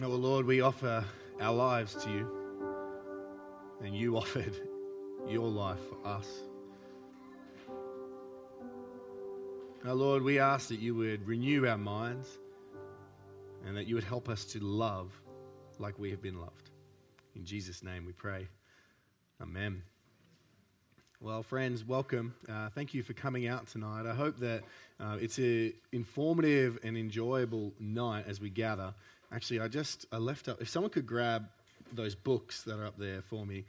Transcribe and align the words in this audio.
Oh, 0.00 0.10
Lord, 0.10 0.46
we 0.46 0.60
offer 0.60 1.04
our 1.40 1.52
lives 1.52 1.92
to 2.04 2.10
you, 2.10 2.30
and 3.82 3.96
you 3.96 4.16
offered 4.16 4.56
your 5.28 5.48
life 5.48 5.80
for 5.88 6.06
us. 6.06 6.44
Now, 9.84 9.94
Lord, 9.94 10.22
we 10.22 10.38
ask 10.38 10.68
that 10.68 10.78
you 10.78 10.94
would 10.94 11.26
renew 11.26 11.66
our 11.66 11.76
minds 11.76 12.28
and 13.66 13.76
that 13.76 13.88
you 13.88 13.96
would 13.96 14.04
help 14.04 14.28
us 14.28 14.44
to 14.46 14.60
love 14.60 15.10
like 15.80 15.98
we 15.98 16.10
have 16.10 16.22
been 16.22 16.40
loved. 16.40 16.70
In 17.34 17.44
Jesus' 17.44 17.82
name 17.82 18.06
we 18.06 18.12
pray. 18.12 18.46
Amen. 19.42 19.82
Well, 21.20 21.42
friends, 21.42 21.84
welcome. 21.84 22.36
Uh, 22.48 22.68
thank 22.68 22.94
you 22.94 23.02
for 23.02 23.14
coming 23.14 23.48
out 23.48 23.66
tonight. 23.66 24.06
I 24.08 24.14
hope 24.14 24.38
that 24.38 24.62
uh, 25.00 25.16
it's 25.20 25.38
an 25.38 25.72
informative 25.90 26.78
and 26.84 26.96
enjoyable 26.96 27.72
night 27.80 28.26
as 28.28 28.40
we 28.40 28.50
gather. 28.50 28.94
Actually, 29.32 29.60
I 29.60 29.68
just 29.68 30.06
I 30.10 30.16
left 30.16 30.48
up. 30.48 30.60
If 30.60 30.68
someone 30.68 30.90
could 30.90 31.06
grab 31.06 31.48
those 31.92 32.14
books 32.14 32.62
that 32.62 32.78
are 32.78 32.86
up 32.86 32.98
there 32.98 33.22
for 33.22 33.44
me, 33.44 33.64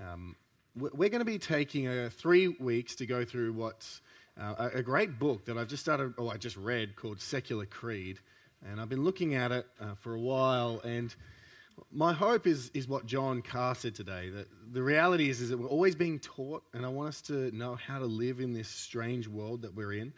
um, 0.00 0.36
we're 0.76 1.08
going 1.08 1.20
to 1.20 1.24
be 1.24 1.38
taking 1.38 1.88
uh, 1.88 2.10
three 2.12 2.48
weeks 2.48 2.94
to 2.96 3.06
go 3.06 3.24
through 3.24 3.52
what's 3.52 4.00
uh, 4.40 4.70
a 4.72 4.82
great 4.82 5.18
book 5.18 5.44
that 5.46 5.58
I've 5.58 5.68
just 5.68 5.82
started, 5.82 6.14
or 6.16 6.32
I 6.32 6.36
just 6.36 6.56
read 6.56 6.94
called 6.96 7.20
Secular 7.20 7.66
Creed, 7.66 8.20
and 8.64 8.80
I've 8.80 8.88
been 8.88 9.04
looking 9.04 9.34
at 9.34 9.50
it 9.50 9.66
uh, 9.80 9.94
for 9.96 10.14
a 10.14 10.20
while. 10.20 10.80
And 10.84 11.14
my 11.90 12.12
hope 12.12 12.46
is 12.46 12.70
is 12.72 12.86
what 12.86 13.06
John 13.06 13.42
Carr 13.42 13.74
said 13.74 13.96
today. 13.96 14.30
That 14.30 14.46
the 14.72 14.82
reality 14.82 15.28
is 15.28 15.40
is 15.40 15.50
that 15.50 15.58
we're 15.58 15.66
always 15.66 15.96
being 15.96 16.20
taught, 16.20 16.62
and 16.72 16.86
I 16.86 16.88
want 16.88 17.08
us 17.08 17.20
to 17.22 17.50
know 17.50 17.74
how 17.74 17.98
to 17.98 18.06
live 18.06 18.40
in 18.40 18.52
this 18.52 18.68
strange 18.68 19.26
world 19.26 19.62
that 19.62 19.74
we're 19.74 19.92
in. 19.92 20.12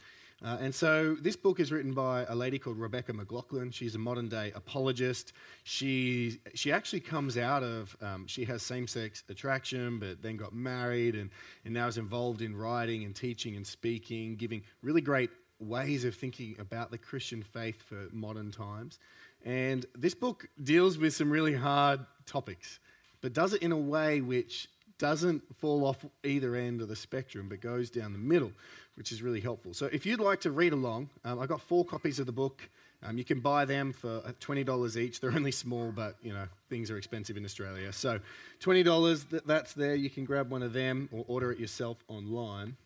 Uh, 0.44 0.58
and 0.60 0.74
so 0.74 1.14
this 1.20 1.36
book 1.36 1.60
is 1.60 1.70
written 1.70 1.92
by 1.92 2.24
a 2.28 2.34
lady 2.34 2.58
called 2.58 2.76
Rebecca 2.76 3.12
McLaughlin. 3.12 3.70
She's 3.70 3.94
a 3.94 3.98
modern 3.98 4.28
day 4.28 4.50
apologist. 4.56 5.34
She, 5.62 6.40
she 6.54 6.72
actually 6.72 7.00
comes 7.00 7.38
out 7.38 7.62
of, 7.62 7.96
um, 8.00 8.26
she 8.26 8.44
has 8.46 8.62
same 8.62 8.88
sex 8.88 9.22
attraction, 9.28 10.00
but 10.00 10.20
then 10.20 10.36
got 10.36 10.52
married 10.52 11.14
and, 11.14 11.30
and 11.64 11.72
now 11.72 11.86
is 11.86 11.96
involved 11.96 12.42
in 12.42 12.56
writing 12.56 13.04
and 13.04 13.14
teaching 13.14 13.54
and 13.54 13.64
speaking, 13.64 14.34
giving 14.34 14.62
really 14.82 15.00
great 15.00 15.30
ways 15.60 16.04
of 16.04 16.16
thinking 16.16 16.56
about 16.58 16.90
the 16.90 16.98
Christian 16.98 17.42
faith 17.42 17.80
for 17.80 18.08
modern 18.10 18.50
times. 18.50 18.98
And 19.44 19.86
this 19.94 20.14
book 20.14 20.48
deals 20.64 20.98
with 20.98 21.14
some 21.14 21.30
really 21.30 21.54
hard 21.54 22.00
topics, 22.26 22.80
but 23.20 23.32
does 23.32 23.52
it 23.54 23.62
in 23.62 23.70
a 23.70 23.76
way 23.76 24.20
which 24.20 24.68
doesn't 25.02 25.42
fall 25.58 25.84
off 25.84 26.06
either 26.22 26.54
end 26.54 26.80
of 26.80 26.86
the 26.86 26.94
spectrum, 26.94 27.48
but 27.48 27.60
goes 27.60 27.90
down 27.90 28.12
the 28.12 28.18
middle, 28.20 28.52
which 28.94 29.10
is 29.10 29.20
really 29.20 29.40
helpful. 29.40 29.74
So 29.74 29.86
if 29.86 30.06
you'd 30.06 30.20
like 30.20 30.40
to 30.42 30.52
read 30.52 30.72
along, 30.72 31.10
um, 31.24 31.40
I've 31.40 31.48
got 31.48 31.60
four 31.60 31.84
copies 31.84 32.20
of 32.20 32.26
the 32.26 32.32
book. 32.32 32.62
Um, 33.02 33.18
you 33.18 33.24
can 33.24 33.40
buy 33.40 33.64
them 33.64 33.92
for 33.92 34.20
$20 34.40 34.96
each. 34.96 35.18
They're 35.18 35.32
only 35.32 35.50
small, 35.50 35.90
but, 35.90 36.14
you 36.22 36.32
know, 36.32 36.46
things 36.70 36.88
are 36.88 36.98
expensive 36.98 37.36
in 37.36 37.44
Australia. 37.44 37.92
So 37.92 38.20
$20, 38.60 39.42
that's 39.44 39.72
there. 39.72 39.96
You 39.96 40.08
can 40.08 40.24
grab 40.24 40.52
one 40.52 40.62
of 40.62 40.72
them 40.72 41.08
or 41.10 41.24
order 41.26 41.50
it 41.50 41.58
yourself 41.58 41.96
online. 42.06 42.76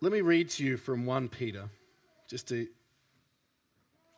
Let 0.00 0.10
me 0.10 0.22
read 0.22 0.50
to 0.50 0.64
you 0.64 0.76
from 0.76 1.06
1 1.06 1.28
Peter, 1.28 1.70
just 2.28 2.48
to 2.48 2.66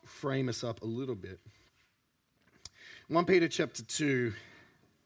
frame 0.05 0.49
us 0.49 0.63
up 0.63 0.81
a 0.81 0.87
little 0.87 1.13
bit. 1.13 1.39
1 3.09 3.25
Peter 3.25 3.47
chapter 3.47 3.83
2 3.83 4.33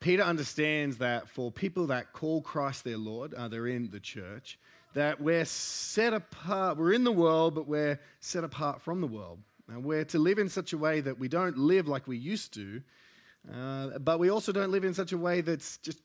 Peter 0.00 0.22
understands 0.22 0.96
that 0.96 1.28
for 1.28 1.52
people 1.52 1.86
that 1.86 2.12
call 2.12 2.40
Christ 2.40 2.84
their 2.84 2.96
Lord, 2.96 3.34
uh, 3.34 3.48
they're 3.48 3.66
in 3.66 3.90
the 3.90 4.00
church, 4.00 4.58
that 4.94 5.20
we're 5.20 5.44
set 5.44 6.14
apart, 6.14 6.78
we're 6.78 6.94
in 6.94 7.04
the 7.04 7.12
world, 7.12 7.54
but 7.54 7.68
we're 7.68 8.00
set 8.20 8.42
apart 8.42 8.80
from 8.80 9.00
the 9.00 9.06
world. 9.06 9.38
And 9.68 9.84
we're 9.84 10.04
to 10.06 10.18
live 10.18 10.38
in 10.38 10.48
such 10.48 10.72
a 10.72 10.78
way 10.78 11.00
that 11.00 11.18
we 11.18 11.28
don't 11.28 11.56
live 11.56 11.86
like 11.86 12.08
we 12.08 12.16
used 12.16 12.54
to, 12.54 12.82
uh, 13.54 13.98
but 14.00 14.18
we 14.18 14.30
also 14.30 14.52
don't 14.52 14.70
live 14.70 14.84
in 14.84 14.94
such 14.94 15.12
a 15.12 15.18
way 15.18 15.42
that's 15.42 15.76
just 15.78 16.00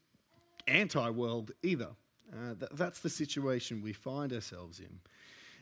anti 0.68 1.10
world 1.10 1.52
either. 1.64 1.90
Uh, 2.34 2.54
th- 2.60 2.72
that's 2.76 3.00
the 3.00 3.10
situation 3.10 3.82
we 3.82 3.94
find 3.94 4.34
ourselves 4.34 4.80
in. 4.80 5.00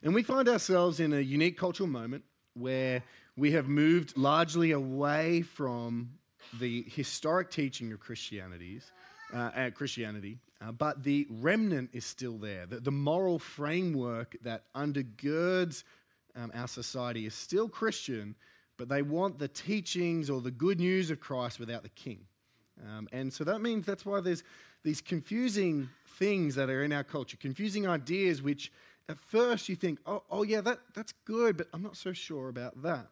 And 0.02 0.14
we 0.14 0.24
find 0.24 0.50
ourselves 0.50 1.00
in 1.00 1.14
a 1.14 1.20
unique 1.20 1.58
cultural 1.58 1.88
moment 1.88 2.24
where 2.56 3.04
we 3.38 3.52
have 3.52 3.68
moved 3.68 4.18
largely 4.18 4.72
away 4.72 5.42
from 5.42 6.10
the 6.60 6.86
historic 6.88 7.50
teaching 7.50 7.92
of 7.92 8.00
Christianities, 8.00 8.92
uh, 9.34 9.70
Christianity, 9.74 10.38
uh, 10.62 10.72
but 10.72 11.04
the 11.04 11.28
remnant 11.30 11.90
is 11.94 12.06
still 12.06 12.38
there. 12.38 12.66
The, 12.66 12.80
the 12.80 12.92
moral 12.92 13.40
framework 13.40 14.36
that 14.44 14.64
undergirds 14.76 15.84
um, 16.36 16.52
our 16.54 16.68
society 16.68 17.26
is 17.26 17.34
still 17.34 17.68
Christian, 17.68 18.36
but 18.78 18.90
they 18.90 19.02
want 19.02 19.40
the 19.40 19.48
teachings 19.48 20.30
or 20.30 20.42
the 20.42 20.52
good 20.52 20.80
news 20.80 21.12
of 21.12 21.20
Christ 21.20 21.60
without 21.60 21.84
the 21.84 21.90
king. 21.90 22.20
Um, 22.88 23.08
and 23.12 23.32
so 23.32 23.44
that 23.44 23.60
means 23.60 23.86
that's 23.86 24.06
why 24.06 24.20
there's 24.20 24.44
these 24.84 25.02
confusing 25.02 25.90
things 26.18 26.56
that 26.56 26.70
are 26.70 26.84
in 26.84 26.92
our 26.92 27.04
culture, 27.04 27.38
confusing 27.38 27.88
ideas 27.88 28.42
which 28.42 28.72
at 29.10 29.20
first 29.20 29.70
you 29.70 29.76
think, 29.76 30.00
oh, 30.06 30.24
oh 30.30 30.44
yeah, 30.44 30.62
that, 30.62 30.80
that's 30.94 31.14
good, 31.26 31.58
but 31.58 31.68
I'm 31.74 31.84
not 31.84 31.98
so 31.98 32.14
sure 32.14 32.50
about 32.50 32.82
that. 32.84 33.08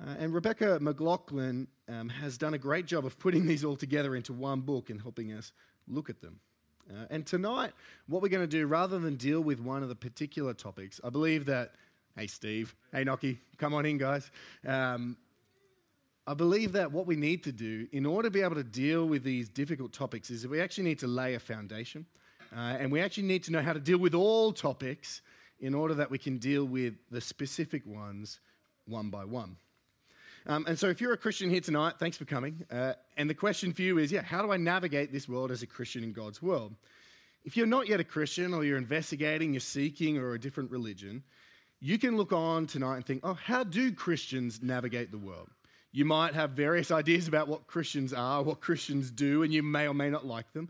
Uh, 0.00 0.14
and 0.18 0.34
Rebecca 0.34 0.78
McLaughlin 0.80 1.68
um, 1.88 2.08
has 2.08 2.38
done 2.38 2.54
a 2.54 2.58
great 2.58 2.86
job 2.86 3.04
of 3.04 3.18
putting 3.18 3.46
these 3.48 3.64
all 3.64 3.76
together 3.76 4.16
into 4.16 4.32
one 4.32 4.60
book 4.60 4.90
and 4.90 5.00
helping 5.00 5.32
us 5.32 5.52
look 5.88 6.10
at 6.10 6.20
them. 6.20 6.40
Uh, 6.90 7.06
and 7.10 7.26
tonight, 7.26 7.72
what 8.06 8.22
we're 8.22 8.28
going 8.28 8.42
to 8.42 8.46
do, 8.46 8.66
rather 8.66 8.98
than 8.98 9.16
deal 9.16 9.40
with 9.40 9.60
one 9.60 9.82
of 9.82 9.88
the 9.88 9.94
particular 9.94 10.52
topics, 10.52 11.00
I 11.04 11.10
believe 11.10 11.46
that, 11.46 11.74
hey, 12.16 12.26
Steve, 12.26 12.74
hey, 12.92 13.04
Nocky, 13.04 13.38
come 13.56 13.74
on 13.74 13.86
in, 13.86 13.98
guys. 13.98 14.30
Um, 14.66 15.16
I 16.26 16.34
believe 16.34 16.72
that 16.72 16.92
what 16.92 17.06
we 17.06 17.16
need 17.16 17.42
to 17.44 17.52
do 17.52 17.86
in 17.92 18.06
order 18.06 18.28
to 18.28 18.30
be 18.30 18.42
able 18.42 18.54
to 18.54 18.64
deal 18.64 19.06
with 19.06 19.24
these 19.24 19.48
difficult 19.48 19.92
topics 19.92 20.30
is 20.30 20.42
that 20.42 20.50
we 20.50 20.60
actually 20.60 20.84
need 20.84 21.00
to 21.00 21.08
lay 21.08 21.34
a 21.34 21.40
foundation. 21.40 22.06
Uh, 22.54 22.76
and 22.78 22.92
we 22.92 23.00
actually 23.00 23.24
need 23.24 23.42
to 23.44 23.52
know 23.52 23.62
how 23.62 23.72
to 23.72 23.80
deal 23.80 23.98
with 23.98 24.14
all 24.14 24.52
topics 24.52 25.22
in 25.60 25.74
order 25.74 25.94
that 25.94 26.10
we 26.10 26.18
can 26.18 26.38
deal 26.38 26.64
with 26.64 26.94
the 27.10 27.20
specific 27.20 27.86
ones 27.86 28.40
one 28.86 29.10
by 29.10 29.24
one. 29.24 29.56
Um, 30.46 30.64
and 30.66 30.78
so, 30.78 30.88
if 30.88 31.00
you're 31.00 31.12
a 31.12 31.18
Christian 31.18 31.50
here 31.50 31.60
tonight, 31.60 31.94
thanks 31.98 32.16
for 32.16 32.24
coming. 32.24 32.64
Uh, 32.70 32.94
and 33.16 33.30
the 33.30 33.34
question 33.34 33.72
for 33.72 33.82
you 33.82 33.98
is 33.98 34.10
yeah, 34.10 34.22
how 34.22 34.42
do 34.42 34.52
I 34.52 34.56
navigate 34.56 35.12
this 35.12 35.28
world 35.28 35.50
as 35.50 35.62
a 35.62 35.66
Christian 35.66 36.02
in 36.02 36.12
God's 36.12 36.42
world? 36.42 36.74
If 37.44 37.56
you're 37.56 37.66
not 37.66 37.88
yet 37.88 38.00
a 38.00 38.04
Christian, 38.04 38.54
or 38.54 38.64
you're 38.64 38.78
investigating, 38.78 39.52
you're 39.52 39.60
seeking, 39.60 40.18
or 40.18 40.34
a 40.34 40.40
different 40.40 40.70
religion, 40.70 41.22
you 41.80 41.98
can 41.98 42.16
look 42.16 42.32
on 42.32 42.66
tonight 42.66 42.96
and 42.96 43.06
think, 43.06 43.20
oh, 43.24 43.34
how 43.34 43.64
do 43.64 43.92
Christians 43.92 44.60
navigate 44.62 45.10
the 45.10 45.18
world? 45.18 45.48
You 45.92 46.04
might 46.04 46.34
have 46.34 46.50
various 46.50 46.90
ideas 47.02 47.28
about 47.28 47.48
what 47.48 47.66
Christians 47.66 48.12
are, 48.12 48.42
what 48.42 48.60
Christians 48.60 49.10
do, 49.10 49.42
and 49.42 49.52
you 49.52 49.62
may 49.62 49.88
or 49.88 49.94
may 49.94 50.10
not 50.10 50.26
like 50.26 50.52
them. 50.52 50.68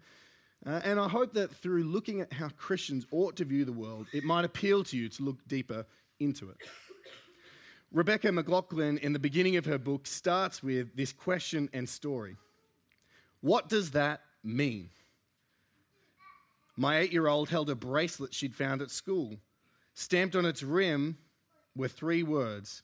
Uh, 0.64 0.80
and 0.84 1.00
I 1.00 1.08
hope 1.08 1.34
that 1.34 1.50
through 1.50 1.84
looking 1.84 2.20
at 2.20 2.32
how 2.32 2.48
Christians 2.50 3.06
ought 3.10 3.36
to 3.36 3.44
view 3.44 3.64
the 3.64 3.72
world, 3.72 4.06
it 4.12 4.22
might 4.22 4.44
appeal 4.44 4.84
to 4.84 4.96
you 4.96 5.08
to 5.08 5.22
look 5.22 5.36
deeper 5.48 5.84
into 6.20 6.50
it. 6.50 6.56
Rebecca 7.92 8.32
McLaughlin, 8.32 8.96
in 8.98 9.12
the 9.12 9.18
beginning 9.18 9.56
of 9.56 9.66
her 9.66 9.76
book, 9.76 10.06
starts 10.06 10.62
with 10.62 10.96
this 10.96 11.12
question 11.12 11.68
and 11.74 11.86
story 11.86 12.36
What 13.42 13.68
does 13.68 13.90
that 13.90 14.22
mean? 14.42 14.88
My 16.76 16.98
eight 16.98 17.12
year 17.12 17.26
old 17.26 17.50
held 17.50 17.68
a 17.68 17.74
bracelet 17.74 18.32
she'd 18.32 18.54
found 18.54 18.80
at 18.80 18.90
school. 18.90 19.36
Stamped 19.92 20.36
on 20.36 20.46
its 20.46 20.62
rim 20.62 21.18
were 21.76 21.88
three 21.88 22.22
words 22.22 22.82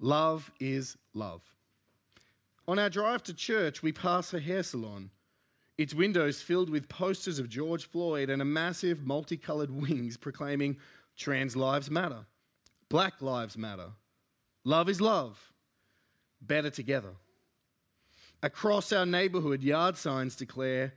Love 0.00 0.50
is 0.60 0.98
love. 1.14 1.40
On 2.68 2.78
our 2.78 2.90
drive 2.90 3.22
to 3.22 3.32
church, 3.32 3.82
we 3.82 3.90
pass 3.90 4.34
a 4.34 4.40
hair 4.40 4.62
salon, 4.62 5.08
its 5.78 5.94
windows 5.94 6.42
filled 6.42 6.68
with 6.68 6.90
posters 6.90 7.38
of 7.38 7.48
George 7.48 7.86
Floyd 7.86 8.28
and 8.28 8.42
a 8.42 8.44
massive 8.44 9.06
multicolored 9.06 9.70
wings 9.82 10.18
proclaiming 10.18 10.76
Trans 11.16 11.56
Lives 11.56 11.90
Matter, 11.90 12.26
Black 12.90 13.22
Lives 13.22 13.56
Matter, 13.56 13.92
Love 14.66 14.88
is 14.88 15.00
love. 15.00 15.52
Better 16.42 16.70
together. 16.70 17.12
Across 18.42 18.92
our 18.92 19.06
neighborhood, 19.06 19.62
yard 19.62 19.96
signs 19.96 20.34
declare 20.34 20.92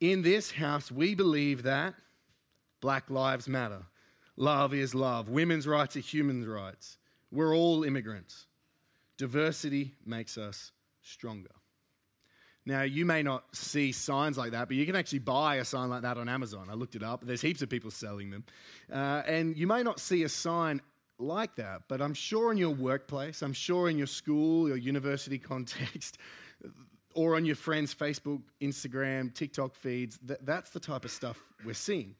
In 0.00 0.22
this 0.22 0.50
house, 0.50 0.90
we 0.90 1.14
believe 1.14 1.62
that 1.62 1.94
Black 2.80 3.08
Lives 3.08 3.48
Matter. 3.48 3.82
Love 4.36 4.74
is 4.74 4.92
love. 4.92 5.28
Women's 5.28 5.68
rights 5.68 5.96
are 5.96 6.00
human 6.00 6.46
rights. 6.46 6.98
We're 7.30 7.54
all 7.54 7.84
immigrants. 7.84 8.46
Diversity 9.18 9.94
makes 10.04 10.36
us 10.36 10.72
stronger. 11.00 11.54
Now, 12.66 12.82
you 12.82 13.06
may 13.06 13.22
not 13.22 13.44
see 13.54 13.92
signs 13.92 14.36
like 14.36 14.50
that, 14.50 14.66
but 14.66 14.76
you 14.76 14.84
can 14.84 14.96
actually 14.96 15.20
buy 15.20 15.56
a 15.56 15.64
sign 15.64 15.90
like 15.90 16.02
that 16.02 16.18
on 16.18 16.28
Amazon. 16.28 16.66
I 16.68 16.74
looked 16.74 16.96
it 16.96 17.04
up. 17.04 17.24
There's 17.24 17.40
heaps 17.40 17.62
of 17.62 17.70
people 17.70 17.92
selling 17.92 18.30
them. 18.30 18.44
Uh, 18.92 19.22
and 19.26 19.56
you 19.56 19.68
may 19.68 19.84
not 19.84 20.00
see 20.00 20.24
a 20.24 20.28
sign 20.28 20.82
like 21.18 21.56
that, 21.56 21.82
but 21.88 22.00
I'm 22.00 22.14
sure 22.14 22.52
in 22.52 22.58
your 22.58 22.70
workplace, 22.70 23.42
I'm 23.42 23.52
sure 23.52 23.88
in 23.88 23.96
your 23.96 24.06
school, 24.06 24.68
your 24.68 24.76
university 24.76 25.38
context, 25.52 26.18
or 27.14 27.36
on 27.36 27.44
your 27.44 27.56
friends' 27.56 27.94
Facebook, 27.94 28.42
Instagram, 28.60 29.34
TikTok 29.34 29.74
feeds, 29.74 30.18
that, 30.24 30.44
that's 30.44 30.70
the 30.70 30.80
type 30.80 31.04
of 31.04 31.10
stuff 31.10 31.40
we're 31.64 31.74
seeing. 31.74 32.14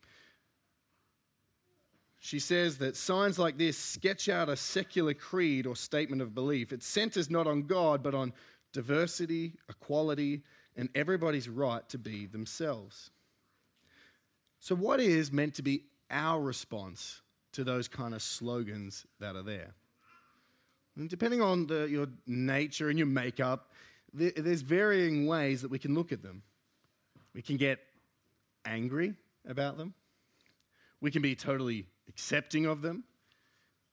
She 2.18 2.38
says 2.38 2.78
that 2.78 2.96
signs 2.96 3.38
like 3.38 3.58
this 3.58 3.76
sketch 3.76 4.28
out 4.28 4.48
a 4.48 4.56
secular 4.56 5.14
creed 5.14 5.66
or 5.66 5.76
statement 5.76 6.22
of 6.22 6.34
belief. 6.34 6.72
It 6.72 6.82
centers 6.82 7.30
not 7.30 7.46
on 7.46 7.62
God, 7.62 8.02
but 8.02 8.14
on 8.14 8.32
diversity, 8.72 9.52
equality, 9.68 10.42
and 10.76 10.88
everybody's 10.94 11.48
right 11.48 11.86
to 11.88 11.98
be 11.98 12.26
themselves. 12.26 13.10
So, 14.60 14.74
what 14.74 15.00
is 15.00 15.30
meant 15.30 15.54
to 15.54 15.62
be 15.62 15.84
our 16.10 16.40
response 16.40 17.22
to 17.56 17.64
those 17.64 17.88
kind 17.88 18.14
of 18.14 18.22
slogans 18.22 19.04
that 19.18 19.36
are 19.36 19.42
there? 19.42 19.74
And 20.96 21.10
depending 21.10 21.42
on 21.42 21.66
the, 21.66 21.86
your 21.88 22.06
nature 22.26 22.88
and 22.88 22.98
your 22.98 23.06
makeup, 23.06 23.72
there, 24.12 24.32
there's 24.36 24.62
varying 24.62 25.26
ways 25.26 25.62
that 25.62 25.70
we 25.70 25.78
can 25.78 25.94
look 25.94 26.12
at 26.12 26.22
them. 26.22 26.42
We 27.34 27.42
can 27.42 27.56
get 27.56 27.80
angry 28.64 29.14
about 29.46 29.76
them. 29.76 29.94
We 31.00 31.10
can 31.10 31.22
be 31.22 31.34
totally 31.34 31.86
accepting 32.08 32.66
of 32.66 32.80
them. 32.80 33.04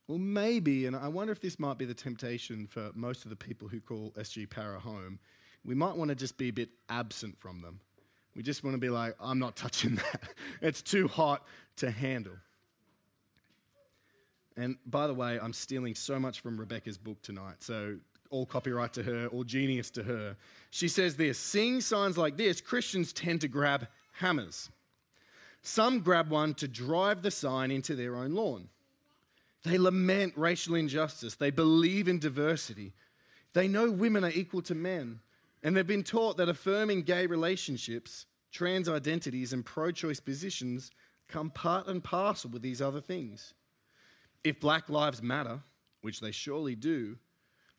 Well, 0.08 0.18
maybe, 0.18 0.86
and 0.86 0.96
I 0.96 1.08
wonder 1.08 1.32
if 1.32 1.42
this 1.42 1.60
might 1.60 1.78
be 1.78 1.86
the 1.86 1.94
temptation 1.94 2.68
for 2.68 2.92
most 2.94 3.24
of 3.24 3.30
the 3.30 3.36
people 3.36 3.68
who 3.68 3.80
call 3.80 4.12
SG 4.18 4.50
Para 4.50 4.80
home, 4.80 5.20
we 5.66 5.76
might 5.76 5.96
want 5.96 6.10
to 6.10 6.16
just 6.16 6.38
be 6.38 6.50
a 6.50 6.54
bit 6.54 6.70
absent 6.90 7.38
from 7.40 7.62
them. 7.62 7.80
We 8.36 8.44
just 8.44 8.64
want 8.64 8.74
to 8.76 8.80
be 8.80 8.90
like, 8.90 9.16
I'm 9.20 9.40
not 9.40 9.56
touching 9.56 9.96
that. 10.12 10.24
it's 10.62 10.82
too 10.82 11.08
hot 11.08 11.46
to 11.78 11.92
handle. 11.92 12.36
And 14.58 14.78
by 14.86 15.08
the 15.08 15.14
way, 15.14 15.40
I'm 15.40 15.54
stealing 15.54 15.96
so 15.96 16.20
much 16.20 16.42
from 16.42 16.60
Rebecca's 16.60 16.98
book 16.98 17.22
tonight, 17.22 17.56
so 17.60 17.98
all 18.30 18.46
copyright 18.46 18.94
to 18.94 19.04
her, 19.04 19.28
all 19.28 19.44
genius 19.44 19.90
to 19.92 20.04
her. 20.04 20.36
She 20.72 20.88
says 20.88 21.16
this 21.16 21.38
Seeing 21.38 21.82
signs 21.82 22.18
like 22.18 22.38
this, 22.38 22.62
Christians 22.62 23.14
tend 23.14 23.42
to 23.42 23.48
grab 23.48 23.88
hammers. 24.12 24.70
Some 25.62 26.02
grab 26.02 26.30
one 26.30 26.54
to 26.56 26.68
drive 26.68 27.22
the 27.22 27.32
sign 27.32 27.72
into 27.72 27.96
their 27.96 28.16
own 28.16 28.34
lawn. 28.34 28.68
They 29.64 29.78
lament 29.78 30.34
racial 30.36 30.76
injustice. 30.76 31.36
They 31.36 31.52
believe 31.52 32.10
in 32.10 32.20
diversity. 32.20 32.94
They 33.54 33.68
know 33.68 33.90
women 33.90 34.26
are 34.26 34.32
equal 34.32 34.62
to 34.64 34.76
men. 34.76 35.20
And 35.64 35.76
they've 35.76 35.88
been 35.88 36.04
taught 36.04 36.36
that 36.38 36.50
affirming 36.50 37.04
gay 37.04 37.26
relationships, 37.26 38.26
trans 38.52 38.90
identities, 38.90 39.54
and 39.54 39.66
pro 39.66 39.92
choice 39.92 40.20
positions 40.20 40.92
come 41.30 41.50
part 41.50 41.88
and 41.88 42.04
parcel 42.04 42.50
with 42.50 42.62
these 42.62 42.82
other 42.82 43.00
things. 43.00 43.54
If 44.44 44.60
Black 44.60 44.90
Lives 44.90 45.22
Matter, 45.22 45.60
which 46.02 46.20
they 46.20 46.32
surely 46.32 46.76
do, 46.76 47.18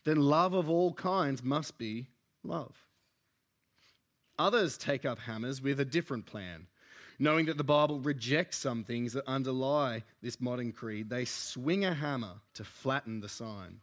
then 0.05 0.20
love 0.20 0.55
of 0.55 0.70
all 0.70 0.93
kinds 0.93 1.43
must 1.43 1.78
be 1.78 2.08
love. 2.43 2.76
Others 4.38 4.78
take 4.78 5.05
up 5.05 5.19
hammers 5.19 5.62
with 5.62 5.81
a 5.81 5.84
different 5.84 6.26
plan 6.26 6.66
knowing 7.19 7.46
that 7.46 7.56
the 7.56 7.64
Bible 7.64 8.00
rejects 8.00 8.58
some 8.58 8.84
things 8.84 9.12
that 9.12 9.26
underlie 9.26 10.02
this 10.22 10.40
modern 10.40 10.72
creed, 10.72 11.08
they 11.08 11.25
swing 11.25 11.84
a 11.84 11.94
hammer 11.94 12.34
to 12.55 12.64
flatten 12.64 13.20
the 13.20 13.28
sign. 13.28 13.81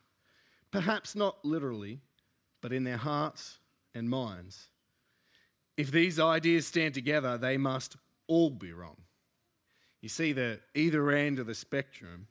Perhaps 0.71 1.15
not 1.15 1.43
literally, 1.43 1.99
but 2.61 2.73
in 2.73 2.83
their 2.83 2.97
hearts 2.97 3.59
and 3.93 4.09
minds. 4.09 4.67
If 5.77 5.91
these 5.91 6.19
ideas 6.19 6.67
stand 6.67 6.93
together, 6.93 7.37
they 7.37 7.57
must 7.57 7.95
all 8.27 8.49
be 8.49 8.73
wrong. 8.73 8.97
You 10.01 10.09
see 10.09 10.33
the 10.33 10.59
either 10.75 11.11
end 11.11 11.39
of 11.39 11.47
the 11.47 11.55
spectrum. 11.55 12.27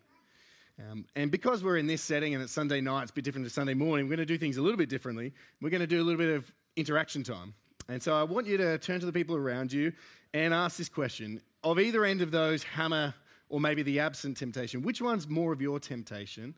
Um, 0.88 1.04
and 1.16 1.30
because 1.30 1.62
we're 1.62 1.76
in 1.76 1.86
this 1.86 2.02
setting 2.02 2.34
and 2.34 2.42
it's 2.42 2.52
Sunday 2.52 2.80
night, 2.80 3.02
it's 3.02 3.10
a 3.10 3.14
bit 3.14 3.24
different 3.24 3.46
to 3.46 3.52
Sunday 3.52 3.74
morning, 3.74 4.06
we're 4.06 4.16
going 4.16 4.26
to 4.26 4.34
do 4.34 4.38
things 4.38 4.56
a 4.56 4.62
little 4.62 4.78
bit 4.78 4.88
differently. 4.88 5.32
We're 5.60 5.70
going 5.70 5.80
to 5.80 5.86
do 5.86 6.00
a 6.00 6.04
little 6.04 6.18
bit 6.18 6.34
of 6.34 6.50
interaction 6.76 7.22
time. 7.22 7.54
And 7.88 8.02
so 8.02 8.14
I 8.14 8.22
want 8.22 8.46
you 8.46 8.56
to 8.56 8.78
turn 8.78 9.00
to 9.00 9.06
the 9.06 9.12
people 9.12 9.36
around 9.36 9.72
you 9.72 9.92
and 10.32 10.54
ask 10.54 10.76
this 10.76 10.88
question 10.88 11.40
of 11.64 11.78
either 11.78 12.04
end 12.04 12.22
of 12.22 12.30
those 12.30 12.62
hammer 12.62 13.14
or 13.48 13.60
maybe 13.60 13.82
the 13.82 13.98
absent 14.00 14.36
temptation, 14.36 14.82
which 14.82 15.02
one's 15.02 15.28
more 15.28 15.52
of 15.52 15.60
your 15.60 15.80
temptation? 15.80 16.54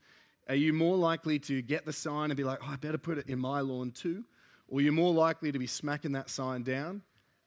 Are 0.49 0.55
you 0.55 0.73
more 0.73 0.97
likely 0.97 1.39
to 1.41 1.63
get 1.63 1.87
the 1.87 1.93
sign 1.93 2.31
and 2.31 2.37
be 2.37 2.45
like, 2.45 2.59
oh, 2.63 2.73
I 2.73 2.77
better 2.77 2.99
put 2.99 3.19
it 3.19 3.29
in 3.29 3.39
my 3.39 3.61
lawn 3.61 3.91
too? 3.93 4.25
Or 4.69 4.81
you're 4.81 4.93
you 4.93 4.93
more 4.93 5.13
likely 5.13 5.53
to 5.53 5.59
be 5.59 5.67
smacking 5.67 6.13
that 6.13 6.29
sign 6.29 6.63
down? 6.63 7.03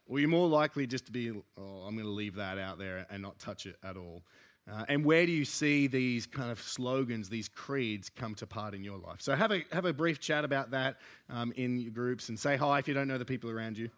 Or 0.07 0.17
you're 0.19 0.27
you 0.27 0.27
more 0.29 0.47
likely 0.47 0.87
just 0.87 1.05
to 1.05 1.11
be, 1.11 1.31
oh, 1.31 1.63
I'm 1.85 1.95
going 1.95 2.05
to 2.05 2.11
leave 2.11 2.35
that 2.35 2.57
out 2.57 2.79
there 2.79 3.05
and 3.09 3.21
not 3.21 3.37
touch 3.37 3.65
it 3.65 3.77
at 3.83 3.97
all? 3.97 4.23
Uh, 4.71 4.83
and 4.87 5.05
where 5.05 5.27
do 5.27 5.31
you 5.31 5.45
see 5.45 5.85
these 5.85 6.25
kind 6.25 6.51
of 6.51 6.59
slogans, 6.59 7.29
these 7.29 7.47
creeds 7.47 8.09
come 8.09 8.33
to 8.33 8.47
part 8.47 8.73
in 8.73 8.83
your 8.83 8.97
life? 8.97 9.21
So 9.21 9.35
have 9.35 9.51
a, 9.51 9.63
have 9.71 9.85
a 9.85 9.93
brief 9.93 10.19
chat 10.19 10.43
about 10.43 10.71
that 10.71 10.97
um, 11.29 11.53
in 11.55 11.77
your 11.77 11.91
groups 11.91 12.29
and 12.29 12.39
say 12.39 12.57
hi 12.57 12.79
if 12.79 12.87
you 12.87 12.93
don't 12.95 13.07
know 13.07 13.19
the 13.19 13.25
people 13.25 13.49
around 13.49 13.77
you. 13.77 13.89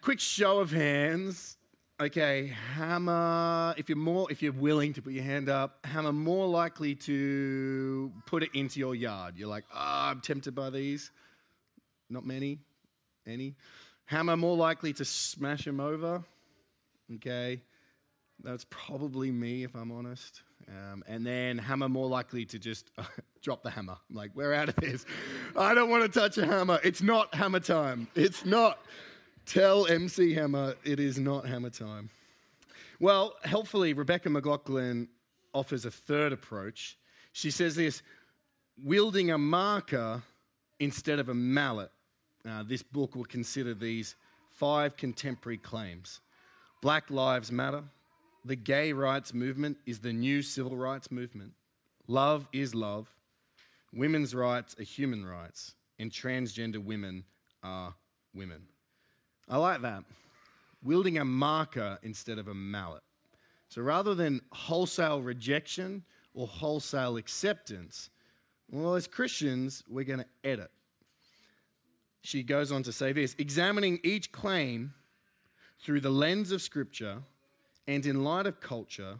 quick 0.00 0.20
show 0.20 0.58
of 0.58 0.70
hands. 0.70 1.56
Okay, 1.98 2.52
hammer. 2.74 3.74
If 3.78 3.88
you're 3.88 3.96
more, 3.96 4.30
if 4.30 4.42
you're 4.42 4.52
willing 4.52 4.92
to 4.92 5.02
put 5.02 5.14
your 5.14 5.24
hand 5.24 5.48
up, 5.48 5.78
hammer 5.84 6.12
more 6.12 6.46
likely 6.46 6.94
to 6.94 8.12
put 8.26 8.42
it 8.42 8.50
into 8.54 8.80
your 8.80 8.94
yard. 8.94 9.34
You're 9.36 9.48
like, 9.48 9.64
ah, 9.72 10.08
oh, 10.08 10.10
I'm 10.10 10.20
tempted 10.20 10.54
by 10.54 10.70
these. 10.70 11.10
Not 12.10 12.26
many, 12.26 12.58
any. 13.26 13.54
Hammer 14.04 14.36
more 14.36 14.56
likely 14.56 14.92
to 14.92 15.04
smash 15.04 15.64
them 15.64 15.80
over. 15.80 16.22
Okay, 17.14 17.62
that's 18.42 18.66
probably 18.68 19.30
me 19.30 19.64
if 19.64 19.74
I'm 19.74 19.92
honest. 19.92 20.42
Um, 20.68 21.04
and 21.06 21.24
then 21.24 21.58
hammer 21.58 21.88
more 21.88 22.08
likely 22.08 22.44
to 22.46 22.58
just 22.58 22.90
drop 23.42 23.62
the 23.62 23.70
hammer. 23.70 23.96
I'm 24.10 24.16
like, 24.16 24.32
we're 24.34 24.52
out 24.52 24.68
of 24.68 24.76
this. 24.76 25.06
I 25.56 25.74
don't 25.74 25.88
want 25.90 26.02
to 26.10 26.20
touch 26.20 26.38
a 26.38 26.46
hammer. 26.46 26.80
It's 26.82 27.02
not 27.02 27.34
hammer 27.34 27.60
time. 27.60 28.08
It's 28.14 28.44
not. 28.44 28.78
Tell 29.46 29.86
MC 29.86 30.34
Hammer 30.34 30.74
it 30.82 30.98
is 30.98 31.20
not 31.20 31.46
hammer 31.46 31.70
time. 31.70 32.10
Well, 32.98 33.36
helpfully, 33.44 33.92
Rebecca 33.92 34.28
McLaughlin 34.28 35.06
offers 35.54 35.84
a 35.84 35.90
third 35.90 36.32
approach. 36.32 36.98
She 37.32 37.52
says 37.52 37.76
this 37.76 38.02
wielding 38.82 39.30
a 39.30 39.38
marker 39.38 40.20
instead 40.80 41.20
of 41.20 41.28
a 41.28 41.34
mallet. 41.34 41.92
Uh, 42.48 42.64
this 42.64 42.82
book 42.82 43.14
will 43.14 43.24
consider 43.24 43.72
these 43.72 44.16
five 44.50 44.96
contemporary 44.96 45.58
claims 45.58 46.20
Black 46.82 47.10
Lives 47.10 47.50
Matter, 47.50 47.82
the 48.44 48.56
gay 48.56 48.92
rights 48.92 49.32
movement 49.32 49.76
is 49.86 49.98
the 49.98 50.12
new 50.12 50.42
civil 50.42 50.76
rights 50.76 51.10
movement, 51.10 51.52
love 52.06 52.46
is 52.52 52.74
love, 52.74 53.08
women's 53.92 54.34
rights 54.34 54.76
are 54.78 54.84
human 54.84 55.24
rights, 55.24 55.74
and 55.98 56.10
transgender 56.10 56.82
women 56.82 57.24
are 57.62 57.94
women. 58.34 58.62
I 59.48 59.56
like 59.56 59.80
that. 59.82 60.04
Wielding 60.84 61.18
a 61.18 61.24
marker 61.24 61.98
instead 62.02 62.38
of 62.38 62.48
a 62.48 62.54
mallet. 62.54 63.02
So 63.68 63.82
rather 63.82 64.14
than 64.14 64.40
wholesale 64.52 65.22
rejection 65.22 66.04
or 66.34 66.46
wholesale 66.46 67.16
acceptance, 67.16 68.10
well, 68.70 68.94
as 68.94 69.06
Christians, 69.06 69.82
we're 69.88 70.04
going 70.04 70.20
to 70.20 70.26
edit. 70.48 70.70
She 72.22 72.42
goes 72.42 72.72
on 72.72 72.82
to 72.82 72.92
say 72.92 73.12
this 73.12 73.34
examining 73.38 74.00
each 74.02 74.32
claim 74.32 74.92
through 75.80 76.00
the 76.00 76.10
lens 76.10 76.52
of 76.52 76.62
Scripture 76.62 77.18
and 77.86 78.04
in 78.06 78.24
light 78.24 78.46
of 78.46 78.60
culture, 78.60 79.18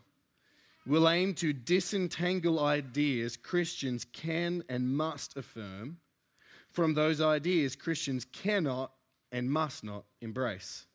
will 0.86 1.08
aim 1.08 1.34
to 1.34 1.52
disentangle 1.52 2.60
ideas 2.60 3.36
Christians 3.36 4.06
can 4.12 4.62
and 4.68 4.88
must 4.88 5.36
affirm 5.36 5.98
from 6.70 6.94
those 6.94 7.20
ideas 7.20 7.74
Christians 7.74 8.26
cannot 8.32 8.92
and 9.32 9.50
must 9.50 9.82
not 9.82 10.04
embrace. 10.20 10.86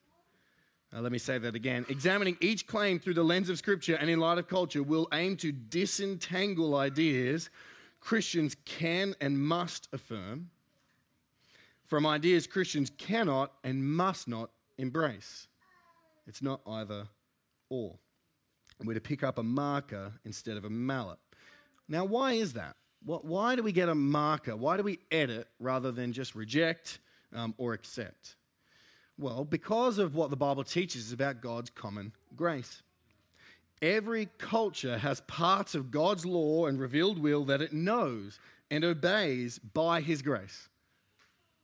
Now, 0.94 1.00
let 1.00 1.12
me 1.12 1.18
say 1.18 1.38
that 1.38 1.56
again. 1.56 1.86
Examining 1.90 2.38
each 2.42 2.68
claim 2.68 3.00
through 3.00 3.14
the 3.14 3.24
lens 3.24 3.50
of 3.50 3.58
Scripture 3.58 3.96
and 3.96 4.10
in 4.10 4.20
light 4.20 4.38
of 4.38 4.48
culture 4.48 4.84
will 4.84 5.08
aim 5.14 5.38
to 5.38 5.52
disentangle 5.52 6.76
ideas 6.76 7.50
Christians 8.02 8.56
can 8.66 9.16
and 9.22 9.40
must 9.40 9.88
affirm 9.94 10.50
from 11.88 12.06
ideas 12.06 12.48
Christians 12.48 12.92
cannot 12.98 13.52
and 13.64 13.86
must 13.86 14.28
not 14.28 14.50
embrace. 14.78 15.48
It's 16.32 16.42
not 16.42 16.62
either 16.66 17.10
or. 17.70 18.00
We're 18.82 18.94
to 18.94 19.02
pick 19.02 19.22
up 19.22 19.38
a 19.38 19.44
marker 19.44 20.14
instead 20.24 20.56
of 20.56 20.64
a 20.64 20.70
mallet. 20.70 21.20
Now, 21.90 22.06
why 22.06 22.34
is 22.34 22.54
that? 22.54 22.78
Why 23.04 23.58
do 23.58 23.64
we 23.64 23.74
get 23.74 23.90
a 23.90 23.96
marker? 23.96 24.56
Why 24.56 24.78
do 24.78 24.84
we 24.84 25.00
edit 25.12 25.50
rather 25.60 25.92
than 25.92 26.14
just 26.14 26.34
reject 26.34 27.00
um, 27.36 27.54
or 27.58 27.74
accept? 27.74 28.38
Well, 29.20 29.44
because 29.44 29.98
of 29.98 30.16
what 30.16 30.30
the 30.30 30.38
Bible 30.38 30.64
teaches 30.64 31.12
about 31.12 31.42
God's 31.42 31.70
common 31.70 32.14
grace. 32.38 32.82
Every 33.82 34.30
culture 34.38 34.98
has 34.98 35.20
parts 35.28 35.76
of 35.76 35.92
God's 35.92 36.26
law 36.26 36.68
and 36.68 36.80
revealed 36.80 37.20
will 37.20 37.44
that 37.44 37.62
it 37.62 37.74
knows 37.74 38.40
and 38.70 38.86
obeys 38.86 39.60
by 39.60 40.00
his 40.00 40.22
grace. 40.22 40.70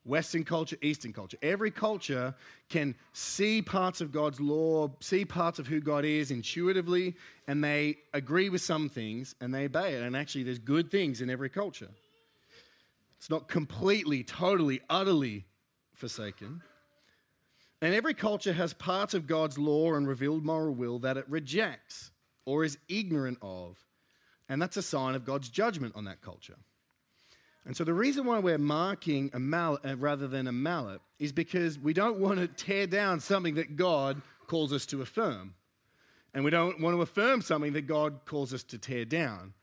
Western 0.07 0.43
culture, 0.43 0.77
Eastern 0.81 1.13
culture. 1.13 1.37
Every 1.41 1.71
culture 1.71 2.33
can 2.69 2.95
see 3.13 3.61
parts 3.61 4.01
of 4.01 4.11
God's 4.11 4.39
law, 4.39 4.89
see 4.99 5.25
parts 5.25 5.59
of 5.59 5.67
who 5.67 5.79
God 5.79 6.05
is 6.05 6.31
intuitively, 6.31 7.15
and 7.47 7.63
they 7.63 7.97
agree 8.13 8.49
with 8.49 8.61
some 8.61 8.89
things 8.89 9.35
and 9.41 9.53
they 9.53 9.65
obey 9.65 9.93
it. 9.93 10.03
And 10.03 10.15
actually, 10.15 10.43
there's 10.43 10.59
good 10.59 10.89
things 10.89 11.21
in 11.21 11.29
every 11.29 11.49
culture. 11.49 11.89
It's 13.17 13.29
not 13.29 13.47
completely, 13.47 14.23
totally, 14.23 14.81
utterly 14.89 15.45
forsaken. 15.93 16.61
And 17.81 17.93
every 17.93 18.13
culture 18.13 18.53
has 18.53 18.73
parts 18.73 19.13
of 19.13 19.27
God's 19.27 19.57
law 19.57 19.93
and 19.93 20.07
revealed 20.07 20.45
moral 20.45 20.73
will 20.73 20.99
that 20.99 21.17
it 21.17 21.25
rejects 21.27 22.11
or 22.45 22.63
is 22.63 22.77
ignorant 22.87 23.37
of. 23.41 23.77
And 24.49 24.61
that's 24.61 24.77
a 24.77 24.81
sign 24.81 25.15
of 25.15 25.25
God's 25.25 25.49
judgment 25.49 25.93
on 25.95 26.05
that 26.05 26.21
culture. 26.21 26.55
And 27.67 27.75
so 27.75 27.83
the 27.83 27.93
reason 27.93 28.25
why 28.25 28.39
we're 28.39 28.57
marking 28.57 29.29
a 29.33 29.39
mallet 29.39 29.86
uh, 29.86 29.97
rather 29.97 30.25
than 30.25 30.47
a 30.47 30.53
mallet 30.53 31.01
is 31.19 31.33
because 31.33 31.77
we 31.77 31.91
don't 31.91 32.17
want 32.17 32.39
to 32.39 32.47
tear 32.47 32.88
down 32.88 33.19
something 33.19 33.55
that 33.55 33.75
God 33.75 34.21
calls 34.47 34.71
us 34.71 34.86
to 34.88 35.01
affirm. 35.01 35.53
And 36.33 36.45
we 36.45 36.50
don't 36.50 36.79
want 36.79 36.95
to 36.95 37.01
affirm 37.01 37.41
something 37.41 37.74
that 37.74 37.86
God 37.86 38.21
calls 38.25 38.53
us 38.53 38.63
to 38.63 38.77
tear 38.77 39.03
down. 39.03 39.53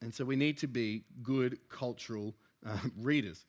And 0.00 0.14
so 0.14 0.24
we 0.24 0.34
need 0.34 0.56
to 0.58 0.66
be 0.66 1.04
good 1.22 1.58
cultural 1.68 2.34
uh, 2.66 2.78
readers. 2.98 3.44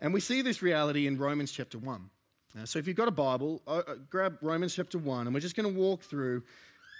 And 0.00 0.14
we 0.14 0.20
see 0.20 0.40
this 0.40 0.62
reality 0.62 1.08
in 1.08 1.18
Romans 1.18 1.50
chapter 1.50 1.76
1. 1.76 2.08
Uh, 2.56 2.64
so 2.64 2.78
if 2.78 2.86
you've 2.86 2.96
got 2.96 3.08
a 3.08 3.12
Bible, 3.12 3.62
uh, 3.66 3.82
uh 3.84 3.94
grab 4.10 4.38
Romans 4.42 4.76
chapter 4.76 4.98
1, 4.98 5.26
and 5.26 5.34
we're 5.34 5.40
just 5.40 5.56
going 5.56 5.74
to 5.74 5.80
walk 5.80 6.02
through 6.02 6.44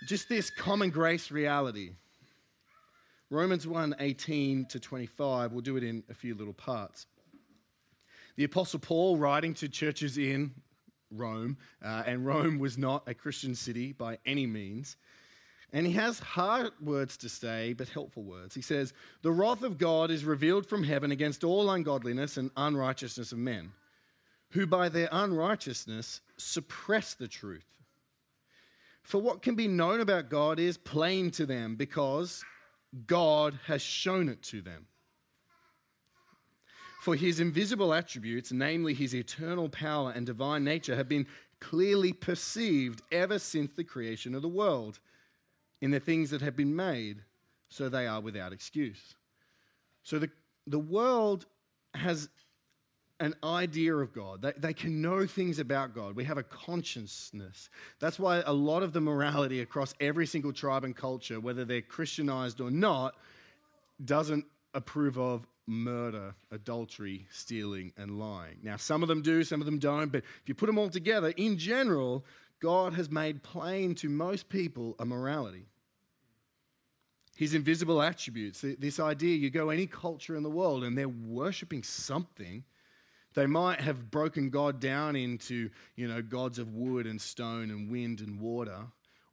just 0.09 0.29
this 0.29 0.51
common 0.51 0.91
grace 0.91 1.31
reality. 1.31 1.93
Romans 3.31 3.67
1 3.67 3.97
18 3.99 4.65
to 4.67 4.81
25, 4.81 5.53
we'll 5.53 5.61
do 5.61 5.77
it 5.77 5.85
in 5.85 6.03
a 6.09 6.15
few 6.15 6.35
little 6.35 6.55
parts. 6.55 7.07
The 8.37 8.45
Apostle 8.45 8.79
Paul, 8.79 9.19
writing 9.19 9.53
to 9.55 9.69
churches 9.69 10.17
in 10.17 10.55
Rome, 11.11 11.59
uh, 11.85 12.05
and 12.07 12.25
Rome 12.25 12.59
was 12.59 12.79
not 12.79 13.03
a 13.07 13.15
Christian 13.15 13.55
city 13.55 13.93
by 13.93 14.19
any 14.25 14.47
means. 14.47 14.97
And 15.73 15.87
he 15.87 15.93
has 15.93 16.19
hard 16.19 16.73
words 16.81 17.19
to 17.19 17.29
say, 17.29 17.75
but 17.75 17.89
helpful 17.91 18.23
words. 18.23 18.55
He 18.55 18.63
says, 18.63 18.95
The 19.21 19.33
wrath 19.33 19.63
of 19.63 19.77
God 19.77 20.11
is 20.11 20.25
revealed 20.25 20.67
from 20.67 20.83
heaven 20.83 21.11
against 21.13 21.45
all 21.45 21.71
ungodliness 21.71 22.39
and 22.39 22.51
unrighteousness 22.57 23.33
of 23.33 23.39
men, 23.39 23.73
who 24.51 24.67
by 24.67 24.89
their 24.89 25.11
unrighteousness 25.13 26.23
suppress 26.39 27.13
the 27.13 27.29
truth. 27.29 27.67
For 29.03 29.21
what 29.21 29.43
can 29.43 29.55
be 29.55 29.69
known 29.69 30.01
about 30.01 30.31
God 30.31 30.59
is 30.59 30.79
plain 30.79 31.31
to 31.33 31.45
them, 31.45 31.77
because 31.77 32.43
God 33.07 33.59
has 33.67 33.83
shown 33.83 34.29
it 34.29 34.43
to 34.45 34.61
them. 34.61 34.87
For 37.03 37.15
his 37.15 37.41
invisible 37.41 37.95
attributes, 37.95 38.53
namely 38.53 38.93
his 38.93 39.15
eternal 39.15 39.69
power 39.69 40.13
and 40.15 40.27
divine 40.27 40.65
nature, 40.65 40.97
have 40.97 41.09
been 41.09 41.27
clearly 41.61 42.13
perceived 42.13 43.03
ever 43.13 43.39
since 43.39 43.73
the 43.73 43.85
creation 43.85 44.35
of 44.35 44.43
the 44.43 44.49
world 44.49 45.01
in 45.81 45.91
the 45.91 46.01
things 46.01 46.31
that 46.31 46.41
have 46.41 46.57
been 46.57 46.75
made, 46.75 47.23
so 47.69 47.89
they 47.89 48.07
are 48.07 48.21
without 48.21 48.53
excuse. 48.53 49.15
So 50.03 50.19
the, 50.19 50.31
the 50.67 50.79
world 50.79 51.47
has 51.95 52.29
an 53.21 53.35
idea 53.43 53.95
of 53.95 54.13
God. 54.13 54.43
They, 54.43 54.53
they 54.57 54.73
can 54.73 55.03
know 55.03 55.27
things 55.27 55.59
about 55.59 55.95
God. 55.95 56.15
We 56.15 56.25
have 56.25 56.39
a 56.39 56.43
consciousness. 56.43 57.69
That's 57.99 58.19
why 58.19 58.43
a 58.47 58.53
lot 58.53 58.83
of 58.83 58.93
the 58.93 59.01
morality 59.01 59.61
across 59.61 59.95
every 60.01 60.27
single 60.27 60.53
tribe 60.53 60.85
and 60.85 60.95
culture, 60.95 61.41
whether 61.41 61.65
they're 61.65 61.83
Christianized 61.83 62.61
or 62.61 62.71
not, 62.71 63.15
doesn't 64.05 64.45
approve 64.75 65.19
of 65.19 65.47
murder, 65.67 66.35
adultery, 66.51 67.27
stealing, 67.31 67.93
and 67.97 68.19
lying. 68.19 68.57
Now, 68.63 68.77
some 68.77 69.03
of 69.03 69.09
them 69.09 69.23
do, 69.23 69.45
some 69.45 69.61
of 69.61 69.67
them 69.67 69.79
don't, 69.79 70.11
but 70.11 70.23
if 70.25 70.49
you 70.49 70.55
put 70.55 70.67
them 70.67 70.79
all 70.79 70.89
together, 70.89 71.31
in 71.37 71.59
general, 71.59 72.25
God 72.61 72.95
has 72.95 73.11
made 73.11 73.43
plain 73.43 73.95
to 73.97 74.09
most 74.09 74.49
people 74.49 74.97
a 74.99 75.05
morality. 75.05 75.67
His 77.37 77.55
invisible 77.55 78.03
attributes, 78.03 78.65
this 78.79 78.99
idea 78.99 79.37
you 79.37 79.51
go 79.51 79.71
any 79.71 79.87
culture 79.87 80.35
in 80.37 80.43
the 80.43 80.51
world 80.51 80.83
and 80.83 80.99
they're 80.99 81.09
worshiping 81.09 81.85
something 81.85 82.65
they 83.35 83.47
might 83.47 83.81
have 83.81 84.11
broken 84.11 84.51
God 84.51 84.81
down 84.81 85.17
into, 85.17 85.71
you 85.97 86.09
know, 86.09 86.23
gods 86.23 86.59
of 86.59 86.75
wood 86.75 87.07
and 87.07 87.21
stone 87.21 87.71
and 87.71 87.91
wind 87.91 88.21
and 88.21 88.41
water 88.41 88.79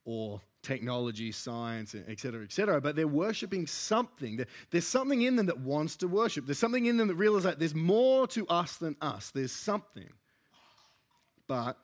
or 0.04 0.42
technology, 0.62 1.32
science, 1.32 1.96
etc., 1.96 2.44
etc. 2.44 2.82
But 2.82 2.96
they're 2.96 3.08
worshiping 3.08 3.68
something. 3.68 4.44
There's 4.72 4.88
something 4.88 5.22
in 5.22 5.36
them 5.36 5.46
that 5.46 5.60
wants 5.60 5.96
to 5.98 6.08
worship. 6.08 6.46
There's 6.46 6.60
something 6.60 6.86
in 6.86 6.98
them 6.98 7.08
that 7.08 7.16
realizes 7.16 7.46
that 7.46 7.60
there's 7.60 7.76
more 7.76 8.28
to 8.28 8.48
us 8.48 8.78
than 8.78 8.96
us. 9.02 9.32
There's 9.32 9.52
something. 9.52 10.10
But 11.48 11.78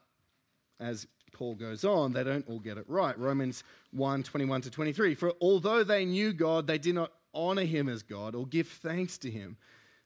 as 0.80 1.08
Paul 1.32 1.56
goes 1.56 1.86
on, 1.86 2.12
they 2.12 2.24
don't 2.24 2.48
all 2.48 2.60
get 2.60 2.78
it 2.78 2.86
right. 2.88 3.18
Romans 3.18 3.64
1 3.92 4.24
21 4.24 4.62
to 4.62 4.72
23. 4.72 5.16
For 5.16 5.34
although 5.42 5.84
they 5.84 6.06
knew 6.06 6.34
God, 6.34 6.68
they 6.68 6.78
did 6.78 6.96
not 6.96 7.12
honor 7.34 7.64
him 7.64 7.88
as 7.88 8.04
God 8.04 8.36
or 8.36 8.46
give 8.48 8.68
thanks 8.68 9.18
to 9.20 9.32
him 9.32 9.58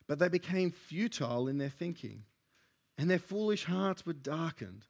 but 0.07 0.19
they 0.19 0.29
became 0.29 0.71
futile 0.71 1.47
in 1.47 1.57
their 1.57 1.69
thinking, 1.69 2.23
and 2.97 3.09
their 3.09 3.19
foolish 3.19 3.65
hearts 3.65 4.05
were 4.05 4.13
darkened. 4.13 4.85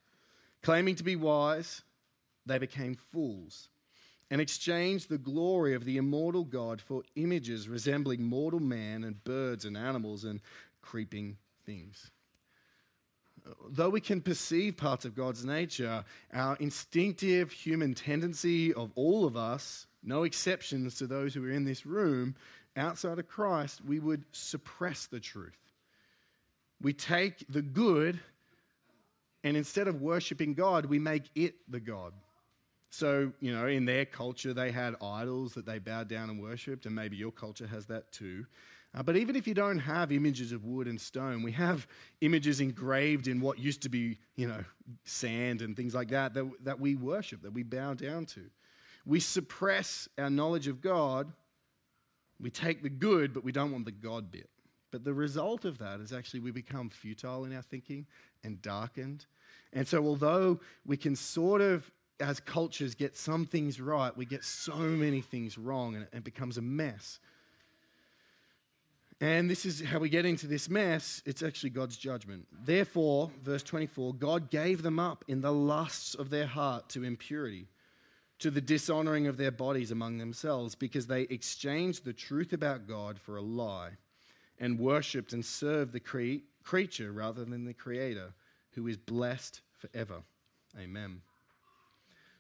Claiming 0.62 0.96
to 0.96 1.04
be 1.04 1.16
wise, 1.16 1.84
they 2.46 2.58
became 2.58 2.96
fools 3.12 3.70
and 4.32 4.42
exchanged 4.42 5.10
the 5.10 5.18
glory 5.18 5.76
of 5.76 5.86
the 5.86 5.98
immortal 5.98 6.44
God 6.44 6.82
for 6.82 7.04
images 7.16 7.70
resembling 7.70 8.24
mortal 8.24 8.60
man 8.60 9.04
and 9.04 9.24
birds 9.24 9.66
and 9.66 9.78
animals 9.78 10.24
and 10.24 10.42
creeping 10.82 11.38
things. 11.66 12.12
Though 13.70 13.90
we 13.90 14.02
can 14.02 14.22
perceive 14.22 14.78
parts 14.78 15.06
of 15.06 15.16
God's 15.16 15.46
nature, 15.46 16.04
our 16.34 16.56
instinctive 16.56 17.52
human 17.52 17.94
tendency 17.94 18.74
of 18.74 18.92
all 18.96 19.26
of 19.26 19.38
us, 19.38 19.86
no 20.02 20.24
exceptions 20.24 20.96
to 20.96 21.06
those 21.06 21.34
who 21.34 21.46
are 21.46 21.52
in 21.52 21.64
this 21.64 21.86
room, 21.86 22.36
outside 22.76 23.20
of 23.20 23.28
Christ, 23.28 23.82
we 23.86 24.00
would 24.00 24.24
suppress 24.32 25.06
the 25.08 25.20
truth. 25.20 25.58
We 26.82 26.94
take 26.94 27.46
the 27.50 27.62
good, 27.62 28.20
and 29.44 29.56
instead 29.56 29.88
of 29.88 30.02
worshiping 30.02 30.54
God, 30.54 30.86
we 30.86 31.00
make 31.00 31.30
it 31.36 31.56
the 31.70 31.80
God. 31.80 32.14
So, 32.90 33.32
you 33.42 33.54
know, 33.54 33.68
in 33.68 33.86
their 33.86 34.06
culture, 34.06 34.54
they 34.54 34.72
had 34.72 34.96
idols 35.02 35.54
that 35.54 35.66
they 35.66 35.80
bowed 35.80 36.08
down 36.08 36.30
and 36.30 36.42
worshipped, 36.42 36.86
and 36.86 36.96
maybe 36.96 37.18
your 37.18 37.32
culture 37.32 37.68
has 37.68 37.86
that 37.88 38.12
too. 38.12 38.46
Uh, 38.94 39.04
but 39.04 39.18
even 39.18 39.36
if 39.36 39.46
you 39.46 39.54
don't 39.54 39.80
have 39.80 40.12
images 40.14 40.54
of 40.54 40.64
wood 40.64 40.88
and 40.88 41.00
stone, 41.00 41.44
we 41.44 41.52
have 41.52 41.86
images 42.22 42.62
engraved 42.62 43.28
in 43.28 43.42
what 43.42 43.60
used 43.60 43.82
to 43.82 43.90
be, 43.90 44.18
you 44.38 44.48
know, 44.48 44.64
sand 45.04 45.62
and 45.62 45.76
things 45.76 45.94
like 45.94 46.08
that, 46.10 46.34
that, 46.34 46.50
that 46.64 46.80
we 46.80 46.96
worship, 46.96 47.42
that 47.42 47.52
we 47.52 47.64
bow 47.64 47.94
down 47.94 48.26
to. 48.28 48.42
We 49.06 49.20
suppress 49.20 50.08
our 50.18 50.30
knowledge 50.30 50.68
of 50.68 50.82
God 50.82 51.32
we 52.40 52.50
take 52.50 52.84
the 52.84 52.90
good, 52.90 53.34
but 53.34 53.44
we 53.44 53.52
don't 53.52 53.72
want 53.72 53.86
the 53.86 53.92
God 53.92 54.32
bit. 54.32 54.50
But 54.92 55.04
the 55.04 55.14
result 55.14 55.66
of 55.66 55.78
that 55.80 56.00
is 56.00 56.14
actually 56.14 56.40
we 56.42 56.52
become 56.52 56.90
futile 56.90 57.46
in 57.46 57.56
our 57.56 57.62
thinking 57.62 58.06
and 58.44 58.62
darkened. 58.62 59.26
And 59.74 59.88
so, 59.88 60.06
although 60.06 60.60
we 60.86 60.96
can 60.96 61.16
sort 61.16 61.62
of, 61.62 61.90
as 62.20 62.40
cultures, 62.40 62.96
get 62.96 63.16
some 63.18 63.46
things 63.46 63.82
right, 63.82 64.16
we 64.16 64.26
get 64.26 64.44
so 64.44 64.76
many 64.76 65.22
things 65.22 65.58
wrong 65.58 65.96
and 65.96 66.08
it 66.14 66.24
becomes 66.24 66.58
a 66.58 66.62
mess. 66.62 67.20
And 69.22 69.50
this 69.50 69.66
is 69.66 69.82
how 69.82 70.00
we 70.00 70.10
get 70.10 70.26
into 70.26 70.46
this 70.46 70.70
mess. 70.70 71.22
It's 71.26 71.42
actually 71.42 71.70
God's 71.70 71.96
judgment. 71.96 72.46
Therefore, 72.52 73.32
verse 73.44 73.64
24 73.64 74.14
God 74.16 74.50
gave 74.50 74.82
them 74.82 75.00
up 75.00 75.24
in 75.28 75.42
the 75.42 75.54
lusts 75.54 76.16
of 76.16 76.30
their 76.30 76.48
heart 76.48 76.90
to 76.90 77.04
impurity 77.04 77.68
to 78.40 78.52
the 78.52 78.62
dishonoring 78.62 79.28
of 79.28 79.38
their 79.38 79.52
bodies 79.52 79.92
among 79.92 80.18
themselves 80.18 80.76
because 80.76 81.08
they 81.08 81.22
exchanged 81.24 82.04
the 82.04 82.14
truth 82.14 82.54
about 82.54 82.88
God 82.88 83.20
for 83.20 83.38
a 83.38 83.42
lie 83.42 83.92
and 84.60 84.80
worshipped 84.80 85.34
and 85.34 85.44
served 85.44 85.94
the 85.94 86.00
cre- 86.00 86.44
creature 86.64 87.12
rather 87.12 87.46
than 87.46 87.66
the 87.66 87.74
creator 87.74 88.34
who 88.72 88.88
is 88.88 88.98
blessed 88.98 89.62
forever. 89.78 90.22
Amen. 90.80 91.22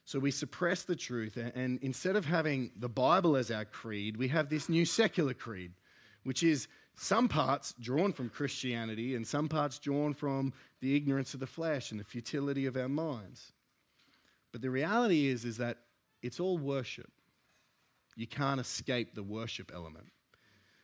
So 0.03 0.19
we 0.19 0.29
suppress 0.29 0.83
the 0.83 0.95
truth, 0.95 1.35
and 1.37 1.79
instead 1.81 2.15
of 2.15 2.25
having 2.25 2.71
the 2.77 2.89
Bible 2.89 3.35
as 3.35 3.49
our 3.49 3.65
creed, 3.65 4.17
we 4.17 4.27
have 4.27 4.49
this 4.49 4.69
new 4.69 4.85
secular 4.85 5.33
creed, 5.33 5.71
which 6.23 6.43
is 6.43 6.67
some 6.95 7.27
parts 7.27 7.73
drawn 7.79 8.13
from 8.13 8.29
Christianity 8.29 9.15
and 9.15 9.25
some 9.25 9.49
parts 9.49 9.79
drawn 9.79 10.13
from 10.13 10.53
the 10.79 10.95
ignorance 10.95 11.33
of 11.33 11.39
the 11.39 11.47
flesh 11.47 11.89
and 11.91 11.99
the 11.99 12.03
futility 12.03 12.67
of 12.67 12.77
our 12.77 12.87
minds. 12.87 13.51
But 14.55 14.61
the 14.61 14.69
reality 14.69 15.27
is, 15.27 15.43
is 15.43 15.57
that 15.57 15.79
it's 16.21 16.39
all 16.39 16.57
worship. 16.57 17.11
You 18.15 18.25
can't 18.25 18.57
escape 18.57 19.13
the 19.13 19.21
worship 19.21 19.69
element. 19.75 20.05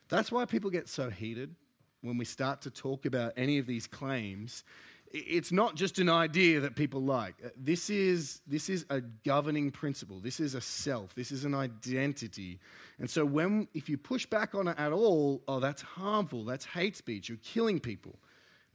That's 0.10 0.30
why 0.30 0.44
people 0.44 0.70
get 0.70 0.90
so 0.90 1.10
heated 1.10 1.56
when 2.02 2.18
we 2.18 2.26
start 2.26 2.62
to 2.64 2.70
talk 2.70 3.06
about 3.06 3.32
any 3.38 3.60
of 3.60 3.68
these 3.68 3.88
claims. 3.88 4.66
It's 5.14 5.54
not 5.54 5.76
just 5.76 6.00
an 6.00 6.10
idea 6.10 6.60
that 6.60 6.76
people 6.76 7.02
like. 7.02 7.36
Uh, 7.46 7.48
this 7.56 7.90
is, 7.90 8.42
this 8.46 8.70
is 8.70 8.86
a 8.90 9.00
governing 9.00 9.72
principle. 9.72 10.20
This 10.20 10.42
is 10.42 10.54
a 10.54 10.60
self. 10.60 11.16
This 11.16 11.32
is 11.32 11.46
an 11.46 11.56
identity. 11.56 12.60
And 13.00 13.10
so, 13.10 13.24
when, 13.24 13.70
if 13.74 13.88
you 13.88 13.98
push 13.98 14.26
back 14.26 14.54
on 14.54 14.68
it 14.68 14.78
at 14.78 14.92
all, 14.92 15.44
oh, 15.48 15.62
that's 15.62 15.82
harmful. 15.82 16.44
That's 16.44 16.66
hate 16.66 16.98
speech. 16.98 17.30
You're 17.30 17.38
killing 17.38 17.80
people. 17.80 18.20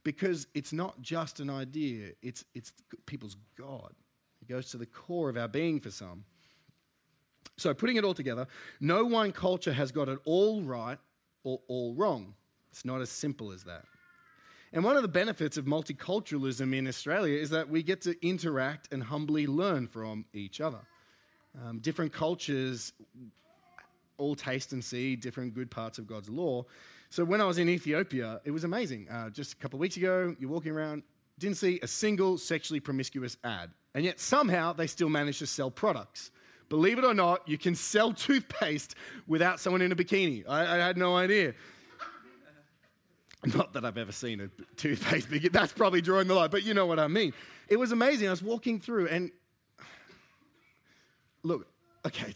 Because 0.03 0.47
it's 0.55 0.73
not 0.73 0.99
just 1.03 1.39
an 1.39 1.51
idea, 1.51 2.13
it's, 2.23 2.45
it's 2.55 2.73
people's 3.05 3.37
God. 3.55 3.93
It 4.47 4.53
goes 4.53 4.69
to 4.71 4.77
the 4.77 4.85
core 4.85 5.29
of 5.29 5.37
our 5.37 5.47
being 5.47 5.79
for 5.79 5.91
some. 5.91 6.23
So, 7.57 7.73
putting 7.73 7.95
it 7.95 8.03
all 8.03 8.13
together, 8.13 8.47
no 8.79 9.03
one 9.03 9.31
culture 9.31 9.73
has 9.73 9.91
got 9.91 10.09
it 10.09 10.19
all 10.25 10.61
right 10.61 10.97
or 11.43 11.59
all 11.67 11.95
wrong. 11.95 12.33
It's 12.71 12.85
not 12.85 13.01
as 13.01 13.09
simple 13.09 13.51
as 13.51 13.63
that. 13.63 13.83
And 14.73 14.83
one 14.83 14.95
of 14.95 15.01
the 15.01 15.07
benefits 15.07 15.57
of 15.57 15.65
multiculturalism 15.65 16.75
in 16.75 16.87
Australia 16.87 17.39
is 17.39 17.49
that 17.49 17.67
we 17.67 17.81
get 17.81 18.01
to 18.01 18.15
interact 18.25 18.93
and 18.93 19.01
humbly 19.01 19.47
learn 19.47 19.87
from 19.87 20.25
each 20.33 20.61
other. 20.61 20.79
Um, 21.65 21.79
different 21.79 22.13
cultures 22.13 22.93
all 24.17 24.35
taste 24.35 24.73
and 24.73 24.83
see 24.83 25.15
different 25.15 25.53
good 25.53 25.71
parts 25.71 25.97
of 25.97 26.07
God's 26.07 26.29
law. 26.29 26.65
So 27.09 27.23
when 27.23 27.39
I 27.39 27.45
was 27.45 27.57
in 27.57 27.69
Ethiopia, 27.69 28.41
it 28.43 28.51
was 28.51 28.63
amazing. 28.63 29.07
Uh, 29.09 29.29
just 29.29 29.53
a 29.53 29.55
couple 29.55 29.77
of 29.77 29.81
weeks 29.81 29.97
ago, 29.97 30.35
you're 30.39 30.49
walking 30.49 30.71
around, 30.71 31.03
didn't 31.39 31.57
see 31.57 31.79
a 31.81 31.87
single 31.87 32.37
sexually 32.37 32.79
promiscuous 32.79 33.37
ad. 33.43 33.71
And 33.97 34.05
yet 34.05 34.19
somehow 34.19 34.73
they 34.73 34.85
still 34.85 35.09
manage 35.09 35.39
to 35.39 35.47
sell 35.47 35.71
products. 35.71 36.29
Believe 36.69 36.99
it 36.99 37.03
or 37.03 37.15
not, 37.15 37.41
you 37.49 37.57
can 37.57 37.73
sell 37.73 38.13
toothpaste 38.13 38.93
without 39.25 39.59
someone 39.59 39.81
in 39.81 39.91
a 39.91 39.95
bikini. 39.95 40.43
I, 40.47 40.75
I 40.75 40.77
had 40.77 40.97
no 40.97 41.17
idea. 41.17 41.55
Not 43.55 43.73
that 43.73 43.83
I've 43.83 43.97
ever 43.97 44.11
seen 44.11 44.39
a 44.39 44.49
toothpaste 44.75 45.31
bikini. 45.31 45.51
That's 45.51 45.73
probably 45.73 46.01
drawing 46.01 46.27
the 46.27 46.35
line, 46.35 46.51
but 46.51 46.61
you 46.61 46.75
know 46.75 46.85
what 46.85 46.99
I 46.99 47.07
mean. 47.07 47.33
It 47.69 47.77
was 47.77 47.91
amazing. 47.91 48.27
I 48.27 48.29
was 48.29 48.43
walking 48.43 48.79
through, 48.79 49.07
and 49.07 49.31
look, 51.41 51.65
okay, 52.05 52.35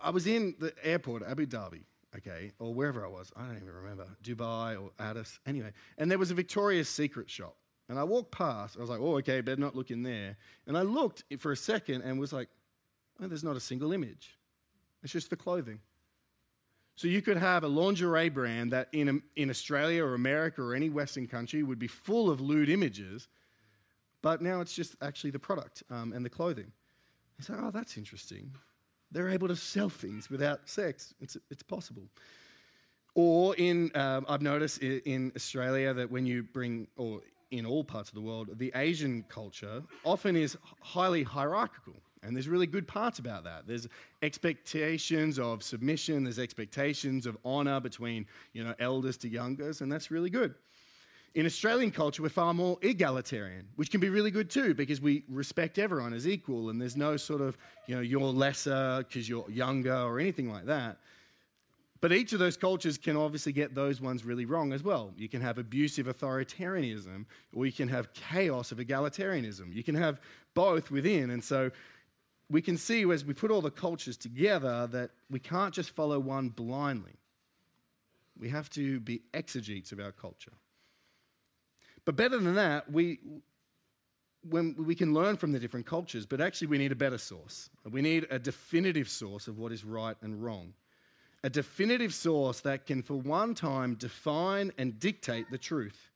I 0.00 0.10
was 0.10 0.28
in 0.28 0.54
the 0.60 0.72
airport, 0.84 1.24
Abu 1.24 1.46
Dhabi, 1.46 1.82
okay, 2.16 2.52
or 2.60 2.72
wherever 2.72 3.04
I 3.04 3.08
was. 3.08 3.32
I 3.36 3.44
don't 3.44 3.56
even 3.56 3.74
remember, 3.74 4.06
Dubai 4.22 4.80
or 4.80 4.92
Addis. 5.00 5.40
Anyway, 5.46 5.72
and 5.98 6.08
there 6.08 6.18
was 6.18 6.30
a 6.30 6.34
Victoria's 6.34 6.88
Secret 6.88 7.28
shop. 7.28 7.56
And 7.88 7.98
I 7.98 8.04
walked 8.04 8.32
past, 8.32 8.76
I 8.76 8.80
was 8.80 8.88
like, 8.88 9.00
oh, 9.00 9.16
okay, 9.18 9.40
better 9.42 9.60
not 9.60 9.76
look 9.76 9.90
in 9.90 10.02
there. 10.02 10.36
And 10.66 10.76
I 10.76 10.82
looked 10.82 11.24
for 11.38 11.52
a 11.52 11.56
second 11.56 12.02
and 12.02 12.18
was 12.18 12.32
like, 12.32 12.48
oh, 13.20 13.28
there's 13.28 13.44
not 13.44 13.56
a 13.56 13.60
single 13.60 13.92
image. 13.92 14.38
It's 15.02 15.12
just 15.12 15.28
the 15.28 15.36
clothing. 15.36 15.80
So 16.96 17.08
you 17.08 17.20
could 17.20 17.36
have 17.36 17.64
a 17.64 17.68
lingerie 17.68 18.28
brand 18.30 18.72
that 18.72 18.88
in, 18.92 19.22
in 19.36 19.50
Australia 19.50 20.04
or 20.04 20.14
America 20.14 20.62
or 20.62 20.74
any 20.74 20.88
Western 20.88 21.26
country 21.26 21.62
would 21.62 21.78
be 21.78 21.88
full 21.88 22.30
of 22.30 22.40
lewd 22.40 22.70
images, 22.70 23.28
but 24.22 24.40
now 24.40 24.60
it's 24.60 24.74
just 24.74 24.96
actually 25.02 25.30
the 25.30 25.38
product 25.38 25.82
um, 25.90 26.12
and 26.12 26.24
the 26.24 26.30
clothing. 26.30 26.70
You 27.38 27.44
say, 27.44 27.54
oh, 27.58 27.70
that's 27.70 27.98
interesting. 27.98 28.50
They're 29.10 29.28
able 29.28 29.48
to 29.48 29.56
sell 29.56 29.90
things 29.90 30.30
without 30.30 30.68
sex. 30.68 31.12
It's, 31.20 31.36
it's 31.50 31.62
possible. 31.62 32.04
Or 33.14 33.54
in, 33.56 33.90
um, 33.94 34.24
I've 34.28 34.42
noticed 34.42 34.78
in 34.82 35.32
Australia 35.36 35.92
that 35.94 36.10
when 36.10 36.26
you 36.26 36.44
bring, 36.44 36.86
or 36.96 37.20
in 37.58 37.66
all 37.66 37.84
parts 37.84 38.08
of 38.08 38.14
the 38.14 38.20
world, 38.20 38.50
the 38.58 38.72
Asian 38.74 39.24
culture 39.28 39.82
often 40.04 40.36
is 40.36 40.56
highly 40.80 41.22
hierarchical. 41.22 41.94
And 42.22 42.34
there's 42.34 42.48
really 42.48 42.66
good 42.66 42.88
parts 42.88 43.18
about 43.18 43.44
that. 43.44 43.66
There's 43.66 43.86
expectations 44.22 45.38
of 45.38 45.62
submission, 45.62 46.24
there's 46.24 46.38
expectations 46.38 47.26
of 47.26 47.36
honor 47.44 47.80
between 47.80 48.26
you 48.54 48.64
know, 48.64 48.74
elders 48.78 49.18
to 49.18 49.28
youngers, 49.28 49.82
and 49.82 49.92
that's 49.92 50.10
really 50.10 50.30
good. 50.30 50.54
In 51.34 51.46
Australian 51.46 51.90
culture, 51.90 52.22
we're 52.22 52.28
far 52.28 52.54
more 52.54 52.78
egalitarian, 52.82 53.66
which 53.76 53.90
can 53.90 54.00
be 54.00 54.08
really 54.08 54.30
good 54.30 54.48
too, 54.48 54.72
because 54.72 55.00
we 55.00 55.24
respect 55.28 55.78
everyone 55.78 56.14
as 56.14 56.26
equal, 56.28 56.70
and 56.70 56.80
there's 56.80 56.96
no 56.96 57.16
sort 57.16 57.40
of, 57.40 57.58
you 57.88 57.94
know, 57.94 58.00
you're 58.00 58.20
lesser 58.20 59.04
because 59.06 59.28
you're 59.28 59.50
younger 59.50 59.96
or 59.96 60.20
anything 60.20 60.48
like 60.50 60.64
that. 60.66 60.98
But 62.04 62.12
each 62.12 62.34
of 62.34 62.38
those 62.38 62.58
cultures 62.58 62.98
can 62.98 63.16
obviously 63.16 63.52
get 63.52 63.74
those 63.74 63.98
ones 63.98 64.26
really 64.26 64.44
wrong 64.44 64.74
as 64.74 64.82
well. 64.82 65.14
You 65.16 65.26
can 65.26 65.40
have 65.40 65.56
abusive 65.56 66.04
authoritarianism, 66.06 67.24
or 67.54 67.64
you 67.64 67.72
can 67.72 67.88
have 67.88 68.12
chaos 68.12 68.72
of 68.72 68.76
egalitarianism. 68.76 69.74
You 69.74 69.82
can 69.82 69.94
have 69.94 70.20
both 70.52 70.90
within. 70.90 71.30
And 71.30 71.42
so 71.42 71.70
we 72.50 72.60
can 72.60 72.76
see 72.76 73.10
as 73.10 73.24
we 73.24 73.32
put 73.32 73.50
all 73.50 73.62
the 73.62 73.70
cultures 73.70 74.18
together 74.18 74.86
that 74.88 75.12
we 75.30 75.38
can't 75.38 75.72
just 75.72 75.92
follow 75.92 76.18
one 76.20 76.50
blindly. 76.50 77.14
We 78.38 78.50
have 78.50 78.68
to 78.72 79.00
be 79.00 79.22
exegetes 79.32 79.90
of 79.90 79.98
our 79.98 80.12
culture. 80.12 80.52
But 82.04 82.16
better 82.16 82.36
than 82.36 82.54
that, 82.56 82.92
we, 82.92 83.18
when 84.50 84.76
we 84.76 84.94
can 84.94 85.14
learn 85.14 85.38
from 85.38 85.52
the 85.52 85.58
different 85.58 85.86
cultures, 85.86 86.26
but 86.26 86.42
actually 86.42 86.66
we 86.66 86.76
need 86.76 86.92
a 86.92 86.96
better 86.96 87.16
source. 87.16 87.70
We 87.90 88.02
need 88.02 88.26
a 88.28 88.38
definitive 88.38 89.08
source 89.08 89.48
of 89.48 89.56
what 89.56 89.72
is 89.72 89.86
right 89.86 90.18
and 90.20 90.44
wrong. 90.44 90.74
A 91.44 91.50
definitive 91.50 92.14
source 92.14 92.60
that 92.60 92.86
can, 92.86 93.02
for 93.02 93.16
one 93.16 93.54
time, 93.54 93.96
define 93.96 94.72
and 94.78 94.98
dictate 94.98 95.50
the 95.50 95.58
truth. 95.58 96.10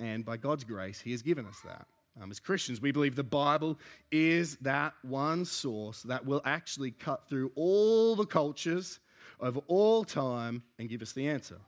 And 0.00 0.24
by 0.24 0.38
God's 0.38 0.64
grace, 0.64 0.98
He 0.98 1.10
has 1.10 1.20
given 1.20 1.44
us 1.44 1.60
that. 1.66 1.86
Um, 2.20 2.30
as 2.30 2.40
Christians, 2.40 2.80
we 2.80 2.90
believe 2.90 3.14
the 3.14 3.22
Bible 3.22 3.78
is 4.10 4.56
that 4.56 4.94
one 5.02 5.44
source 5.44 6.02
that 6.04 6.24
will 6.24 6.40
actually 6.46 6.92
cut 6.92 7.28
through 7.28 7.52
all 7.56 8.16
the 8.16 8.24
cultures 8.24 9.00
of 9.38 9.58
all 9.68 10.02
time 10.02 10.62
and 10.78 10.88
give 10.88 11.02
us 11.02 11.12
the 11.12 11.28
answer. 11.28 11.58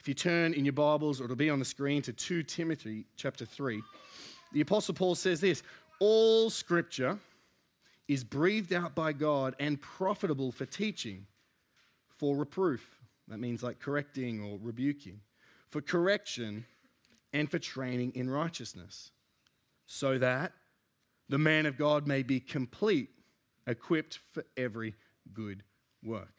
If 0.00 0.08
you 0.08 0.14
turn 0.14 0.52
in 0.52 0.64
your 0.64 0.72
Bibles, 0.72 1.20
or 1.20 1.24
it'll 1.24 1.36
be 1.36 1.48
on 1.48 1.60
the 1.60 1.64
screen 1.64 2.02
to 2.02 2.12
2 2.12 2.42
Timothy 2.42 3.06
chapter 3.14 3.44
3, 3.46 3.80
the 4.52 4.62
Apostle 4.62 4.94
Paul 4.94 5.14
says 5.14 5.40
this 5.40 5.62
All 6.00 6.50
scripture 6.50 7.16
is 8.10 8.24
breathed 8.24 8.72
out 8.72 8.92
by 8.92 9.12
God 9.12 9.54
and 9.60 9.80
profitable 9.80 10.50
for 10.50 10.66
teaching, 10.66 11.26
for 12.18 12.34
reproof. 12.34 12.98
That 13.28 13.38
means 13.38 13.62
like 13.62 13.78
correcting 13.78 14.42
or 14.42 14.58
rebuking, 14.60 15.20
for 15.68 15.80
correction 15.80 16.66
and 17.32 17.48
for 17.48 17.60
training 17.60 18.10
in 18.16 18.28
righteousness, 18.28 19.12
so 19.86 20.18
that 20.18 20.52
the 21.28 21.38
man 21.38 21.66
of 21.66 21.78
God 21.78 22.08
may 22.08 22.24
be 22.24 22.40
complete, 22.40 23.10
equipped 23.68 24.18
for 24.32 24.44
every 24.56 24.96
good 25.32 25.62
work. 26.02 26.34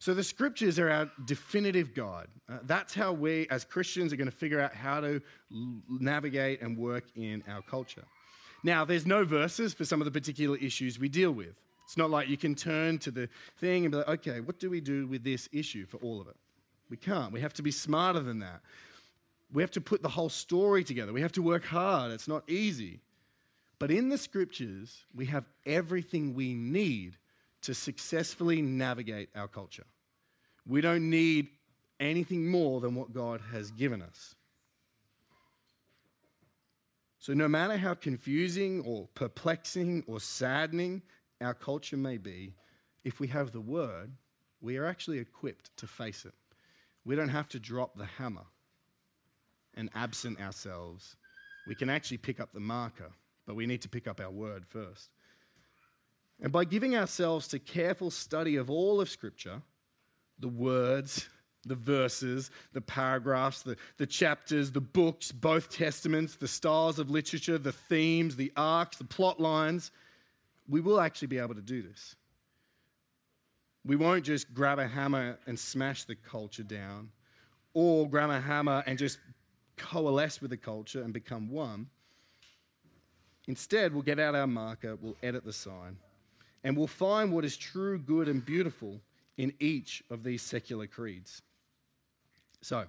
So 0.00 0.12
the 0.12 0.22
scriptures 0.22 0.78
are 0.78 0.90
our 0.90 1.10
definitive 1.24 1.94
guide. 1.94 2.28
Uh, 2.46 2.58
that's 2.64 2.92
how 2.92 3.14
we, 3.14 3.46
as 3.50 3.64
Christians, 3.64 4.12
are 4.12 4.16
going 4.16 4.30
to 4.30 4.36
figure 4.36 4.60
out 4.60 4.74
how 4.74 5.00
to 5.00 5.22
navigate 5.88 6.60
and 6.60 6.76
work 6.76 7.04
in 7.16 7.42
our 7.48 7.62
culture. 7.62 8.04
Now, 8.62 8.84
there's 8.84 9.06
no 9.06 9.24
verses 9.24 9.72
for 9.72 9.84
some 9.84 10.00
of 10.00 10.04
the 10.04 10.10
particular 10.10 10.56
issues 10.58 10.98
we 10.98 11.08
deal 11.08 11.32
with. 11.32 11.54
It's 11.84 11.96
not 11.96 12.10
like 12.10 12.28
you 12.28 12.36
can 12.36 12.54
turn 12.54 12.98
to 12.98 13.10
the 13.10 13.28
thing 13.58 13.84
and 13.84 13.90
be 13.90 13.98
like, 13.98 14.08
okay, 14.08 14.40
what 14.40 14.60
do 14.60 14.70
we 14.70 14.80
do 14.80 15.06
with 15.06 15.24
this 15.24 15.48
issue 15.52 15.86
for 15.86 15.96
all 15.98 16.20
of 16.20 16.28
it? 16.28 16.36
We 16.88 16.96
can't. 16.96 17.32
We 17.32 17.40
have 17.40 17.54
to 17.54 17.62
be 17.62 17.70
smarter 17.70 18.20
than 18.20 18.38
that. 18.40 18.60
We 19.52 19.62
have 19.62 19.70
to 19.72 19.80
put 19.80 20.02
the 20.02 20.08
whole 20.08 20.28
story 20.28 20.84
together. 20.84 21.12
We 21.12 21.20
have 21.20 21.32
to 21.32 21.42
work 21.42 21.64
hard. 21.64 22.12
It's 22.12 22.28
not 22.28 22.48
easy. 22.48 23.00
But 23.80 23.90
in 23.90 24.08
the 24.08 24.18
scriptures, 24.18 25.04
we 25.14 25.26
have 25.26 25.44
everything 25.66 26.34
we 26.34 26.54
need 26.54 27.16
to 27.62 27.74
successfully 27.74 28.62
navigate 28.62 29.30
our 29.34 29.48
culture. 29.48 29.86
We 30.66 30.80
don't 30.80 31.10
need 31.10 31.48
anything 31.98 32.46
more 32.46 32.80
than 32.80 32.94
what 32.94 33.12
God 33.12 33.40
has 33.52 33.70
given 33.72 34.02
us. 34.02 34.34
So, 37.20 37.34
no 37.34 37.46
matter 37.46 37.76
how 37.76 37.94
confusing 37.94 38.80
or 38.80 39.06
perplexing 39.14 40.04
or 40.06 40.20
saddening 40.20 41.02
our 41.40 41.54
culture 41.54 41.96
may 41.96 42.16
be, 42.16 42.54
if 43.04 43.20
we 43.20 43.28
have 43.28 43.52
the 43.52 43.60
word, 43.60 44.10
we 44.60 44.78
are 44.78 44.86
actually 44.86 45.18
equipped 45.18 45.76
to 45.76 45.86
face 45.86 46.24
it. 46.24 46.34
We 47.04 47.14
don't 47.16 47.28
have 47.28 47.48
to 47.50 47.60
drop 47.60 47.96
the 47.96 48.06
hammer 48.06 48.46
and 49.74 49.90
absent 49.94 50.40
ourselves, 50.40 51.16
we 51.66 51.74
can 51.74 51.90
actually 51.90 52.18
pick 52.18 52.40
up 52.40 52.52
the 52.52 52.60
marker, 52.60 53.10
but 53.46 53.54
we 53.54 53.66
need 53.66 53.82
to 53.82 53.88
pick 53.88 54.08
up 54.08 54.20
our 54.20 54.30
word 54.30 54.66
first. 54.66 55.10
And 56.42 56.50
by 56.50 56.64
giving 56.64 56.96
ourselves 56.96 57.46
to 57.48 57.58
careful 57.58 58.10
study 58.10 58.56
of 58.56 58.70
all 58.70 59.00
of 59.00 59.10
Scripture, 59.10 59.62
the 60.38 60.48
words, 60.48 61.28
the 61.66 61.74
verses, 61.74 62.50
the 62.72 62.80
paragraphs, 62.80 63.62
the, 63.62 63.76
the 63.98 64.06
chapters, 64.06 64.72
the 64.72 64.80
books, 64.80 65.30
both 65.30 65.70
testaments, 65.70 66.36
the 66.36 66.48
styles 66.48 66.98
of 66.98 67.10
literature, 67.10 67.58
the 67.58 67.72
themes, 67.72 68.36
the 68.36 68.52
arcs, 68.56 68.96
the 68.96 69.04
plot 69.04 69.38
lines, 69.40 69.90
we 70.68 70.80
will 70.80 71.00
actually 71.00 71.28
be 71.28 71.38
able 71.38 71.54
to 71.54 71.60
do 71.60 71.82
this. 71.82 72.16
We 73.84 73.96
won't 73.96 74.24
just 74.24 74.52
grab 74.54 74.78
a 74.78 74.86
hammer 74.86 75.38
and 75.46 75.58
smash 75.58 76.04
the 76.04 76.14
culture 76.14 76.62
down, 76.62 77.10
or 77.74 78.08
grab 78.08 78.30
a 78.30 78.40
hammer 78.40 78.82
and 78.86 78.98
just 78.98 79.18
coalesce 79.76 80.40
with 80.40 80.50
the 80.50 80.56
culture 80.56 81.02
and 81.02 81.12
become 81.12 81.50
one. 81.50 81.88
Instead, 83.48 83.92
we'll 83.92 84.02
get 84.02 84.18
out 84.18 84.34
our 84.34 84.46
marker, 84.46 84.96
we'll 84.96 85.16
edit 85.22 85.44
the 85.44 85.52
sign, 85.52 85.96
and 86.62 86.76
we'll 86.76 86.86
find 86.86 87.32
what 87.32 87.44
is 87.44 87.56
true, 87.56 87.98
good, 87.98 88.28
and 88.28 88.44
beautiful 88.44 89.00
in 89.38 89.52
each 89.58 90.02
of 90.10 90.22
these 90.22 90.42
secular 90.42 90.86
creeds. 90.86 91.42
So, 92.62 92.84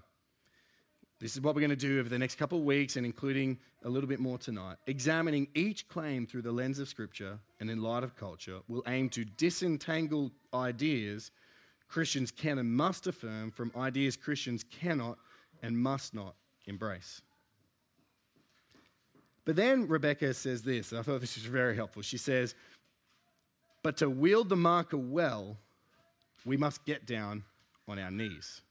This 1.19 1.35
is 1.35 1.41
what 1.41 1.53
we're 1.53 1.61
going 1.61 1.69
to 1.69 1.75
do 1.75 1.99
over 1.99 2.09
the 2.09 2.17
next 2.17 2.35
couple 2.35 2.57
of 2.57 2.65
weeks 2.65 2.95
and 2.95 3.05
including 3.05 3.59
a 3.83 3.89
little 3.89 4.09
bit 4.09 4.19
more 4.19 4.37
tonight. 4.37 4.77
Examining 4.87 5.47
each 5.53 5.87
claim 5.87 6.25
through 6.25 6.41
the 6.41 6.51
lens 6.51 6.79
of 6.79 6.89
Scripture 6.89 7.37
and 7.59 7.69
in 7.69 7.81
light 7.81 8.03
of 8.03 8.15
culture 8.15 8.59
will 8.67 8.83
aim 8.87 9.07
to 9.09 9.23
disentangle 9.23 10.31
ideas 10.53 11.31
Christians 11.87 12.31
can 12.31 12.57
and 12.57 12.71
must 12.71 13.05
affirm 13.07 13.51
from 13.51 13.71
ideas 13.75 14.15
Christians 14.15 14.63
cannot 14.63 15.17
and 15.61 15.77
must 15.77 16.13
not 16.13 16.35
embrace. 16.65 17.21
But 19.45 19.55
then 19.55 19.87
Rebecca 19.87 20.33
says 20.33 20.61
this, 20.61 20.91
and 20.91 20.99
I 20.99 21.03
thought 21.03 21.21
this 21.21 21.35
was 21.35 21.45
very 21.45 21.75
helpful. 21.75 22.01
She 22.01 22.17
says, 22.17 22.55
But 23.83 23.97
to 23.97 24.09
wield 24.09 24.49
the 24.49 24.55
marker 24.55 24.97
well, 24.97 25.57
we 26.45 26.57
must 26.57 26.85
get 26.85 27.05
down 27.05 27.43
on 27.87 27.99
our 27.99 28.11
knees. 28.11 28.61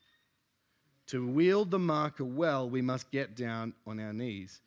To 1.11 1.27
wield 1.27 1.73
the 1.73 1.79
marker 1.81 2.25
well, 2.25 2.71
we 2.71 2.83
must 2.83 3.11
get 3.11 3.35
down 3.35 3.75
on 3.85 3.99
our 3.99 4.13
knees. 4.13 4.61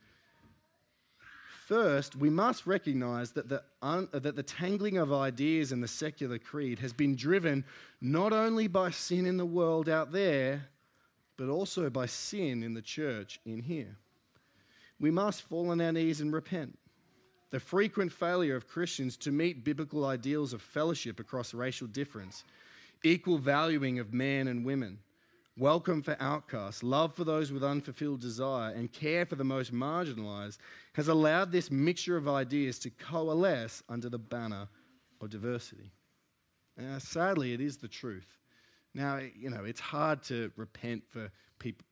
First, 1.67 2.17
we 2.17 2.29
must 2.29 2.67
recognize 2.67 3.31
that 3.31 3.47
the, 3.47 3.63
un, 3.81 4.09
that 4.11 4.35
the 4.35 4.43
tangling 4.43 4.97
of 4.97 5.13
ideas 5.13 5.71
in 5.71 5.79
the 5.79 5.87
secular 5.87 6.37
creed 6.37 6.79
has 6.79 6.91
been 6.91 7.15
driven 7.15 7.63
not 8.01 8.33
only 8.33 8.67
by 8.67 8.91
sin 8.91 9.25
in 9.25 9.37
the 9.37 9.45
world 9.45 9.87
out 9.87 10.11
there, 10.11 10.67
but 11.37 11.47
also 11.47 11.89
by 11.89 12.07
sin 12.07 12.61
in 12.61 12.73
the 12.73 12.81
church 12.81 13.39
in 13.45 13.61
here. 13.61 13.95
We 14.99 15.11
must 15.11 15.43
fall 15.43 15.69
on 15.69 15.79
our 15.79 15.93
knees 15.93 16.19
and 16.19 16.33
repent. 16.33 16.77
The 17.51 17.59
frequent 17.61 18.11
failure 18.11 18.57
of 18.57 18.67
Christians 18.67 19.15
to 19.17 19.31
meet 19.31 19.63
biblical 19.63 20.03
ideals 20.03 20.51
of 20.51 20.61
fellowship 20.61 21.21
across 21.21 21.53
racial 21.53 21.87
difference, 21.87 22.43
equal 23.01 23.37
valuing 23.37 23.99
of 23.99 24.13
men 24.13 24.49
and 24.49 24.65
women, 24.65 24.99
welcome 25.57 26.01
for 26.01 26.17
outcasts, 26.19 26.83
love 26.83 27.13
for 27.13 27.23
those 27.23 27.51
with 27.51 27.63
unfulfilled 27.63 28.21
desire, 28.21 28.73
and 28.73 28.91
care 28.91 29.25
for 29.25 29.35
the 29.35 29.43
most 29.43 29.73
marginalized 29.73 30.57
has 30.93 31.07
allowed 31.07 31.51
this 31.51 31.69
mixture 31.69 32.17
of 32.17 32.27
ideas 32.27 32.79
to 32.79 32.89
coalesce 32.89 33.83
under 33.89 34.09
the 34.09 34.17
banner 34.17 34.67
of 35.21 35.29
diversity. 35.29 35.91
Now, 36.77 36.97
sadly, 36.97 37.53
it 37.53 37.61
is 37.61 37.77
the 37.77 37.87
truth. 37.87 38.37
Now, 38.95 39.19
you 39.35 39.49
know, 39.49 39.63
it's 39.63 39.79
hard 39.79 40.23
to 40.23 40.51
repent 40.55 41.03
for 41.09 41.29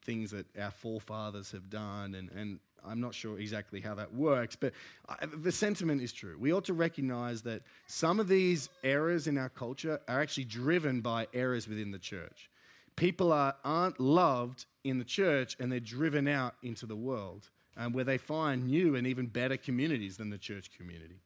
things 0.04 0.32
that 0.32 0.46
our 0.60 0.72
forefathers 0.72 1.52
have 1.52 1.70
done, 1.70 2.16
and, 2.16 2.30
and 2.32 2.60
I'm 2.84 3.00
not 3.00 3.14
sure 3.14 3.40
exactly 3.40 3.80
how 3.80 3.96
that 3.96 4.14
works, 4.14 4.56
but 4.56 4.74
I, 5.08 5.26
the 5.26 5.52
sentiment 5.52 6.02
is 6.02 6.12
true. 6.12 6.36
We 6.38 6.52
ought 6.52 6.66
to 6.66 6.74
recognize 6.74 7.42
that 7.44 7.62
some 7.88 8.20
of 8.20 8.28
these 8.28 8.70
errors 8.84 9.28
in 9.28 9.38
our 9.38 9.50
culture 9.50 10.00
are 10.10 10.22
actually 10.22 10.46
driven 10.46 11.00
by 11.00 11.28
errors 11.34 11.70
within 11.70 11.92
the 11.92 12.00
church 12.00 12.50
people 12.96 13.32
are, 13.32 13.56
aren't 13.64 14.00
loved 14.00 14.66
in 14.84 14.98
the 14.98 15.06
church 15.06 15.56
and 15.60 15.72
they're 15.72 15.80
driven 15.80 16.28
out 16.28 16.56
into 16.64 16.86
the 16.86 16.96
world 16.96 17.50
um, 17.78 17.94
where 17.94 18.04
they 18.04 18.18
find 18.18 18.68
new 18.68 18.96
and 18.96 19.08
even 19.08 19.28
better 19.28 19.58
communities 19.58 20.18
than 20.18 20.30
the 20.30 20.38
church 20.38 20.72
community. 20.78 21.20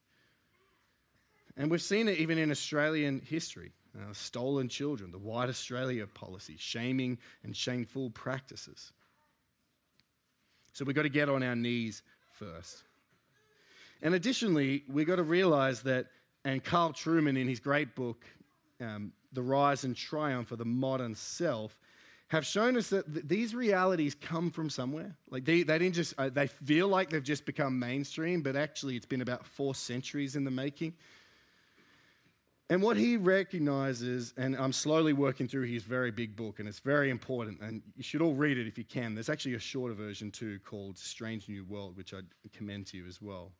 And 1.57 1.71
we've 1.71 1.81
seen 1.81 2.07
it 2.07 2.17
even 2.17 2.37
in 2.37 2.51
Australian 2.51 3.21
history. 3.25 3.71
Uh, 3.97 4.11
stolen 4.11 4.67
children, 4.67 5.09
the 5.09 5.17
White 5.17 5.47
Australia 5.47 6.05
policy, 6.05 6.55
shaming 6.57 7.17
and 7.43 7.55
shameful 7.55 8.09
practices. 8.09 8.91
So 10.73 10.83
we've 10.83 10.95
got 10.95 11.03
to 11.03 11.09
get 11.09 11.29
on 11.29 11.41
our 11.41 11.55
knees 11.55 12.01
first. 12.33 12.83
And 14.01 14.13
additionally, 14.13 14.83
we've 14.89 15.07
got 15.07 15.15
to 15.15 15.23
realize 15.23 15.81
that, 15.83 16.07
and 16.43 16.61
Carl 16.61 16.91
Trueman 16.91 17.39
in 17.39 17.47
his 17.47 17.61
great 17.61 17.95
book, 17.95 18.25
um, 18.81 19.13
the 19.35 19.43
rise 19.43 19.83
and 19.83 19.95
triumph 19.95 20.51
of 20.51 20.57
the 20.57 20.65
modern 20.65 21.13
self, 21.15 21.77
have 22.29 22.45
shown 22.45 22.75
us 22.75 22.89
that 22.89 23.11
th- 23.13 23.25
these 23.27 23.53
realities 23.53 24.15
come 24.15 24.49
from 24.49 24.69
somewhere. 24.69 25.15
Like 25.29 25.45
they, 25.45 25.63
they 25.63 25.77
didn't 25.77 25.95
just, 25.95 26.15
uh, 26.17 26.29
they 26.29 26.47
feel 26.47 26.87
like 26.87 27.09
they've 27.09 27.23
just 27.23 27.45
become 27.45 27.77
mainstream, 27.77 28.41
but 28.41 28.55
actually 28.55 28.95
it's 28.95 29.05
been 29.05 29.21
about 29.21 29.45
four 29.45 29.75
centuries 29.75 30.35
in 30.35 30.43
the 30.43 30.51
making. 30.51 30.93
And 32.71 32.81
what 32.81 32.97
he 32.97 33.15
recognizes, 33.15 34.33
and 34.37 34.57
I'm 34.57 34.73
slowly 34.73 35.13
working 35.13 35.47
through 35.47 35.67
his 35.67 35.83
very 35.83 36.09
big 36.09 36.35
book, 36.35 36.57
and 36.57 36.67
it's 36.67 36.79
very 36.79 37.11
important, 37.11 37.61
and 37.61 37.83
you 37.95 38.01
should 38.01 38.23
all 38.23 38.33
read 38.33 38.57
it 38.57 38.65
if 38.65 38.75
you 38.75 38.83
can. 38.83 39.13
There's 39.13 39.29
actually 39.29 39.53
a 39.53 39.59
shorter 39.59 39.93
version 39.93 40.31
too 40.31 40.59
called 40.65 40.97
Strange 40.97 41.47
New 41.47 41.63
World, 41.65 41.95
which 41.95 42.11
I 42.11 42.21
commend 42.57 42.87
to 42.87 42.97
you 42.97 43.05
as 43.05 43.21
well. 43.21 43.51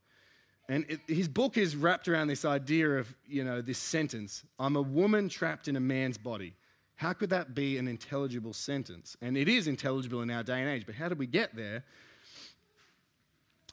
And 0.68 0.86
it, 0.90 1.00
his 1.08 1.28
book 1.28 1.58
is 1.58 1.76
wrapped 1.76 2.08
around 2.08 2.28
this 2.28 2.44
idea 2.44 2.90
of, 2.98 3.14
you 3.28 3.44
know, 3.44 3.62
this 3.62 3.78
sentence 3.78 4.44
I'm 4.60 4.76
a 4.76 4.82
woman 4.82 5.30
trapped 5.30 5.68
in 5.68 5.76
a 5.76 5.80
man's 5.80 6.18
body. 6.18 6.56
How 6.96 7.14
could 7.14 7.30
that 7.32 7.54
be 7.54 7.78
an 7.78 7.88
intelligible 7.88 8.54
sentence? 8.54 9.18
And 9.22 9.36
it 9.38 9.50
is 9.50 9.68
intelligible 9.68 10.22
in 10.22 10.32
our 10.32 10.44
day 10.44 10.62
and 10.62 10.70
age, 10.70 10.86
but 10.86 10.96
how 10.96 11.10
did 11.10 11.20
we 11.20 11.28
get 11.28 11.56
there? 11.56 11.84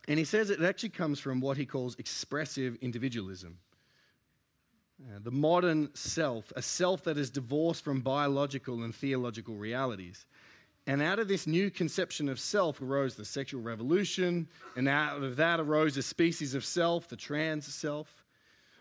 And 0.09 0.19
he 0.19 0.25
says 0.25 0.51
it 0.51 0.61
actually 0.61 0.89
comes 0.89 1.21
from 1.21 1.41
what 1.41 1.57
he 1.57 1.65
calls 1.65 1.95
expressive 1.99 2.77
individualism. 2.81 3.59
Uh, 5.01 5.19
the 5.23 5.31
modern 5.31 5.89
self, 5.95 6.53
a 6.57 6.63
self 6.63 7.05
that 7.05 7.17
is 7.17 7.31
divorced 7.31 7.85
from 7.85 8.01
biological 8.01 8.83
and 8.83 8.95
theological 8.95 9.55
realities. 9.55 10.27
And 10.87 11.01
out 11.01 11.19
of 11.19 11.29
this 11.29 11.47
new 11.47 11.71
conception 11.71 12.29
of 12.29 12.41
self 12.41 12.81
arose 12.81 13.15
the 13.15 13.25
sexual 13.25 13.63
revolution, 13.63 14.49
and 14.77 14.89
out 14.89 15.23
of 15.23 15.37
that 15.37 15.61
arose 15.61 15.97
a 15.97 16.03
species 16.03 16.55
of 16.55 16.65
self, 16.65 17.09
the 17.09 17.17
trans 17.17 17.73
self. 17.73 18.25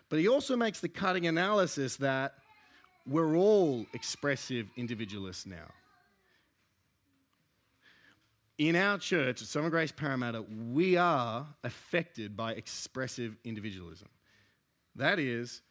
But 0.08 0.18
he 0.18 0.28
also 0.28 0.56
makes 0.56 0.80
the 0.80 0.88
cutting 0.88 1.26
analysis 1.26 1.96
that 1.96 2.34
we're 3.06 3.36
all 3.36 3.86
expressive 3.94 4.68
individualists 4.76 5.46
now. 5.46 5.70
In 8.58 8.76
our 8.76 8.98
church 8.98 9.40
at 9.40 9.48
Summer 9.48 9.70
Grace 9.70 9.92
Parramatta, 9.92 10.44
we 10.70 10.96
are 10.96 11.46
affected 11.64 12.36
by 12.36 12.52
expressive 12.52 13.36
individualism. 13.44 14.08
That 14.96 15.18
is, 15.18 15.62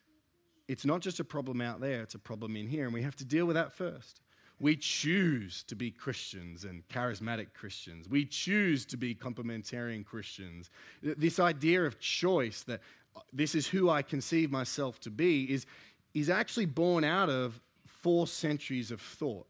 it's 0.68 0.86
not 0.86 1.02
just 1.02 1.20
a 1.20 1.24
problem 1.24 1.62
out 1.62 1.80
there, 1.80 2.02
it's 2.02 2.16
a 2.16 2.20
problem 2.20 2.56
in 2.56 2.68
here, 2.68 2.86
and 2.86 2.94
we 2.94 3.02
have 3.04 3.16
to 3.18 3.26
deal 3.26 3.46
with 3.46 3.56
that 3.56 3.74
first. 3.74 4.22
We 4.62 4.76
choose 4.76 5.64
to 5.64 5.76
be 5.76 5.90
Christians 5.90 6.66
and 6.66 6.88
charismatic 6.88 7.48
Christians. 7.56 8.08
We 8.08 8.26
choose 8.26 8.86
to 8.86 8.98
be 8.98 9.16
complementarian 9.16 10.06
Christians. 10.06 10.70
This 11.02 11.40
idea 11.40 11.84
of 11.84 12.00
choice 12.00 12.62
that 12.64 12.80
uh, 13.16 13.22
this 13.34 13.56
is 13.56 13.66
who 13.66 13.90
I 13.90 14.04
conceive 14.04 14.52
myself 14.52 15.00
to 15.00 15.10
be 15.10 15.52
is, 15.52 15.66
is 16.14 16.30
actually 16.30 16.68
born 16.68 17.04
out 17.04 17.28
of 17.28 17.60
four 17.88 18.28
centuries 18.28 18.92
of 18.92 19.02
thought. 19.02 19.48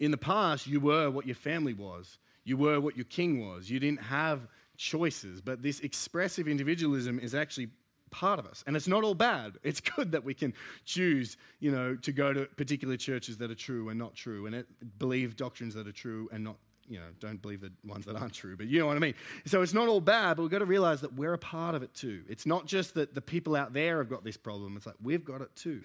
In 0.00 0.10
the 0.10 0.18
past, 0.18 0.66
you 0.66 0.80
were 0.80 1.08
what 1.08 1.24
your 1.24 1.36
family 1.36 1.72
was, 1.72 2.18
you 2.42 2.56
were 2.56 2.80
what 2.80 2.96
your 2.96 3.06
king 3.06 3.46
was. 3.48 3.70
You 3.70 3.78
didn't 3.78 4.02
have 4.02 4.48
choices. 4.76 5.40
But 5.40 5.62
this 5.62 5.78
expressive 5.80 6.48
individualism 6.48 7.20
is 7.20 7.32
actually 7.32 7.68
part 8.14 8.38
of 8.38 8.46
us. 8.46 8.62
And 8.66 8.76
it's 8.76 8.86
not 8.86 9.02
all 9.02 9.14
bad. 9.14 9.58
It's 9.64 9.80
good 9.80 10.12
that 10.12 10.22
we 10.22 10.34
can 10.34 10.54
choose, 10.84 11.36
you 11.58 11.72
know, 11.72 11.96
to 11.96 12.12
go 12.12 12.32
to 12.32 12.44
particular 12.56 12.96
churches 12.96 13.36
that 13.38 13.50
are 13.50 13.56
true 13.56 13.88
and 13.88 13.98
not 13.98 14.14
true, 14.14 14.46
and 14.46 14.54
it, 14.54 14.66
believe 14.98 15.36
doctrines 15.36 15.74
that 15.74 15.88
are 15.88 15.92
true 15.92 16.28
and 16.32 16.44
not, 16.44 16.56
you 16.86 16.98
know, 16.98 17.08
don't 17.18 17.42
believe 17.42 17.60
the 17.60 17.72
ones 17.84 18.04
that 18.06 18.14
aren't 18.14 18.32
true. 18.32 18.56
But 18.56 18.66
you 18.68 18.78
know 18.78 18.86
what 18.86 18.96
I 18.96 19.00
mean? 19.00 19.14
So 19.46 19.62
it's 19.62 19.74
not 19.74 19.88
all 19.88 20.00
bad, 20.00 20.36
but 20.36 20.42
we've 20.42 20.50
got 20.50 20.60
to 20.60 20.64
realize 20.64 21.00
that 21.00 21.12
we're 21.14 21.32
a 21.32 21.38
part 21.38 21.74
of 21.74 21.82
it 21.82 21.92
too. 21.92 22.22
It's 22.28 22.46
not 22.46 22.66
just 22.66 22.94
that 22.94 23.14
the 23.14 23.20
people 23.20 23.56
out 23.56 23.72
there 23.72 23.98
have 23.98 24.08
got 24.08 24.22
this 24.22 24.36
problem, 24.36 24.76
it's 24.76 24.86
like 24.86 24.96
we've 25.02 25.24
got 25.24 25.40
it 25.40 25.54
too. 25.56 25.80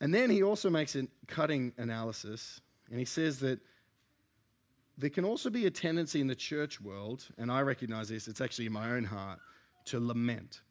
And 0.00 0.12
then 0.14 0.28
he 0.28 0.42
also 0.42 0.68
makes 0.68 0.94
a 0.96 1.06
cutting 1.26 1.72
analysis, 1.78 2.60
and 2.90 2.98
he 2.98 3.04
says 3.04 3.40
that 3.40 3.58
there 4.98 5.10
can 5.10 5.24
also 5.24 5.48
be 5.48 5.66
a 5.66 5.70
tendency 5.70 6.20
in 6.20 6.26
the 6.26 6.34
church 6.34 6.80
world, 6.80 7.24
and 7.38 7.52
I 7.52 7.60
recognize 7.62 8.08
this, 8.08 8.26
it's 8.26 8.40
actually 8.40 8.66
in 8.66 8.72
my 8.72 8.90
own 8.90 9.04
heart, 9.04 9.38
to 9.86 10.00
lament, 10.00 10.62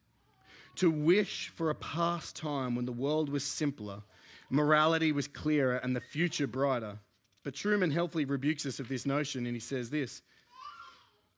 to 0.76 0.90
wish 0.90 1.48
for 1.56 1.70
a 1.70 1.74
past 1.74 2.36
time 2.36 2.76
when 2.76 2.84
the 2.84 2.92
world 2.92 3.30
was 3.30 3.42
simpler, 3.42 4.02
morality 4.50 5.12
was 5.12 5.26
clearer, 5.26 5.76
and 5.78 5.96
the 5.96 6.00
future 6.00 6.46
brighter. 6.46 6.98
But 7.42 7.54
Trueman 7.54 7.90
helpfully 7.90 8.26
rebukes 8.26 8.66
us 8.66 8.78
of 8.78 8.88
this 8.88 9.06
notion, 9.06 9.46
and 9.46 9.56
he 9.56 9.60
says 9.60 9.88
this 9.88 10.20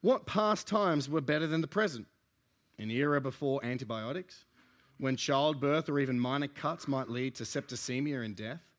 What 0.00 0.26
past 0.26 0.66
times 0.66 1.08
were 1.08 1.20
better 1.20 1.46
than 1.46 1.60
the 1.60 1.68
present? 1.68 2.08
An 2.78 2.90
era 2.90 3.20
before 3.20 3.64
antibiotics, 3.64 4.46
when 4.98 5.14
childbirth 5.14 5.88
or 5.88 6.00
even 6.00 6.18
minor 6.18 6.48
cuts 6.48 6.88
might 6.88 7.08
lead 7.08 7.36
to 7.36 7.44
septicemia 7.44 8.24
and 8.24 8.34
death? 8.34 8.69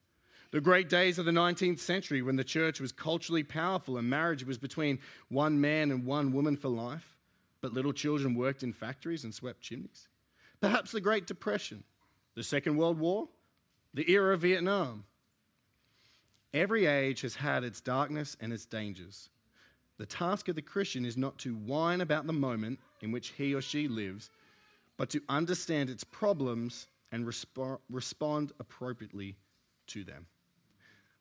The 0.52 0.60
great 0.60 0.90
days 0.90 1.18
of 1.18 1.24
the 1.24 1.32
19th 1.32 1.80
century 1.80 2.22
when 2.22 2.36
the 2.36 2.44
church 2.44 2.82
was 2.82 2.92
culturally 2.92 3.44
powerful 3.44 3.98
and 3.98 4.10
marriage 4.10 4.44
was 4.44 4.58
between 4.58 5.00
one 5.30 5.60
man 5.60 5.92
and 5.92 6.06
one 6.06 6.34
woman 6.34 6.58
for 6.58 6.68
life, 6.68 7.16
but 7.62 7.74
little 7.74 7.94
children 7.94 8.36
worked 8.36 8.62
in 8.62 8.74
factories 8.74 9.24
and 9.24 9.34
swept 9.34 9.62
chimneys. 9.62 10.10
Perhaps 10.60 10.92
the 10.92 11.00
Great 11.00 11.26
Depression, 11.26 11.86
the 12.36 12.44
Second 12.44 12.76
World 12.76 13.00
War, 13.00 13.30
the 13.94 14.12
era 14.12 14.34
of 14.34 14.42
Vietnam. 14.42 15.06
Every 16.54 16.86
age 16.86 17.22
has 17.22 17.34
had 17.34 17.64
its 17.64 17.80
darkness 17.80 18.36
and 18.42 18.52
its 18.52 18.66
dangers. 18.66 19.30
The 19.98 20.06
task 20.06 20.50
of 20.50 20.56
the 20.56 20.62
Christian 20.62 21.06
is 21.06 21.16
not 21.16 21.38
to 21.40 21.56
whine 21.56 22.02
about 22.02 22.28
the 22.28 22.34
moment 22.34 22.78
in 23.00 23.12
which 23.14 23.30
he 23.30 23.56
or 23.56 23.62
she 23.62 23.88
lives, 23.88 24.30
but 24.98 25.10
to 25.12 25.22
understand 25.30 25.90
its 25.90 26.04
problems 26.04 26.88
and 27.14 27.26
resp- 27.26 27.80
respond 27.90 28.52
appropriately 28.60 29.38
to 29.88 30.04
them. 30.04 30.26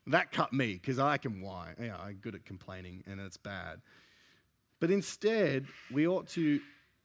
That 0.07 0.33
cut 0.33 0.53
me 0.53 0.75
because 0.75 0.99
I 0.99 1.19
can 1.19 1.41
whine. 1.41 1.75
Yeah, 1.81 1.97
I'm 1.99 2.15
good 2.15 2.35
at 2.35 2.45
complaining 2.45 3.05
and 3.07 3.21
it's 3.21 3.37
bad. 3.37 3.81
But 4.81 4.91
instead, 4.91 5.67
we 5.93 6.07
ought 6.09 6.27
to 6.29 6.61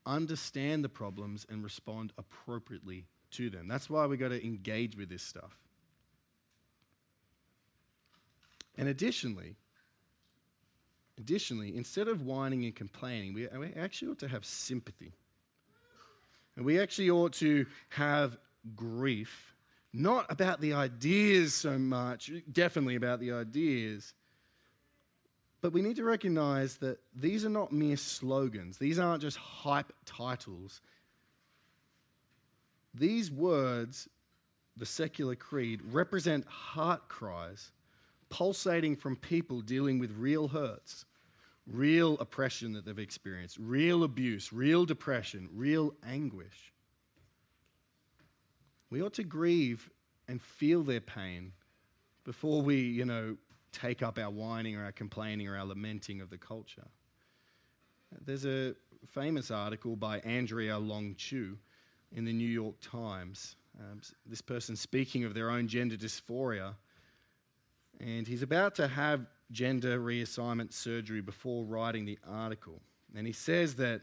understand 0.06 0.82
the 0.82 0.88
problems 0.88 1.46
and 1.50 1.62
respond 1.62 2.12
appropriately 2.16 3.04
to 3.32 3.50
them. 3.50 3.68
That's 3.68 3.90
why 3.90 4.06
we 4.06 4.16
got 4.16 4.28
to 4.28 4.44
engage 4.44 4.96
with 4.96 5.08
this 5.08 5.22
stuff. 5.22 5.58
And 8.78 8.88
additionally, 8.88 9.56
additionally, 11.18 11.76
instead 11.76 12.08
of 12.08 12.22
whining 12.22 12.64
and 12.64 12.74
complaining, 12.74 13.34
we, 13.34 13.48
we 13.58 13.72
actually 13.74 14.08
ought 14.08 14.18
to 14.20 14.28
have 14.28 14.44
sympathy. 14.44 15.12
And 16.56 16.64
we 16.64 16.80
actually 16.80 17.10
ought 17.10 17.32
to 17.34 17.66
have 17.90 18.38
grief, 18.74 19.54
not 19.96 20.30
about 20.30 20.60
the 20.60 20.74
ideas 20.74 21.54
so 21.54 21.78
much, 21.78 22.30
definitely 22.52 22.96
about 22.96 23.20
the 23.20 23.32
ideas, 23.32 24.14
but 25.62 25.72
we 25.72 25.82
need 25.82 25.96
to 25.96 26.04
recognize 26.04 26.76
that 26.76 26.98
these 27.14 27.44
are 27.44 27.50
not 27.50 27.72
mere 27.72 27.96
slogans, 27.96 28.78
these 28.78 28.98
aren't 28.98 29.22
just 29.22 29.38
hype 29.38 29.92
titles. 30.04 30.82
These 32.94 33.30
words, 33.30 34.08
the 34.76 34.86
secular 34.86 35.34
creed, 35.34 35.80
represent 35.90 36.46
heart 36.46 37.08
cries 37.08 37.72
pulsating 38.28 38.96
from 38.96 39.16
people 39.16 39.60
dealing 39.60 39.98
with 39.98 40.10
real 40.12 40.48
hurts, 40.48 41.04
real 41.66 42.18
oppression 42.18 42.72
that 42.72 42.84
they've 42.84 42.98
experienced, 42.98 43.56
real 43.58 44.04
abuse, 44.04 44.52
real 44.52 44.84
depression, 44.84 45.48
real 45.54 45.94
anguish. 46.06 46.72
We 48.96 49.02
ought 49.02 49.12
to 49.12 49.24
grieve 49.24 49.90
and 50.26 50.40
feel 50.40 50.82
their 50.82 51.02
pain 51.02 51.52
before 52.24 52.62
we, 52.62 52.76
you 52.76 53.04
know, 53.04 53.36
take 53.70 54.02
up 54.02 54.18
our 54.18 54.30
whining 54.30 54.74
or 54.74 54.84
our 54.84 54.92
complaining 54.92 55.48
or 55.48 55.58
our 55.58 55.66
lamenting 55.66 56.22
of 56.22 56.30
the 56.30 56.38
culture. 56.38 56.86
There's 58.24 58.46
a 58.46 58.74
famous 59.06 59.50
article 59.50 59.96
by 59.96 60.20
Andrea 60.20 60.78
Long 60.78 61.14
Chu 61.14 61.58
in 62.12 62.24
the 62.24 62.32
New 62.32 62.48
York 62.48 62.76
Times. 62.80 63.56
Um, 63.78 64.00
this 64.24 64.40
person 64.40 64.74
speaking 64.74 65.24
of 65.24 65.34
their 65.34 65.50
own 65.50 65.68
gender 65.68 65.96
dysphoria, 65.96 66.72
and 68.00 68.26
he's 68.26 68.40
about 68.40 68.74
to 68.76 68.88
have 68.88 69.26
gender 69.50 70.00
reassignment 70.00 70.72
surgery 70.72 71.20
before 71.20 71.66
writing 71.66 72.06
the 72.06 72.18
article. 72.26 72.80
And 73.14 73.26
he 73.26 73.34
says 73.34 73.74
that 73.74 74.00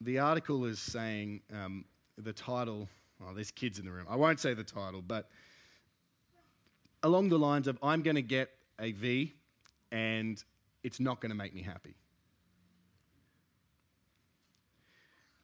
the 0.00 0.18
article 0.18 0.64
is 0.64 0.80
saying 0.80 1.42
um, 1.54 1.84
the 2.18 2.32
title, 2.32 2.88
oh, 3.22 3.34
there's 3.34 3.50
kids 3.50 3.78
in 3.78 3.84
the 3.84 3.90
room. 3.90 4.06
I 4.08 4.16
won't 4.16 4.40
say 4.40 4.54
the 4.54 4.64
title, 4.64 5.02
but 5.02 5.28
along 7.02 7.28
the 7.28 7.38
lines 7.38 7.66
of, 7.66 7.78
I'm 7.82 8.02
going 8.02 8.16
to 8.16 8.22
get 8.22 8.50
a 8.78 8.92
V 8.92 9.34
and 9.92 10.42
it's 10.82 11.00
not 11.00 11.20
going 11.20 11.30
to 11.30 11.36
make 11.36 11.54
me 11.54 11.62
happy. 11.62 11.94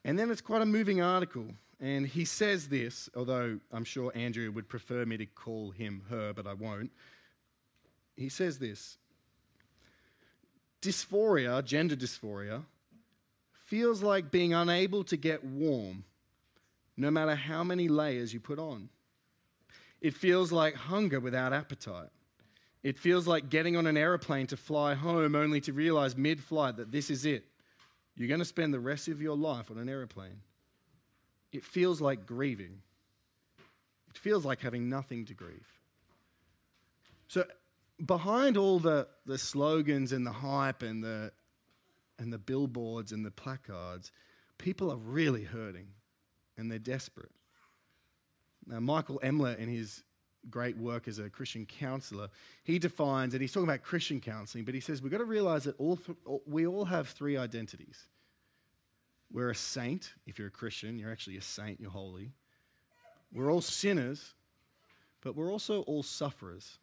And 0.04 0.18
then 0.18 0.30
it's 0.30 0.40
quite 0.40 0.62
a 0.62 0.66
moving 0.66 1.02
article. 1.02 1.46
And 1.80 2.06
he 2.06 2.24
says 2.24 2.68
this, 2.68 3.10
although 3.16 3.58
I'm 3.72 3.84
sure 3.84 4.12
Andrea 4.14 4.50
would 4.50 4.68
prefer 4.68 5.04
me 5.04 5.16
to 5.16 5.26
call 5.26 5.72
him 5.72 6.02
her, 6.08 6.32
but 6.32 6.46
I 6.46 6.54
won't. 6.54 6.90
He 8.16 8.28
says 8.28 8.58
this 8.58 8.96
Dysphoria, 10.80 11.62
gender 11.64 11.96
dysphoria, 11.96 12.62
feels 13.66 14.02
like 14.02 14.30
being 14.30 14.54
unable 14.54 15.04
to 15.04 15.16
get 15.16 15.44
warm 15.44 16.04
no 16.96 17.10
matter 17.10 17.34
how 17.34 17.62
many 17.62 17.88
layers 17.88 18.32
you 18.32 18.40
put 18.40 18.58
on. 18.58 18.88
It 20.00 20.14
feels 20.14 20.52
like 20.52 20.74
hunger 20.74 21.20
without 21.20 21.52
appetite. 21.52 22.08
It 22.82 22.98
feels 22.98 23.26
like 23.26 23.48
getting 23.48 23.76
on 23.76 23.86
an 23.86 23.96
aeroplane 23.96 24.46
to 24.48 24.56
fly 24.56 24.94
home 24.94 25.34
only 25.34 25.60
to 25.62 25.72
realize 25.72 26.16
mid 26.16 26.42
flight 26.42 26.76
that 26.76 26.92
this 26.92 27.10
is 27.10 27.26
it. 27.26 27.44
You're 28.14 28.28
going 28.28 28.40
to 28.40 28.46
spend 28.46 28.72
the 28.72 28.80
rest 28.80 29.08
of 29.08 29.20
your 29.20 29.36
life 29.36 29.70
on 29.70 29.78
an 29.78 29.88
aeroplane. 29.88 30.40
It 31.52 31.64
feels 31.64 32.00
like 32.00 32.26
grieving. 32.26 32.80
It 34.10 34.18
feels 34.18 34.44
like 34.44 34.60
having 34.60 34.88
nothing 34.88 35.24
to 35.26 35.34
grieve. 35.34 35.66
So, 37.28 37.44
behind 38.04 38.56
all 38.56 38.78
the, 38.78 39.08
the 39.26 39.36
slogans 39.36 40.12
and 40.12 40.26
the 40.26 40.32
hype 40.32 40.82
and 40.82 41.02
the, 41.02 41.32
and 42.18 42.32
the 42.32 42.38
billboards 42.38 43.12
and 43.12 43.24
the 43.24 43.30
placards, 43.30 44.12
people 44.58 44.90
are 44.90 44.96
really 44.96 45.42
hurting 45.42 45.88
and 46.56 46.70
they're 46.70 46.78
desperate. 46.78 47.30
Now, 48.66 48.80
Michael 48.80 49.20
Emlet, 49.22 49.58
in 49.58 49.68
his 49.68 50.02
great 50.50 50.76
work 50.76 51.08
as 51.08 51.18
a 51.18 51.28
Christian 51.28 51.66
counselor, 51.66 52.28
he 52.64 52.78
defines, 52.78 53.34
and 53.34 53.40
he's 53.40 53.52
talking 53.52 53.68
about 53.68 53.82
Christian 53.82 54.20
counseling, 54.20 54.64
but 54.64 54.74
he 54.74 54.80
says 54.80 55.02
we've 55.02 55.12
got 55.12 55.18
to 55.18 55.24
realize 55.24 55.64
that 55.64 55.78
all 55.78 55.96
th- 55.96 56.18
we 56.46 56.66
all 56.66 56.84
have 56.84 57.08
three 57.08 57.36
identities. 57.36 58.06
We're 59.32 59.50
a 59.50 59.54
saint. 59.54 60.12
If 60.26 60.38
you're 60.38 60.48
a 60.48 60.52
Christian, 60.52 60.98
you're 60.98 61.10
actually 61.10 61.36
a 61.36 61.42
saint, 61.42 61.80
you're 61.80 61.90
holy. 61.90 62.32
We're 63.32 63.50
all 63.50 63.60
sinners, 63.60 64.34
but 65.20 65.34
we're 65.34 65.50
also 65.50 65.82
all 65.82 66.02
sufferers. 66.02 66.78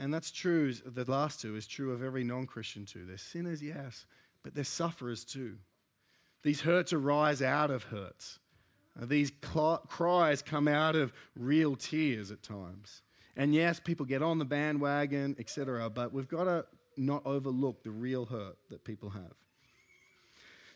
And 0.00 0.12
that's 0.12 0.30
true, 0.30 0.72
the 0.72 1.04
last 1.04 1.40
two 1.40 1.54
is 1.54 1.66
true 1.66 1.92
of 1.92 2.02
every 2.02 2.24
non 2.24 2.46
Christian 2.46 2.84
too. 2.84 3.04
They're 3.06 3.18
sinners, 3.18 3.62
yes, 3.62 4.06
but 4.42 4.54
they're 4.54 4.64
sufferers 4.64 5.24
too. 5.24 5.56
These 6.42 6.60
hurts 6.60 6.92
arise 6.92 7.42
out 7.42 7.70
of 7.70 7.84
hurts. 7.84 8.38
These 9.02 9.32
cries 9.42 10.42
come 10.42 10.68
out 10.68 10.96
of 10.96 11.12
real 11.36 11.76
tears 11.76 12.30
at 12.30 12.42
times. 12.42 13.02
And 13.36 13.54
yes, 13.54 13.78
people 13.78 14.06
get 14.06 14.22
on 14.22 14.38
the 14.38 14.44
bandwagon, 14.44 15.36
etc., 15.38 15.90
but 15.90 16.12
we've 16.12 16.28
got 16.28 16.44
to 16.44 16.64
not 16.96 17.22
overlook 17.26 17.82
the 17.82 17.90
real 17.90 18.24
hurt 18.24 18.56
that 18.70 18.82
people 18.84 19.10
have. 19.10 19.34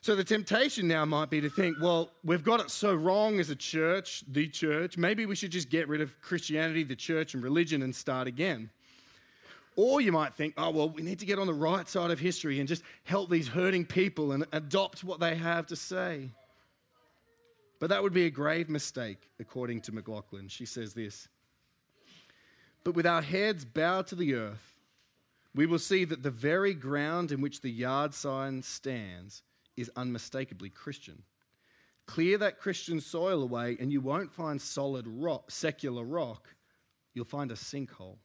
So 0.03 0.17
the 0.17 0.25
temptation 0.25 0.89
now 0.89 1.05
might 1.05 1.29
be 1.29 1.43
to 1.43 1.51
think, 1.51 1.77
well, 1.81 2.11
we've 2.25 2.45
got 2.45 2.61
it 2.61 2.71
so 2.71 2.95
wrong 2.95 3.39
as 3.39 3.51
a 3.51 3.57
church, 3.57 4.25
the 4.29 4.49
church, 4.49 4.97
maybe 4.97 5.27
we 5.27 5.35
should 5.35 5.51
just 5.51 5.69
get 5.69 5.89
rid 5.89 6.01
of 6.01 6.19
Christianity, 6.23 6.85
the 6.85 6.97
church, 6.97 7.35
and 7.35 7.43
religion 7.43 7.83
and 7.83 7.95
start 7.95 8.27
again. 8.27 8.71
Or 9.77 10.01
you 10.01 10.11
might 10.11 10.35
think, 10.35 10.55
oh, 10.57 10.71
well, 10.71 10.89
we 10.89 11.03
need 11.03 11.19
to 11.21 11.27
get 11.27 11.39
on 11.39 11.47
the 11.47 11.55
right 11.55 11.87
side 11.87 12.11
of 12.11 12.19
history 12.19 12.61
and 12.61 12.69
just 12.69 12.83
help 13.05 13.31
these 13.31 13.47
hurting 13.47 13.85
people 13.85 14.33
and 14.33 14.47
adopt 14.53 15.05
what 15.05 15.21
they 15.21 15.35
have 15.35 15.67
to 15.67 15.77
say. 15.77 16.31
But 17.81 17.89
that 17.89 18.03
would 18.03 18.13
be 18.13 18.27
a 18.27 18.31
grave 18.31 18.69
mistake, 18.69 19.31
according 19.41 19.81
to 19.83 19.93
McLaughlin. 19.93 20.49
She 20.49 20.67
says 20.67 20.95
this 20.95 21.29
But 22.85 22.95
with 22.95 23.07
our 23.07 23.23
heads 23.23 23.65
bowed 23.65 24.07
to 24.09 24.15
the 24.15 24.35
earth, 24.35 24.77
we 25.55 25.67
will 25.67 25.79
see 25.81 26.05
that 26.05 26.23
the 26.23 26.31
very 26.31 26.75
ground 26.75 27.33
in 27.33 27.41
which 27.41 27.63
the 27.63 27.71
yard 27.71 28.15
sign 28.15 28.63
stands 28.63 29.43
is 29.77 29.91
unmistakably 29.97 30.69
Christian. 30.69 31.23
Clear 32.07 32.39
that 32.39 32.61
Christian 32.61 33.01
soil 33.01 33.43
away, 33.43 33.77
and 33.81 33.91
you 33.91 34.01
won't 34.01 34.33
find 34.33 34.61
solid 34.61 35.07
rock, 35.09 35.51
secular 35.51 36.05
rock, 36.05 36.55
you'll 37.15 37.25
find 37.25 37.51
a 37.51 37.55
sinkhole. 37.55 38.19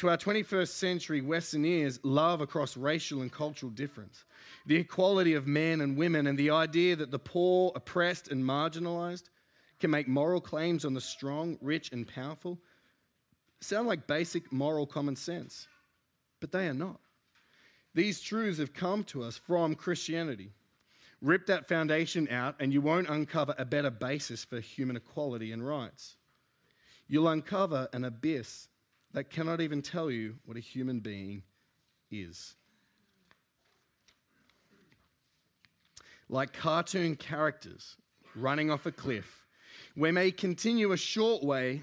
To 0.00 0.08
our 0.08 0.16
21st 0.16 0.68
century 0.68 1.20
Western 1.20 1.62
ears, 1.66 2.00
love 2.02 2.40
across 2.40 2.74
racial 2.74 3.20
and 3.20 3.30
cultural 3.30 3.70
difference, 3.70 4.24
the 4.64 4.76
equality 4.76 5.34
of 5.34 5.46
men 5.46 5.82
and 5.82 5.94
women, 5.94 6.26
and 6.26 6.38
the 6.38 6.48
idea 6.48 6.96
that 6.96 7.10
the 7.10 7.18
poor, 7.18 7.70
oppressed, 7.74 8.28
and 8.28 8.42
marginalized 8.42 9.24
can 9.78 9.90
make 9.90 10.08
moral 10.08 10.40
claims 10.40 10.86
on 10.86 10.94
the 10.94 11.02
strong, 11.02 11.58
rich, 11.60 11.92
and 11.92 12.08
powerful 12.08 12.58
sound 13.60 13.88
like 13.88 14.06
basic 14.06 14.50
moral 14.50 14.86
common 14.86 15.16
sense, 15.16 15.68
but 16.40 16.50
they 16.50 16.66
are 16.66 16.72
not. 16.72 17.00
These 17.92 18.22
truths 18.22 18.56
have 18.56 18.72
come 18.72 19.04
to 19.04 19.22
us 19.22 19.36
from 19.36 19.74
Christianity. 19.74 20.50
Rip 21.20 21.44
that 21.44 21.68
foundation 21.68 22.26
out, 22.30 22.54
and 22.58 22.72
you 22.72 22.80
won't 22.80 23.10
uncover 23.10 23.54
a 23.58 23.66
better 23.66 23.90
basis 23.90 24.44
for 24.44 24.60
human 24.60 24.96
equality 24.96 25.52
and 25.52 25.62
rights. 25.62 26.16
You'll 27.06 27.28
uncover 27.28 27.86
an 27.92 28.06
abyss 28.06 28.68
that 29.12 29.30
cannot 29.30 29.60
even 29.60 29.82
tell 29.82 30.10
you 30.10 30.36
what 30.44 30.56
a 30.56 30.60
human 30.60 31.00
being 31.00 31.42
is. 32.10 32.54
Like 36.28 36.52
cartoon 36.52 37.16
characters 37.16 37.96
running 38.36 38.70
off 38.70 38.86
a 38.86 38.92
cliff, 38.92 39.46
we 39.96 40.12
may 40.12 40.30
continue 40.30 40.92
a 40.92 40.96
short 40.96 41.42
way 41.42 41.82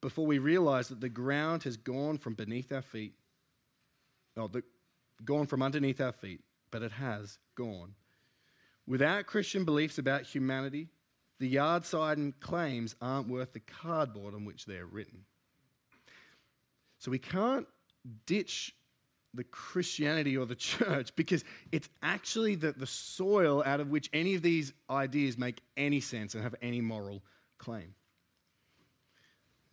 before 0.00 0.26
we 0.26 0.38
realize 0.38 0.88
that 0.88 1.00
the 1.00 1.08
ground 1.08 1.62
has 1.64 1.76
gone 1.76 2.18
from 2.18 2.34
beneath 2.34 2.72
our 2.72 2.82
feet, 2.82 3.12
oh, 4.36 4.48
the, 4.48 4.62
gone 5.24 5.46
from 5.46 5.62
underneath 5.62 6.00
our 6.00 6.12
feet, 6.12 6.40
but 6.70 6.82
it 6.82 6.92
has 6.92 7.38
gone. 7.54 7.94
Without 8.86 9.26
Christian 9.26 9.64
beliefs 9.64 9.98
about 9.98 10.22
humanity, 10.22 10.88
the 11.38 11.48
yard 11.48 11.84
sign 11.84 12.34
claims 12.40 12.96
aren't 13.00 13.28
worth 13.28 13.52
the 13.52 13.60
cardboard 13.60 14.34
on 14.34 14.44
which 14.44 14.64
they're 14.64 14.86
written. 14.86 15.24
So 17.02 17.10
we 17.10 17.18
can't 17.18 17.66
ditch 18.26 18.76
the 19.34 19.42
Christianity 19.42 20.36
or 20.36 20.46
the 20.46 20.54
church 20.54 21.12
because 21.16 21.42
it's 21.72 21.88
actually 22.00 22.54
the, 22.54 22.70
the 22.70 22.86
soil 22.86 23.60
out 23.66 23.80
of 23.80 23.90
which 23.90 24.08
any 24.12 24.36
of 24.36 24.42
these 24.42 24.72
ideas 24.88 25.36
make 25.36 25.60
any 25.76 25.98
sense 25.98 26.34
and 26.34 26.44
have 26.44 26.54
any 26.62 26.80
moral 26.80 27.20
claim. 27.58 27.92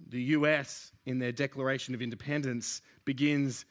The 0.08 0.24
US, 0.38 0.92
in 1.06 1.20
their 1.20 1.32
Declaration 1.32 1.94
of 1.94 2.02
Independence, 2.02 2.82
begins 3.06 3.66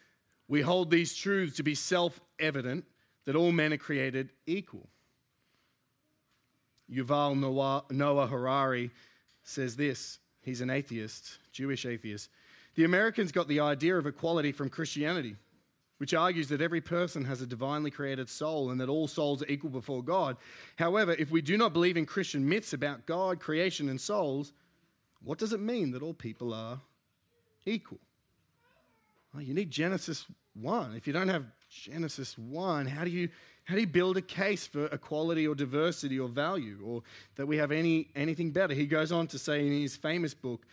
We 0.47 0.61
hold 0.61 0.88
these 0.88 1.16
truths 1.16 1.57
to 1.57 1.64
be 1.64 1.75
self 1.75 2.21
evident 2.38 2.85
that 3.25 3.35
all 3.35 3.51
men 3.51 3.73
are 3.73 3.77
created 3.77 4.31
equal. 4.47 4.88
Yuval 6.88 7.90
Noah 7.90 8.27
Harari 8.29 8.92
says 9.42 9.75
this. 9.75 10.21
He's 10.42 10.61
an 10.61 10.71
atheist, 10.71 11.38
Jewish 11.51 11.87
atheist. 11.87 12.31
The 12.79 12.85
Americans 12.85 13.33
got 13.33 13.49
the 13.49 13.59
idea 13.59 13.99
of 13.99 14.07
equality 14.07 14.53
from 14.53 14.69
Christianity, 14.69 15.35
which 15.97 16.14
argues 16.14 16.47
that 16.51 16.61
every 16.61 16.81
person 16.81 17.25
has 17.25 17.43
a 17.43 17.47
divinely 17.47 17.91
created 17.91 18.29
soul 18.29 18.71
and 18.71 18.81
that 18.81 18.88
all 18.88 19.09
souls 19.09 19.43
are 19.43 19.49
equal 19.49 19.71
before 19.71 20.01
God. 20.01 20.37
However, 20.77 21.11
if 21.19 21.33
we 21.33 21.43
do 21.43 21.57
not 21.57 21.73
believe 21.73 21.97
in 21.97 22.07
Christian 22.07 22.49
myths 22.49 22.75
about 22.75 23.05
God, 23.05 23.41
creation, 23.41 23.88
and 23.88 24.01
souls, 24.01 24.53
what 25.25 25.38
does 25.38 25.53
it 25.53 25.59
mean 25.59 25.91
that 25.91 26.05
all 26.05 26.14
people 26.14 26.55
are 26.55 26.81
equal? 27.67 27.99
Well, 29.35 29.43
you 29.43 29.55
need 29.55 29.73
Genesis 29.73 30.25
1. 30.55 30.95
If 30.95 31.09
you 31.09 31.12
don't 31.12 31.27
have 31.27 31.47
Genesis 31.69 32.38
1, 32.38 32.87
how 32.87 33.03
do 33.03 33.11
you 33.11 33.29
how 33.64 33.75
do 33.75 33.81
you 33.81 33.88
build 33.88 34.19
a 34.19 34.23
case 34.23 34.69
for 34.69 34.87
equality 34.87 35.49
or 35.49 35.57
diversity 35.57 36.21
or 36.21 36.29
value 36.29 36.79
or 36.85 37.03
that 37.35 37.45
we 37.45 37.57
have 37.57 37.73
any, 37.73 38.07
anything 38.14 38.53
better? 38.53 38.73
He 38.73 38.87
goes 38.87 39.11
on 39.11 39.27
to 39.27 39.38
say 39.38 39.67
in 39.67 39.73
his 39.73 39.97
famous 39.97 40.33
book, 40.33 40.64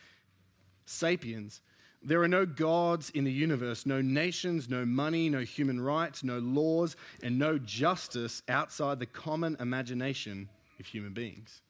Sapiens, 0.85 1.61
there 2.05 2.21
are 2.21 2.27
no 2.27 2.45
gods 2.45 3.09
in 3.09 3.23
the 3.23 3.31
universe, 3.31 3.85
no 3.85 3.99
nations, 3.99 4.69
no 4.69 4.85
money, 4.85 5.27
no 5.27 5.39
human 5.39 5.81
rights, 5.81 6.23
no 6.23 6.37
laws, 6.37 6.95
and 7.23 7.39
no 7.39 7.57
justice 7.57 8.43
outside 8.47 8.99
the 8.99 9.07
common 9.07 9.57
imagination 9.59 10.47
of 10.79 10.85
human 10.85 11.13
beings. 11.13 11.61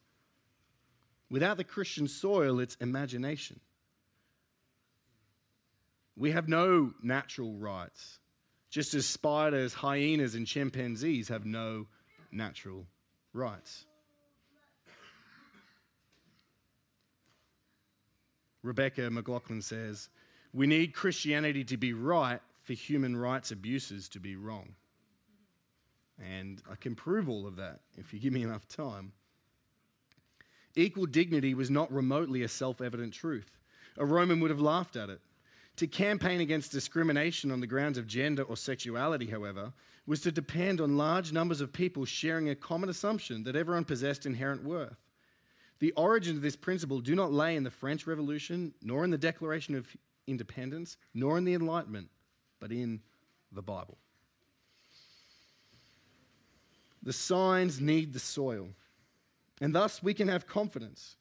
Without 1.29 1.55
the 1.57 1.63
Christian 1.63 2.07
soil, 2.07 2.59
it's 2.59 2.75
imagination. 2.81 3.59
We 6.17 6.31
have 6.31 6.49
no 6.49 6.93
natural 7.01 7.53
rights 7.53 8.19
just 8.69 8.93
as 8.93 9.05
spiders, 9.05 9.73
hyenas, 9.73 10.35
and 10.35 10.45
chimpanzees 10.45 11.29
have 11.29 11.45
no 11.45 11.87
natural 12.33 12.85
rights. 13.31 13.85
Rebecca 18.63 19.09
McLaughlin 19.09 19.61
says, 19.61 20.09
We 20.55 20.67
need 20.67 20.93
Christianity 20.93 21.65
to 21.65 21.75
be 21.75 21.91
right 21.91 22.39
for 22.63 22.71
human 22.71 23.17
rights 23.17 23.51
abuses 23.51 24.07
to 24.09 24.21
be 24.21 24.37
wrong. 24.37 24.73
And 26.17 26.61
I 26.71 26.75
can 26.75 26.95
prove 26.95 27.27
all 27.27 27.45
of 27.45 27.57
that 27.57 27.81
if 27.97 28.13
you 28.13 28.21
give 28.21 28.31
me 28.31 28.43
enough 28.43 28.65
time. 28.69 29.11
Equal 30.75 31.07
dignity 31.07 31.53
was 31.55 31.69
not 31.69 31.91
remotely 31.91 32.43
a 32.43 32.47
self 32.47 32.79
evident 32.79 33.13
truth. 33.13 33.51
A 33.97 34.05
Roman 34.05 34.39
would 34.39 34.49
have 34.49 34.61
laughed 34.61 34.95
at 34.95 35.09
it. 35.09 35.19
To 35.75 35.87
campaign 35.87 36.39
against 36.39 36.71
discrimination 36.71 37.51
on 37.51 37.59
the 37.59 37.67
grounds 37.67 37.97
of 37.97 38.07
gender 38.07 38.43
or 38.43 38.55
sexuality, 38.55 39.25
however, 39.25 39.73
was 40.07 40.21
to 40.21 40.31
depend 40.31 40.79
on 40.79 40.95
large 40.95 41.33
numbers 41.33 41.59
of 41.59 41.73
people 41.73 42.05
sharing 42.05 42.49
a 42.49 42.55
common 42.55 42.87
assumption 42.87 43.43
that 43.43 43.57
everyone 43.57 43.83
possessed 43.83 44.25
inherent 44.25 44.63
worth. 44.63 44.95
The 45.79 45.91
origins 45.93 46.37
of 46.37 46.43
this 46.43 46.55
principle 46.55 47.01
do 47.01 47.13
not 47.13 47.33
lay 47.33 47.57
in 47.57 47.63
the 47.63 47.71
French 47.71 48.07
Revolution, 48.07 48.73
nor 48.81 49.03
in 49.03 49.09
the 49.09 49.17
Declaration 49.17 49.75
of 49.75 49.85
Independence, 50.27 50.97
nor 51.13 51.37
in 51.37 51.45
the 51.45 51.53
Enlightenment, 51.53 52.09
but 52.59 52.71
in 52.71 53.01
the 53.51 53.61
Bible. 53.61 53.97
The 57.03 57.13
signs 57.13 57.79
need 57.79 58.13
the 58.13 58.19
soil, 58.19 58.67
and 59.61 59.73
thus 59.73 60.01
we 60.01 60.13
can 60.13 60.27
have 60.27 60.47
confidence 60.47 61.17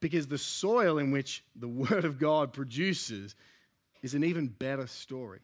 because 0.00 0.26
the 0.26 0.38
soil 0.38 0.98
in 0.98 1.10
which 1.10 1.42
the 1.56 1.68
Word 1.90 2.04
of 2.04 2.18
God 2.18 2.52
produces 2.52 3.34
is 4.02 4.14
an 4.14 4.22
even 4.22 4.48
better 4.48 4.86
story. 4.86 5.40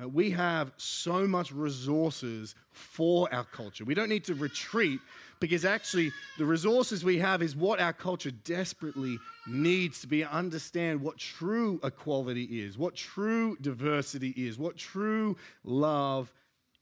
Uh, 0.00 0.08
we 0.08 0.30
have 0.30 0.72
so 0.78 1.26
much 1.26 1.52
resources 1.52 2.54
for 2.72 3.32
our 3.34 3.44
culture. 3.44 3.84
We 3.84 3.94
don't 3.94 4.08
need 4.08 4.24
to 4.24 4.34
retreat 4.34 5.00
because 5.40 5.64
actually 5.64 6.12
the 6.38 6.44
resources 6.44 7.02
we 7.02 7.18
have 7.18 7.42
is 7.42 7.56
what 7.56 7.80
our 7.80 7.94
culture 7.94 8.30
desperately 8.30 9.18
needs 9.46 10.00
to 10.02 10.06
be 10.06 10.22
understand 10.22 11.00
what 11.00 11.16
true 11.16 11.80
equality 11.82 12.44
is, 12.62 12.76
what 12.76 12.94
true 12.94 13.56
diversity 13.60 14.30
is, 14.36 14.58
what 14.58 14.76
true 14.76 15.36
love 15.64 16.30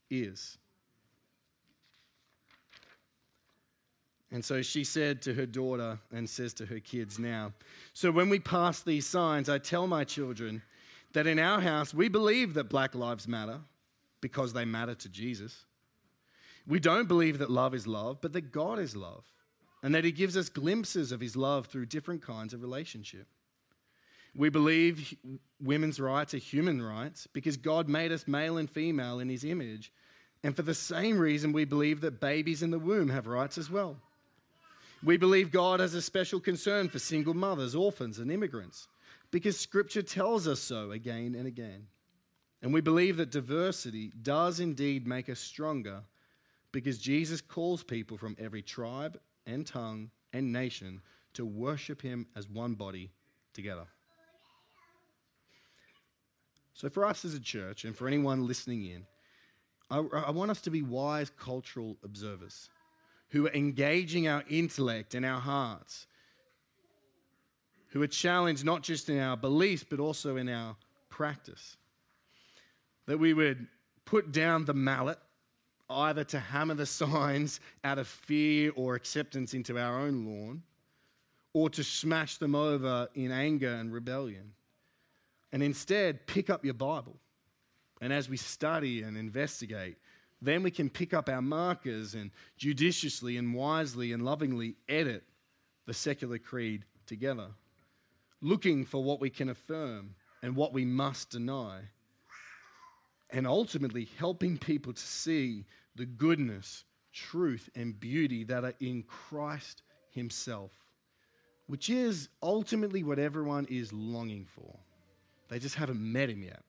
is. 0.09 0.57
And 4.31 4.45
so 4.45 4.61
she 4.61 4.83
said 4.83 5.21
to 5.23 5.33
her 5.33 5.45
daughter 5.45 5.97
and 6.11 6.29
says 6.29 6.53
to 6.55 6.65
her 6.65 6.79
kids 6.79 7.17
now 7.17 7.51
So 7.93 8.11
when 8.11 8.29
we 8.29 8.39
pass 8.39 8.81
these 8.81 9.07
signs, 9.07 9.49
I 9.49 9.57
tell 9.57 9.87
my 9.87 10.03
children 10.03 10.61
that 11.13 11.25
in 11.25 11.39
our 11.39 11.61
house 11.61 11.93
we 11.93 12.09
believe 12.09 12.53
that 12.53 12.65
black 12.65 12.93
lives 12.93 13.27
matter 13.27 13.59
because 14.21 14.53
they 14.53 14.65
matter 14.65 14.95
to 14.95 15.09
Jesus. 15.09 15.65
We 16.69 16.79
don't 16.79 17.07
believe 17.07 17.39
that 17.39 17.49
love 17.49 17.73
is 17.73 17.87
love, 17.87 18.21
but 18.21 18.31
that 18.33 18.51
God 18.51 18.77
is 18.77 18.95
love 18.95 19.25
and 19.81 19.95
that 19.95 20.05
He 20.05 20.11
gives 20.11 20.37
us 20.37 20.49
glimpses 20.49 21.11
of 21.11 21.19
His 21.19 21.35
love 21.35 21.65
through 21.65 21.87
different 21.87 22.21
kinds 22.21 22.53
of 22.53 22.61
relationship. 22.61 23.25
We 24.35 24.49
believe 24.49 25.15
women's 25.59 25.99
rights 25.99 26.35
are 26.35 26.37
human 26.37 26.79
rights 26.79 27.27
because 27.33 27.57
God 27.57 27.89
made 27.89 28.11
us 28.11 28.27
male 28.27 28.59
and 28.59 28.69
female 28.69 29.19
in 29.19 29.29
His 29.29 29.43
image. 29.43 29.91
And 30.43 30.55
for 30.55 30.61
the 30.61 30.75
same 30.75 31.17
reason, 31.17 31.51
we 31.51 31.65
believe 31.65 32.01
that 32.01 32.21
babies 32.21 32.61
in 32.61 32.69
the 32.69 32.79
womb 32.79 33.09
have 33.09 33.25
rights 33.25 33.57
as 33.57 33.71
well. 33.71 33.97
We 35.03 35.17
believe 35.17 35.51
God 35.51 35.79
has 35.79 35.95
a 35.95 36.01
special 36.01 36.39
concern 36.39 36.87
for 36.87 36.99
single 36.99 37.33
mothers, 37.33 37.73
orphans, 37.73 38.19
and 38.19 38.31
immigrants 38.31 38.87
because 39.31 39.59
Scripture 39.59 40.03
tells 40.03 40.47
us 40.47 40.59
so 40.59 40.91
again 40.91 41.33
and 41.35 41.47
again. 41.47 41.87
And 42.61 42.73
we 42.73 42.81
believe 42.81 43.17
that 43.17 43.31
diversity 43.31 44.11
does 44.21 44.59
indeed 44.59 45.07
make 45.07 45.29
us 45.29 45.39
stronger 45.39 46.03
because 46.71 46.97
Jesus 46.97 47.41
calls 47.41 47.83
people 47.83 48.17
from 48.17 48.35
every 48.39 48.61
tribe 48.61 49.19
and 49.45 49.65
tongue 49.65 50.09
and 50.33 50.51
nation 50.51 51.01
to 51.33 51.45
worship 51.45 52.01
Him 52.01 52.27
as 52.35 52.49
one 52.49 52.73
body 52.73 53.11
together. 53.53 53.85
So, 56.73 56.89
for 56.89 57.05
us 57.05 57.25
as 57.25 57.33
a 57.33 57.39
church 57.39 57.83
and 57.83 57.95
for 57.95 58.07
anyone 58.07 58.47
listening 58.47 58.85
in, 58.85 59.05
I, 59.89 59.97
I 60.27 60.31
want 60.31 60.51
us 60.51 60.61
to 60.61 60.69
be 60.69 60.81
wise 60.81 61.31
cultural 61.37 61.97
observers 62.03 62.69
who 63.29 63.47
are 63.47 63.53
engaging 63.53 64.27
our 64.27 64.43
intellect 64.49 65.13
and 65.13 65.25
our 65.25 65.39
hearts, 65.39 66.07
who 67.89 68.01
are 68.01 68.07
challenged 68.07 68.63
not 68.63 68.81
just 68.81 69.09
in 69.09 69.19
our 69.19 69.35
beliefs, 69.35 69.83
but 69.87 69.99
also 69.99 70.37
in 70.37 70.49
our 70.49 70.75
practice. 71.09 71.77
That 73.07 73.17
we 73.17 73.33
would 73.33 73.67
put 74.05 74.31
down 74.31 74.65
the 74.65 74.73
mallet, 74.73 75.19
either 75.89 76.23
to 76.25 76.39
hammer 76.39 76.75
the 76.75 76.85
signs 77.01 77.59
out 77.83 77.97
of 77.97 78.07
fear 78.07 78.71
or 78.75 78.95
acceptance 78.95 79.53
into 79.53 79.77
our 79.79 79.99
own 79.99 80.25
lawn, 80.25 80.63
or 81.53 81.69
to 81.69 81.83
smash 81.83 82.37
them 82.37 82.55
over 82.55 83.07
in 83.15 83.31
anger 83.31 83.73
and 83.73 83.91
rebellion. 83.91 84.51
And 85.51 85.63
instead, 85.63 86.27
pick 86.27 86.49
up 86.49 86.63
your 86.63 86.75
Bible. 86.75 87.17
And 88.01 88.13
as 88.13 88.29
we 88.29 88.37
study 88.37 89.01
and 89.01 89.17
investigate, 89.17 89.97
then 90.41 90.63
we 90.63 90.71
can 90.71 90.89
pick 90.89 91.13
up 91.13 91.27
our 91.27 91.41
markers 91.41 92.13
and 92.13 92.31
judiciously 92.57 93.37
and 93.37 93.53
wisely 93.53 94.13
and 94.13 94.23
lovingly 94.23 94.75
edit 94.87 95.23
the 95.85 95.93
secular 95.93 96.37
creed 96.37 96.85
together, 97.07 97.47
looking 98.41 98.85
for 98.85 99.03
what 99.03 99.19
we 99.19 99.29
can 99.29 99.49
affirm 99.49 100.15
and 100.41 100.55
what 100.55 100.71
we 100.71 100.85
must 100.85 101.31
deny, 101.31 101.79
and 103.31 103.45
ultimately 103.45 104.07
helping 104.17 104.57
people 104.57 104.93
to 104.93 105.01
see 105.01 105.65
the 105.95 106.05
goodness, 106.05 106.83
truth, 107.13 107.69
and 107.75 107.99
beauty 107.99 108.43
that 108.45 108.63
are 108.63 108.73
in 108.79 109.03
Christ 109.03 109.83
Himself, 110.11 110.71
which 111.67 111.89
is 111.89 112.29
ultimately 112.41 113.03
what 113.03 113.19
everyone 113.19 113.67
is 113.69 113.93
longing 113.93 114.45
for. 114.45 114.79
They 115.49 115.59
just 115.59 115.75
haven't 115.75 115.99
met 115.99 116.29
Him 116.29 116.43
yet. 116.43 116.63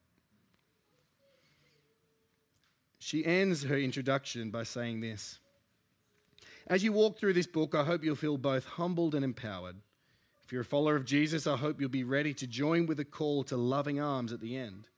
She 2.99 3.25
ends 3.25 3.63
her 3.63 3.79
introduction 3.79 4.51
by 4.51 4.65
saying 4.65 5.01
this 5.01 5.39
As 6.67 6.85
you 6.85 6.93
walk 6.93 7.19
through 7.19 7.33
this 7.33 7.47
book, 7.47 7.75
I 7.75 7.85
hope 7.85 8.05
you'll 8.05 8.15
feel 8.17 8.37
both 8.37 8.67
humbled 8.67 9.15
and 9.15 9.25
empowered. 9.25 9.77
If 10.45 10.53
you're 10.53 10.63
a 10.63 10.65
follower 10.65 10.97
of 10.97 11.05
Jesus, 11.05 11.47
I 11.47 11.57
hope 11.57 11.81
you'll 11.81 11.89
be 11.89 12.05
ready 12.05 12.35
to 12.35 12.47
join 12.47 12.87
with 12.87 13.01
a 13.01 13.05
call 13.05 13.45
to 13.45 13.57
loving 13.57 14.01
arms 14.01 14.33
at 14.33 14.41
the 14.41 14.57
end. 14.57 14.89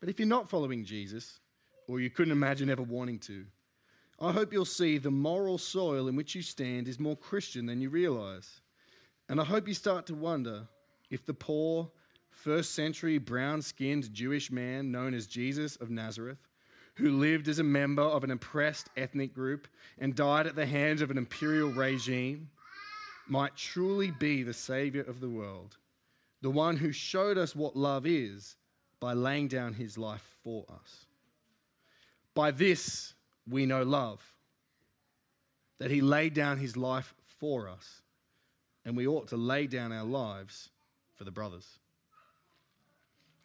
But 0.00 0.08
if 0.08 0.18
you're 0.18 0.26
not 0.26 0.50
following 0.50 0.84
Jesus, 0.84 1.40
or 1.86 2.00
you 2.00 2.10
couldn't 2.10 2.32
imagine 2.32 2.70
ever 2.70 2.82
wanting 2.82 3.18
to, 3.20 3.44
I 4.18 4.32
hope 4.32 4.52
you'll 4.52 4.64
see 4.64 4.98
the 4.98 5.10
moral 5.10 5.58
soil 5.58 6.08
in 6.08 6.16
which 6.16 6.34
you 6.34 6.42
stand 6.42 6.88
is 6.88 6.98
more 6.98 7.16
Christian 7.16 7.66
than 7.66 7.80
you 7.80 7.88
realize. 7.90 8.60
And 9.28 9.40
I 9.40 9.44
hope 9.44 9.68
you 9.68 9.74
start 9.74 10.06
to 10.06 10.14
wonder 10.14 10.66
if 11.10 11.24
the 11.24 11.34
poor, 11.34 11.90
first 12.30 12.74
century 12.74 13.18
brown 13.18 13.62
skinned 13.62 14.12
Jewish 14.12 14.50
man 14.50 14.90
known 14.90 15.14
as 15.14 15.26
Jesus 15.26 15.76
of 15.76 15.90
Nazareth 15.90 16.38
who 17.00 17.18
lived 17.18 17.48
as 17.48 17.58
a 17.58 17.64
member 17.64 18.02
of 18.02 18.24
an 18.24 18.30
oppressed 18.30 18.88
ethnic 18.96 19.34
group 19.34 19.66
and 19.98 20.14
died 20.14 20.46
at 20.46 20.54
the 20.54 20.66
hands 20.66 21.02
of 21.02 21.10
an 21.10 21.18
imperial 21.18 21.70
regime, 21.70 22.48
might 23.28 23.56
truly 23.56 24.10
be 24.10 24.42
the 24.42 24.52
Savior 24.52 25.02
of 25.02 25.20
the 25.20 25.28
world, 25.28 25.76
the 26.42 26.50
one 26.50 26.76
who 26.76 26.92
showed 26.92 27.38
us 27.38 27.56
what 27.56 27.76
love 27.76 28.06
is 28.06 28.56
by 29.00 29.14
laying 29.14 29.48
down 29.48 29.72
his 29.72 29.96
life 29.98 30.22
for 30.44 30.64
us. 30.72 31.06
By 32.34 32.50
this 32.50 33.14
we 33.50 33.66
know 33.66 33.82
love, 33.82 34.22
that 35.78 35.90
he 35.90 36.02
laid 36.02 36.34
down 36.34 36.58
his 36.58 36.76
life 36.76 37.14
for 37.38 37.68
us, 37.68 38.02
and 38.84 38.96
we 38.96 39.06
ought 39.06 39.28
to 39.28 39.36
lay 39.36 39.66
down 39.66 39.92
our 39.92 40.04
lives 40.04 40.68
for 41.16 41.24
the 41.24 41.30
brothers. 41.30 41.66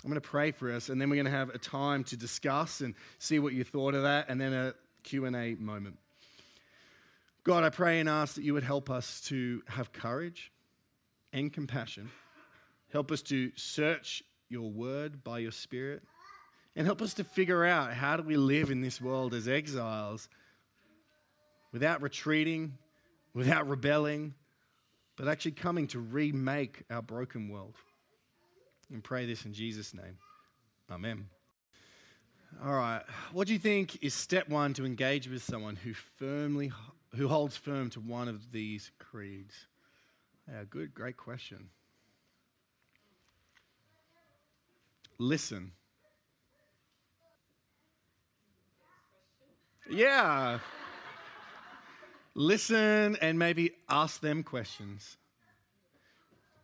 I'm 0.03 0.11
going 0.11 0.21
to 0.21 0.29
pray 0.29 0.51
for 0.51 0.71
us, 0.71 0.89
and 0.89 1.01
then 1.01 1.09
we're 1.09 1.15
going 1.15 1.25
to 1.25 1.31
have 1.31 1.49
a 1.49 1.57
time 1.57 2.03
to 2.05 2.17
discuss 2.17 2.81
and 2.81 2.93
see 3.17 3.39
what 3.39 3.53
you 3.53 3.63
thought 3.63 3.95
of 3.95 4.03
that, 4.03 4.27
and 4.29 4.39
then 4.39 4.53
a 4.53 4.73
Q&A 5.03 5.55
moment. 5.55 5.97
God, 7.43 7.63
I 7.63 7.69
pray 7.69 7.99
and 7.99 8.09
ask 8.09 8.35
that 8.35 8.43
you 8.43 8.53
would 8.53 8.63
help 8.63 8.89
us 8.89 9.21
to 9.21 9.63
have 9.67 9.93
courage 9.93 10.51
and 11.33 11.51
compassion. 11.51 12.09
Help 12.91 13.11
us 13.11 13.21
to 13.23 13.51
search 13.55 14.23
your 14.49 14.69
word 14.69 15.23
by 15.23 15.39
your 15.39 15.51
spirit 15.51 16.03
and 16.75 16.85
help 16.85 17.01
us 17.01 17.13
to 17.15 17.23
figure 17.23 17.65
out 17.65 17.93
how 17.93 18.17
do 18.17 18.23
we 18.23 18.37
live 18.37 18.69
in 18.69 18.81
this 18.81 18.99
world 18.99 19.33
as 19.33 19.47
exiles 19.47 20.27
without 21.71 22.01
retreating, 22.01 22.77
without 23.33 23.67
rebelling, 23.67 24.33
but 25.15 25.27
actually 25.27 25.51
coming 25.51 25.87
to 25.87 25.99
remake 25.99 26.83
our 26.89 27.01
broken 27.01 27.49
world. 27.49 27.75
And 28.91 29.03
pray 29.03 29.25
this 29.25 29.45
in 29.45 29.53
Jesus' 29.53 29.93
name. 29.93 30.17
Amen. 30.91 31.27
All 32.63 32.73
right. 32.73 33.01
What 33.33 33.47
do 33.47 33.53
you 33.53 33.59
think 33.59 34.03
is 34.03 34.13
step 34.13 34.47
one 34.47 34.73
to 34.75 34.85
engage 34.85 35.27
with 35.27 35.43
someone 35.43 35.75
who 35.75 35.93
firmly 35.93 36.71
who 37.15 37.27
holds 37.27 37.57
firm 37.57 37.89
to 37.91 37.99
one 37.99 38.27
of 38.27 38.51
these 38.51 38.91
creeds? 38.99 39.55
Yeah, 40.47 40.63
good, 40.69 40.93
great 40.93 41.17
question. 41.17 41.69
Listen. 45.17 45.71
Yeah. 49.89 50.59
Listen 52.33 53.15
and 53.21 53.39
maybe 53.39 53.71
ask 53.89 54.19
them 54.19 54.43
questions. 54.43 55.17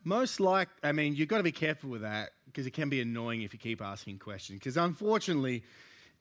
Most 0.03 0.39
like, 0.39 0.67
I 0.83 0.91
mean, 0.91 1.15
you've 1.15 1.29
got 1.29 1.37
to 1.37 1.43
be 1.43 1.51
careful 1.51 1.89
with 1.89 2.01
that 2.01 2.31
because 2.47 2.65
it 2.65 2.71
can 2.71 2.89
be 2.89 3.01
annoying 3.01 3.43
if 3.43 3.53
you 3.53 3.59
keep 3.59 3.81
asking 3.81 4.19
questions. 4.19 4.59
Because 4.59 4.75
unfortunately, 4.75 5.63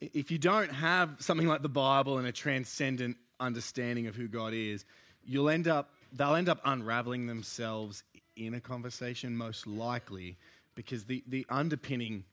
if 0.01 0.31
you 0.31 0.39
don't 0.39 0.71
have 0.71 1.17
something 1.19 1.49
like 1.49 1.63
the 1.63 1.69
Bible 1.69 2.19
and 2.19 2.27
a 2.27 2.33
transcendent 2.33 3.17
understanding 3.41 4.07
of 4.07 4.15
who 4.15 4.29
God 4.29 4.53
is, 4.53 4.85
you'll 5.25 5.49
end 5.49 5.67
up, 5.67 5.91
they'll 6.13 6.37
end 6.37 6.49
up 6.49 6.61
unraveling 6.65 7.27
themselves 7.27 8.05
in 8.37 8.55
a 8.55 8.61
conversation, 8.61 9.37
most 9.37 9.67
likely, 9.67 10.37
because 10.85 11.05
the, 11.05 11.23
the 11.27 11.47
underpinning 11.49 12.25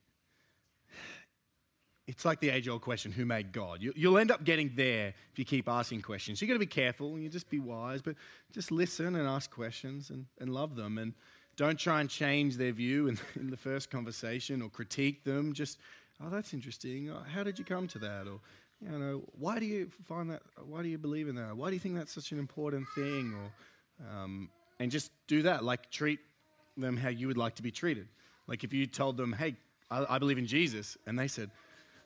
it's 2.07 2.23
like 2.23 2.39
the 2.39 2.49
age 2.49 2.69
old 2.69 2.81
question 2.81 3.11
who 3.11 3.25
made 3.25 3.51
God? 3.51 3.81
You, 3.81 4.09
will 4.09 4.17
end 4.17 4.31
up 4.31 4.45
getting 4.45 4.71
there 4.75 5.13
if 5.31 5.37
you 5.37 5.43
keep 5.43 5.67
asking 5.67 6.01
questions. 6.01 6.39
So 6.39 6.45
You've 6.45 6.49
got 6.49 6.55
to 6.55 6.59
be 6.59 6.65
careful 6.65 7.13
and 7.13 7.21
you 7.21 7.29
just 7.29 7.49
be 7.49 7.59
wise, 7.59 8.01
but 8.01 8.15
just 8.53 8.71
listen 8.71 9.17
and 9.17 9.27
ask 9.27 9.51
questions 9.51 10.09
and, 10.09 10.25
and 10.39 10.53
love 10.53 10.75
them. 10.75 10.97
And 10.97 11.13
don't 11.57 11.77
try 11.77 11.99
and 11.99 12.09
change 12.09 12.55
their 12.55 12.71
view 12.71 13.09
in, 13.09 13.19
in 13.35 13.49
the 13.49 13.57
first 13.57 13.91
conversation 13.91 14.61
or 14.61 14.69
critique 14.69 15.25
them. 15.25 15.51
Just, 15.53 15.79
oh, 16.23 16.29
that's 16.29 16.53
interesting. 16.53 17.11
Oh, 17.11 17.23
how 17.29 17.43
did 17.43 17.59
you 17.59 17.65
come 17.65 17.87
to 17.89 17.99
that? 17.99 18.25
Or, 18.27 18.39
you 18.81 18.97
know, 18.97 19.23
why 19.37 19.59
do 19.59 19.65
you 19.65 19.89
find 20.05 20.31
that? 20.31 20.43
Why 20.65 20.83
do 20.83 20.87
you 20.87 20.97
believe 20.97 21.27
in 21.27 21.35
that? 21.35 21.57
Why 21.57 21.67
do 21.67 21.73
you 21.73 21.79
think 21.79 21.95
that's 21.95 22.13
such 22.13 22.31
an 22.31 22.39
important 22.39 22.87
thing? 22.95 23.33
Or, 23.33 24.09
um, 24.15 24.49
and 24.79 24.89
just 24.89 25.11
do 25.27 25.41
that. 25.41 25.65
Like 25.65 25.89
treat 25.91 26.19
them 26.77 26.95
how 26.95 27.09
you 27.09 27.27
would 27.27 27.37
like 27.37 27.55
to 27.55 27.63
be 27.63 27.71
treated. 27.71 28.07
Like 28.47 28.63
if 28.63 28.73
you 28.73 28.85
told 28.85 29.17
them, 29.17 29.33
hey, 29.33 29.55
I, 29.91 30.15
I 30.15 30.19
believe 30.19 30.37
in 30.37 30.47
Jesus, 30.47 30.97
and 31.05 31.17
they 31.17 31.27
said, 31.27 31.49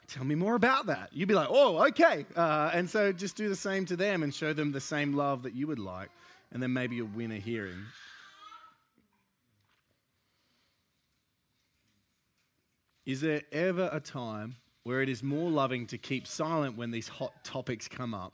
tell 0.07 0.23
me 0.23 0.35
more 0.35 0.55
about 0.55 0.87
that. 0.87 1.09
You'd 1.13 1.27
be 1.27 1.33
like, 1.33 1.47
oh, 1.49 1.85
okay. 1.87 2.25
Uh, 2.35 2.71
and 2.73 2.89
so 2.89 3.11
just 3.11 3.35
do 3.35 3.47
the 3.49 3.55
same 3.55 3.85
to 3.85 3.95
them 3.95 4.23
and 4.23 4.33
show 4.33 4.53
them 4.53 4.71
the 4.71 4.81
same 4.81 5.13
love 5.13 5.43
that 5.43 5.55
you 5.55 5.67
would 5.67 5.79
like. 5.79 6.09
And 6.51 6.61
then 6.61 6.73
maybe 6.73 6.97
you'll 6.97 7.07
win 7.07 7.31
a 7.31 7.37
hearing. 7.37 7.85
Is 13.05 13.21
there 13.21 13.41
ever 13.51 13.89
a 13.91 13.99
time 13.99 14.55
where 14.83 15.01
it 15.01 15.09
is 15.09 15.23
more 15.23 15.49
loving 15.49 15.87
to 15.87 15.97
keep 15.97 16.27
silent 16.27 16.77
when 16.77 16.91
these 16.91 17.07
hot 17.07 17.43
topics 17.43 17.87
come 17.87 18.13
up? 18.13 18.33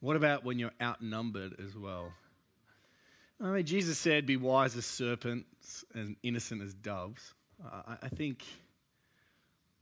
What 0.00 0.16
about 0.16 0.44
when 0.44 0.58
you're 0.58 0.72
outnumbered 0.80 1.56
as 1.64 1.76
well? 1.76 2.12
I 3.40 3.50
mean, 3.50 3.66
Jesus 3.66 3.98
said, 3.98 4.26
Be 4.26 4.36
wise 4.36 4.76
as 4.76 4.86
serpents 4.86 5.84
and 5.94 6.16
innocent 6.22 6.62
as 6.62 6.74
doves. 6.74 7.34
I 8.02 8.08
think 8.08 8.44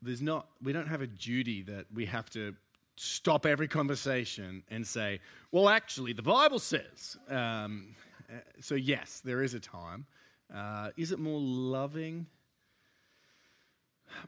there's 0.02 0.22
not, 0.22 0.48
we 0.62 0.72
don't 0.72 0.88
have 0.88 1.02
a 1.02 1.06
duty 1.06 1.62
that 1.62 1.86
we 1.92 2.06
have 2.06 2.30
to 2.30 2.54
stop 2.96 3.44
every 3.46 3.68
conversation 3.68 4.62
and 4.70 4.86
say, 4.86 5.20
Well, 5.52 5.68
actually, 5.68 6.12
the 6.12 6.22
Bible 6.22 6.58
says. 6.58 7.16
Um, 7.28 7.94
so, 8.60 8.74
yes, 8.74 9.20
there 9.24 9.42
is 9.42 9.54
a 9.54 9.60
time. 9.60 10.06
Uh, 10.54 10.90
is 10.96 11.12
it 11.12 11.18
more 11.18 11.40
loving? 11.40 12.26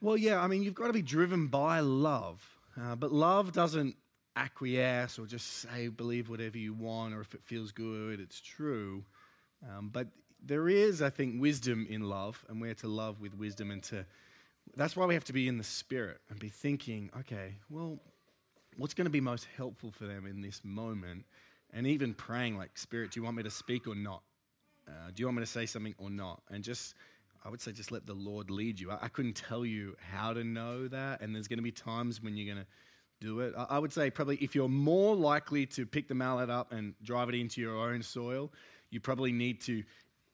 Well, 0.00 0.16
yeah, 0.16 0.40
I 0.40 0.46
mean, 0.46 0.62
you've 0.62 0.74
got 0.74 0.88
to 0.88 0.92
be 0.92 1.02
driven 1.02 1.46
by 1.46 1.80
love. 1.80 2.44
Uh, 2.80 2.94
but 2.94 3.12
love 3.12 3.52
doesn't 3.52 3.96
acquiesce 4.36 5.18
or 5.18 5.26
just 5.26 5.46
say, 5.46 5.88
believe 5.88 6.28
whatever 6.28 6.58
you 6.58 6.72
want, 6.72 7.14
or 7.14 7.20
if 7.20 7.34
it 7.34 7.42
feels 7.44 7.72
good, 7.72 8.20
it's 8.20 8.40
true. 8.40 9.04
Um, 9.68 9.90
but 9.92 10.06
there 10.44 10.68
is, 10.68 11.02
I 11.02 11.10
think, 11.10 11.40
wisdom 11.40 11.86
in 11.88 12.02
love, 12.02 12.44
and 12.48 12.60
we're 12.60 12.74
to 12.74 12.88
love 12.88 13.20
with 13.20 13.34
wisdom. 13.34 13.70
And 13.70 13.82
to, 13.84 14.04
that's 14.76 14.96
why 14.96 15.06
we 15.06 15.14
have 15.14 15.24
to 15.24 15.32
be 15.32 15.48
in 15.48 15.58
the 15.58 15.64
spirit 15.64 16.20
and 16.30 16.38
be 16.38 16.48
thinking, 16.48 17.10
okay, 17.20 17.54
well, 17.70 17.98
what's 18.76 18.94
going 18.94 19.06
to 19.06 19.10
be 19.10 19.20
most 19.20 19.46
helpful 19.56 19.90
for 19.90 20.06
them 20.06 20.26
in 20.26 20.40
this 20.40 20.60
moment? 20.64 21.24
And 21.72 21.86
even 21.86 22.14
praying, 22.14 22.56
like, 22.56 22.78
Spirit, 22.78 23.10
do 23.10 23.20
you 23.20 23.24
want 23.24 23.36
me 23.36 23.42
to 23.42 23.50
speak 23.50 23.86
or 23.86 23.94
not? 23.94 24.22
Uh, 24.86 25.10
do 25.14 25.20
you 25.20 25.26
want 25.26 25.36
me 25.36 25.42
to 25.42 25.50
say 25.50 25.66
something 25.66 25.94
or 25.98 26.08
not? 26.08 26.40
And 26.50 26.64
just 26.64 26.94
I 27.44 27.50
would 27.50 27.60
say 27.60 27.72
just 27.72 27.92
let 27.92 28.06
the 28.06 28.14
Lord 28.14 28.50
lead 28.50 28.80
you. 28.80 28.90
I, 28.90 28.98
I 29.02 29.08
couldn't 29.08 29.34
tell 29.34 29.64
you 29.64 29.96
how 30.12 30.32
to 30.32 30.44
know 30.44 30.88
that, 30.88 31.20
and 31.20 31.34
there's 31.34 31.48
going 31.48 31.58
to 31.58 31.62
be 31.62 31.72
times 31.72 32.22
when 32.22 32.36
you're 32.36 32.52
going 32.52 32.64
to 32.64 32.70
do 33.20 33.40
it. 33.40 33.54
I, 33.56 33.66
I 33.70 33.78
would 33.78 33.92
say 33.92 34.10
probably 34.10 34.36
if 34.36 34.54
you're 34.54 34.68
more 34.68 35.14
likely 35.14 35.66
to 35.66 35.86
pick 35.86 36.08
the 36.08 36.14
mallet 36.14 36.50
up 36.50 36.72
and 36.72 36.94
drive 37.02 37.28
it 37.28 37.34
into 37.34 37.60
your 37.60 37.76
own 37.76 38.02
soil, 38.02 38.50
you 38.90 39.00
probably 39.00 39.32
need 39.32 39.60
to 39.62 39.82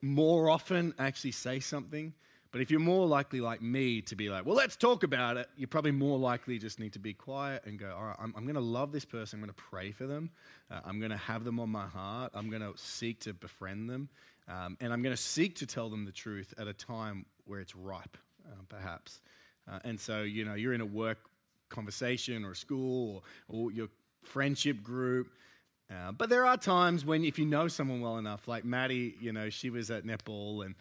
more 0.04 0.50
often 0.50 0.94
actually 0.98 1.32
say 1.32 1.60
something. 1.60 2.12
But 2.52 2.60
if 2.60 2.70
you're 2.70 2.78
more 2.78 3.06
likely, 3.06 3.40
like 3.40 3.62
me, 3.62 4.00
to 4.02 4.14
be 4.14 4.28
like, 4.28 4.46
well, 4.46 4.54
let's 4.54 4.76
talk 4.76 5.02
about 5.02 5.36
it, 5.36 5.48
you're 5.56 5.66
probably 5.66 5.90
more 5.90 6.18
likely 6.18 6.56
just 6.56 6.78
need 6.78 6.92
to 6.92 7.00
be 7.00 7.12
quiet 7.12 7.62
and 7.64 7.78
go, 7.78 7.92
all 7.96 8.04
right, 8.04 8.16
I'm, 8.20 8.32
I'm 8.36 8.44
going 8.44 8.54
to 8.54 8.60
love 8.60 8.92
this 8.92 9.04
person. 9.04 9.38
I'm 9.38 9.44
going 9.44 9.54
to 9.54 9.62
pray 9.70 9.90
for 9.90 10.06
them. 10.06 10.30
Uh, 10.70 10.78
I'm 10.84 11.00
going 11.00 11.10
to 11.10 11.16
have 11.16 11.42
them 11.42 11.58
on 11.58 11.68
my 11.68 11.86
heart. 11.86 12.30
I'm 12.32 12.50
going 12.50 12.62
to 12.62 12.72
seek 12.76 13.18
to 13.20 13.34
befriend 13.34 13.90
them. 13.90 14.08
Um, 14.46 14.76
and 14.80 14.92
I'm 14.92 15.02
going 15.02 15.16
to 15.16 15.20
seek 15.20 15.56
to 15.56 15.66
tell 15.66 15.88
them 15.88 16.04
the 16.04 16.12
truth 16.12 16.54
at 16.58 16.68
a 16.68 16.72
time 16.72 17.26
where 17.46 17.58
it's 17.58 17.74
ripe, 17.74 18.16
uh, 18.46 18.62
perhaps. 18.68 19.20
Uh, 19.68 19.80
and 19.84 19.98
so, 19.98 20.22
you 20.22 20.44
know, 20.44 20.54
you're 20.54 20.74
in 20.74 20.80
a 20.80 20.86
work 20.86 21.18
conversation 21.70 22.44
or 22.44 22.52
a 22.52 22.56
school 22.56 23.22
or, 23.48 23.56
or 23.64 23.72
your 23.72 23.88
friendship 24.22 24.80
group. 24.82 25.32
Uh, 25.90 26.12
but 26.12 26.30
there 26.30 26.46
are 26.46 26.56
times 26.56 27.04
when, 27.04 27.24
if 27.24 27.38
you 27.38 27.44
know 27.44 27.68
someone 27.68 28.00
well 28.00 28.18
enough, 28.18 28.48
like 28.48 28.64
Maddie, 28.64 29.14
you 29.20 29.32
know, 29.32 29.50
she 29.50 29.70
was 29.70 29.90
at 29.90 30.04
netball 30.04 30.64
and 30.64 30.74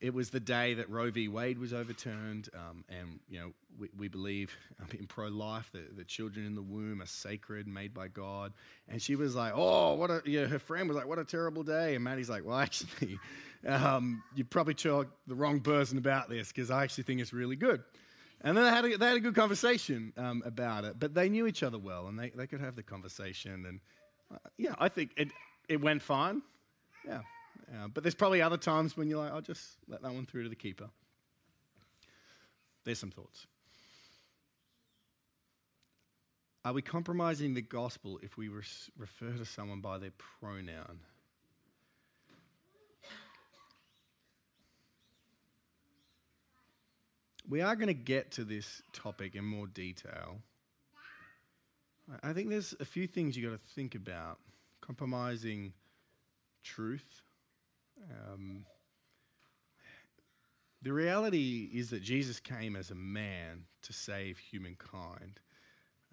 it 0.00 0.14
was 0.14 0.30
the 0.30 0.40
day 0.40 0.74
that 0.74 0.88
Roe 0.90 1.10
v. 1.10 1.28
Wade 1.28 1.58
was 1.58 1.72
overturned, 1.72 2.48
um, 2.54 2.84
and 2.88 3.18
you 3.28 3.40
know 3.40 3.52
we, 3.78 3.88
we 3.96 4.08
believe 4.08 4.54
in 4.98 5.06
pro-life 5.06 5.70
that 5.72 5.96
the 5.96 6.04
children 6.04 6.46
in 6.46 6.54
the 6.54 6.62
womb 6.62 7.02
are 7.02 7.06
sacred, 7.06 7.66
made 7.66 7.94
by 7.94 8.08
God. 8.08 8.52
And 8.88 9.00
she 9.00 9.16
was 9.16 9.34
like, 9.34 9.52
"Oh, 9.54 9.94
what 9.94 10.10
a!" 10.10 10.22
You 10.24 10.42
know, 10.42 10.48
her 10.48 10.58
friend 10.58 10.88
was 10.88 10.96
like, 10.96 11.06
"What 11.06 11.18
a 11.18 11.24
terrible 11.24 11.62
day." 11.62 11.94
And 11.94 12.04
Maddie's 12.04 12.30
like, 12.30 12.44
"Well, 12.44 12.58
actually, 12.58 13.18
um, 13.66 14.22
you 14.34 14.44
probably 14.44 14.74
told 14.74 15.06
the 15.26 15.34
wrong 15.34 15.60
person 15.60 15.98
about 15.98 16.28
this 16.28 16.48
because 16.48 16.70
I 16.70 16.84
actually 16.84 17.04
think 17.04 17.20
it's 17.20 17.32
really 17.32 17.56
good." 17.56 17.82
And 18.42 18.56
then 18.56 18.64
they 18.64 18.70
had 18.70 18.84
a, 18.84 18.98
they 18.98 19.06
had 19.06 19.16
a 19.16 19.20
good 19.20 19.34
conversation 19.34 20.12
um, 20.16 20.42
about 20.46 20.84
it, 20.84 21.00
but 21.00 21.12
they 21.12 21.28
knew 21.28 21.48
each 21.48 21.64
other 21.64 21.78
well, 21.78 22.06
and 22.06 22.16
they, 22.16 22.30
they 22.30 22.46
could 22.46 22.60
have 22.60 22.76
the 22.76 22.84
conversation. 22.84 23.66
And 23.66 23.80
yeah, 24.56 24.74
I 24.78 24.88
think 24.88 25.12
it 25.16 25.28
it 25.68 25.80
went 25.80 26.02
fine. 26.02 26.42
Yeah. 27.06 27.20
Uh, 27.70 27.88
but 27.88 28.02
there's 28.02 28.14
probably 28.14 28.40
other 28.40 28.56
times 28.56 28.96
when 28.96 29.08
you're 29.08 29.22
like, 29.22 29.32
I'll 29.32 29.42
just 29.42 29.76
let 29.88 30.02
that 30.02 30.12
one 30.12 30.24
through 30.24 30.44
to 30.44 30.48
the 30.48 30.56
keeper. 30.56 30.88
There's 32.84 32.98
some 32.98 33.10
thoughts. 33.10 33.46
Are 36.64 36.72
we 36.72 36.82
compromising 36.82 37.54
the 37.54 37.62
gospel 37.62 38.18
if 38.22 38.36
we 38.36 38.48
refer 38.48 39.32
to 39.36 39.44
someone 39.44 39.80
by 39.80 39.98
their 39.98 40.12
pronoun? 40.40 41.00
We 47.48 47.62
are 47.62 47.76
going 47.76 47.88
to 47.88 47.94
get 47.94 48.32
to 48.32 48.44
this 48.44 48.82
topic 48.92 49.34
in 49.34 49.44
more 49.44 49.66
detail. 49.66 50.42
I 52.22 52.32
think 52.32 52.48
there's 52.48 52.74
a 52.80 52.84
few 52.84 53.06
things 53.06 53.36
you've 53.36 53.50
got 53.50 53.58
to 53.58 53.74
think 53.74 53.94
about. 53.94 54.38
Compromising 54.80 55.72
truth 56.62 57.22
um, 58.30 58.64
The 60.82 60.92
reality 60.92 61.68
is 61.74 61.90
that 61.90 62.02
Jesus 62.02 62.40
came 62.40 62.76
as 62.76 62.90
a 62.90 62.94
man 62.94 63.64
to 63.82 63.92
save 63.92 64.38
humankind. 64.38 65.40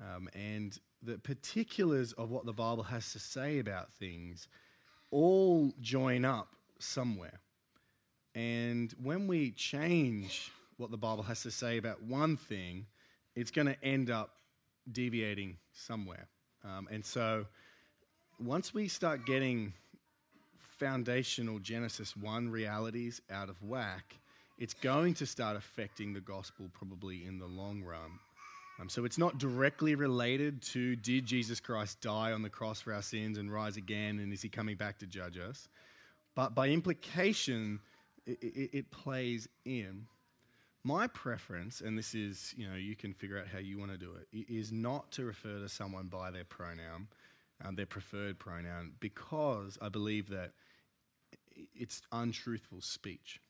Um, 0.02 0.28
and 0.34 0.78
the 1.04 1.18
particulars 1.20 2.12
of 2.14 2.32
what 2.32 2.46
the 2.46 2.54
Bible 2.54 2.84
has 2.84 3.14
to 3.14 3.20
say 3.20 3.60
about 3.60 3.94
things 3.94 4.48
all 5.12 5.72
join 5.80 6.26
up 6.26 6.50
somewhere. 6.80 7.40
And 8.34 8.94
when 9.02 9.28
we 9.28 9.52
change 9.52 10.52
what 10.78 10.92
the 10.92 10.98
Bible 10.98 11.24
has 11.24 11.44
to 11.44 11.52
say 11.52 11.78
about 11.78 12.02
one 12.04 12.36
thing, 12.36 12.86
it's 13.36 13.52
going 13.52 13.68
to 13.68 13.82
end 13.84 14.10
up 14.10 14.32
deviating 14.92 15.58
somewhere. 15.74 16.28
Um, 16.64 16.88
and 16.92 17.06
so 17.06 17.46
once 18.40 18.74
we 18.74 18.88
start 18.88 19.26
getting 19.26 19.74
foundational 20.78 21.60
Genesis 21.60 22.16
1 22.18 22.50
realities 22.50 23.22
out 23.32 23.50
of 23.50 23.62
whack, 23.62 24.16
it's 24.58 24.74
going 24.74 25.14
to 25.16 25.26
start 25.26 25.56
affecting 25.58 26.14
the 26.14 26.22
gospel 26.22 26.70
probably 26.74 27.26
in 27.26 27.40
the 27.40 27.46
long 27.46 27.84
run. 27.84 28.20
Um, 28.80 28.90
so 28.90 29.06
it's 29.06 29.18
not 29.18 29.38
directly 29.38 29.96
related 29.96 30.62
to 30.64 30.96
did 30.98 31.26
Jesus 31.26 31.60
Christ 31.60 32.02
die 32.02 32.34
on 32.34 32.42
the 32.42 32.50
cross 32.50 32.82
for 32.82 32.94
our 32.94 33.02
sins 33.02 33.38
and 33.38 33.52
rise 33.52 33.78
again, 33.78 34.20
and 34.20 34.34
is 34.34 34.42
he 34.42 34.50
coming 34.50 34.76
back 34.76 35.00
to 35.00 35.06
judge 35.06 35.38
us? 35.38 35.70
But 36.36 36.54
by 36.56 36.70
implication, 36.70 37.80
it, 38.26 38.38
it, 38.42 38.70
it 38.78 38.92
plays 38.92 39.48
in. 39.64 40.08
My 40.88 41.08
preference, 41.08 41.82
and 41.82 41.98
this 41.98 42.14
is, 42.14 42.54
you 42.56 42.70
know, 42.70 42.76
you 42.76 42.96
can 42.96 43.12
figure 43.12 43.40
out 43.40 43.48
how 43.48 43.58
you 43.58 43.80
want 43.80 43.92
to 43.92 43.98
do 43.98 44.12
it, 44.22 44.46
is 44.48 44.72
not 44.72 45.12
to 45.14 45.26
refer 45.26 45.58
to 45.58 45.68
someone 45.68 46.06
by 46.06 46.30
their 46.30 46.44
pronoun, 46.44 47.08
um, 47.66 47.76
their 47.76 47.88
preferred 47.88 48.38
pronoun, 48.38 48.92
because 49.00 49.80
I 49.82 49.90
believe 49.90 50.30
that 50.30 50.52
it's 51.74 52.04
untruthful 52.12 52.82
speech. 52.82 53.42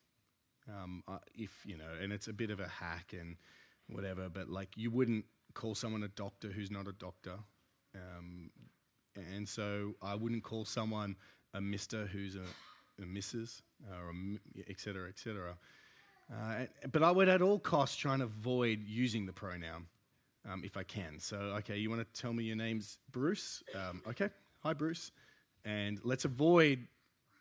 Um, 0.66 1.02
uh, 1.06 1.18
if 1.34 1.50
you 1.66 1.76
know, 1.76 1.84
and 2.02 2.10
it's 2.10 2.28
a 2.28 2.32
bit 2.32 2.50
of 2.50 2.58
a 2.58 2.68
hack 2.68 3.12
and 3.12 3.36
whatever, 3.90 4.30
but 4.30 4.48
like 4.48 4.70
you 4.74 4.90
wouldn't 4.90 5.26
call 5.52 5.74
someone 5.74 6.04
a 6.04 6.08
doctor 6.08 6.48
who's 6.48 6.70
not 6.70 6.88
a 6.88 6.92
doctor, 6.92 7.38
um, 7.94 8.50
and 9.14 9.46
so 9.46 9.94
I 10.00 10.14
wouldn't 10.14 10.42
call 10.42 10.64
someone 10.64 11.16
a 11.52 11.60
Mister 11.60 12.06
who's 12.06 12.34
a, 12.34 13.02
a 13.02 13.04
Mrs. 13.04 13.60
or 13.90 14.08
a, 14.08 14.70
et 14.70 14.80
cetera, 14.80 15.06
et 15.10 15.18
cetera. 15.18 15.54
Uh, 16.32 16.66
but 16.90 17.02
I 17.02 17.10
would 17.10 17.28
at 17.28 17.40
all 17.40 17.58
costs 17.58 17.96
try 17.96 18.14
and 18.14 18.22
avoid 18.22 18.80
using 18.86 19.26
the 19.26 19.32
pronoun 19.32 19.86
um, 20.50 20.62
if 20.64 20.76
I 20.76 20.82
can. 20.82 21.18
So, 21.18 21.36
okay, 21.58 21.76
you 21.76 21.88
want 21.90 22.02
to 22.02 22.20
tell 22.20 22.32
me 22.32 22.44
your 22.44 22.56
name's 22.56 22.98
Bruce? 23.12 23.62
Um, 23.74 24.02
okay, 24.08 24.28
hi, 24.62 24.72
Bruce. 24.72 25.12
And 25.64 26.00
let's 26.02 26.24
avoid 26.24 26.86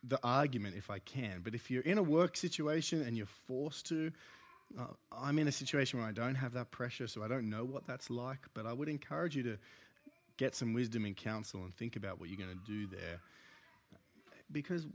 the 0.03 0.19
argument 0.23 0.75
if 0.77 0.89
I 0.89 0.99
can. 0.99 1.41
But 1.43 1.55
if 1.55 1.71
you're 1.71 1.83
in 1.83 1.97
a 1.97 2.03
work 2.03 2.37
situation 2.37 3.01
and 3.01 3.17
you're 3.17 3.25
forced 3.47 3.87
to, 3.87 4.11
uh, 4.79 4.85
I'm 5.11 5.39
in 5.39 5.47
a 5.47 5.51
situation 5.51 5.99
where 5.99 6.07
I 6.07 6.11
don't 6.11 6.35
have 6.35 6.53
that 6.53 6.71
pressure, 6.71 7.07
so 7.07 7.23
I 7.23 7.27
don't 7.27 7.49
know 7.49 7.63
what 7.63 7.87
that's 7.87 8.09
like. 8.09 8.39
But 8.53 8.65
I 8.65 8.73
would 8.73 8.89
encourage 8.89 9.35
you 9.35 9.43
to 9.43 9.57
get 10.37 10.55
some 10.55 10.73
wisdom 10.73 11.05
and 11.05 11.15
counsel 11.15 11.63
and 11.63 11.73
think 11.75 11.95
about 11.95 12.19
what 12.19 12.29
you're 12.29 12.37
going 12.37 12.57
to 12.57 12.71
do 12.71 12.87
there. 12.87 13.19
Because 14.51 14.85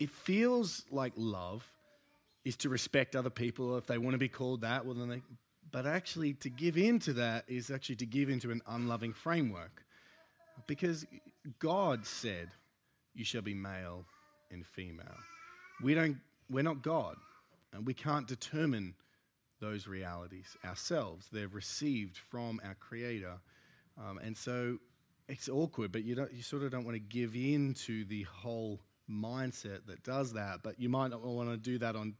it 0.00 0.10
feels 0.10 0.84
like 0.90 1.12
love 1.16 1.66
is 2.44 2.56
to 2.58 2.68
respect 2.68 3.16
other 3.16 3.30
people. 3.30 3.76
If 3.78 3.86
they 3.86 3.98
want 3.98 4.14
to 4.14 4.18
be 4.18 4.28
called 4.28 4.62
that, 4.62 4.84
well, 4.84 4.94
then 4.94 5.08
they. 5.08 5.22
But 5.70 5.86
actually, 5.86 6.34
to 6.34 6.50
give 6.50 6.76
in 6.76 6.98
to 7.00 7.12
that 7.14 7.44
is 7.48 7.70
actually 7.70 7.96
to 7.96 8.06
give 8.06 8.28
into 8.28 8.50
an 8.50 8.62
unloving 8.66 9.12
framework. 9.12 9.82
Because 10.66 11.04
God 11.58 12.06
said, 12.06 12.48
you 13.14 13.24
shall 13.24 13.42
be 13.42 13.54
male 13.54 14.04
and 14.50 14.64
female. 14.64 15.16
We 15.82 15.94
don't, 15.94 16.18
we're 16.48 16.62
not 16.62 16.82
God, 16.82 17.16
and 17.72 17.84
we 17.84 17.94
can't 17.94 18.28
determine 18.28 18.94
those 19.60 19.88
realities 19.88 20.56
ourselves. 20.64 21.26
They're 21.32 21.48
received 21.48 22.18
from 22.30 22.60
our 22.64 22.74
Creator. 22.74 23.34
Um, 23.98 24.18
and 24.18 24.36
so 24.36 24.78
it's 25.28 25.48
awkward, 25.48 25.90
but 25.90 26.04
you, 26.04 26.14
don't, 26.14 26.32
you 26.32 26.42
sort 26.42 26.62
of 26.62 26.70
don't 26.70 26.84
want 26.84 26.96
to 26.96 27.00
give 27.00 27.34
in 27.34 27.74
to 27.86 28.04
the 28.04 28.24
whole 28.24 28.80
mindset 29.10 29.86
that 29.86 30.02
does 30.02 30.32
that, 30.34 30.62
but 30.62 30.78
you 30.78 30.88
might 30.88 31.10
not 31.10 31.22
want 31.22 31.50
to 31.50 31.56
do 31.56 31.78
that 31.78 31.96
on 31.96 32.14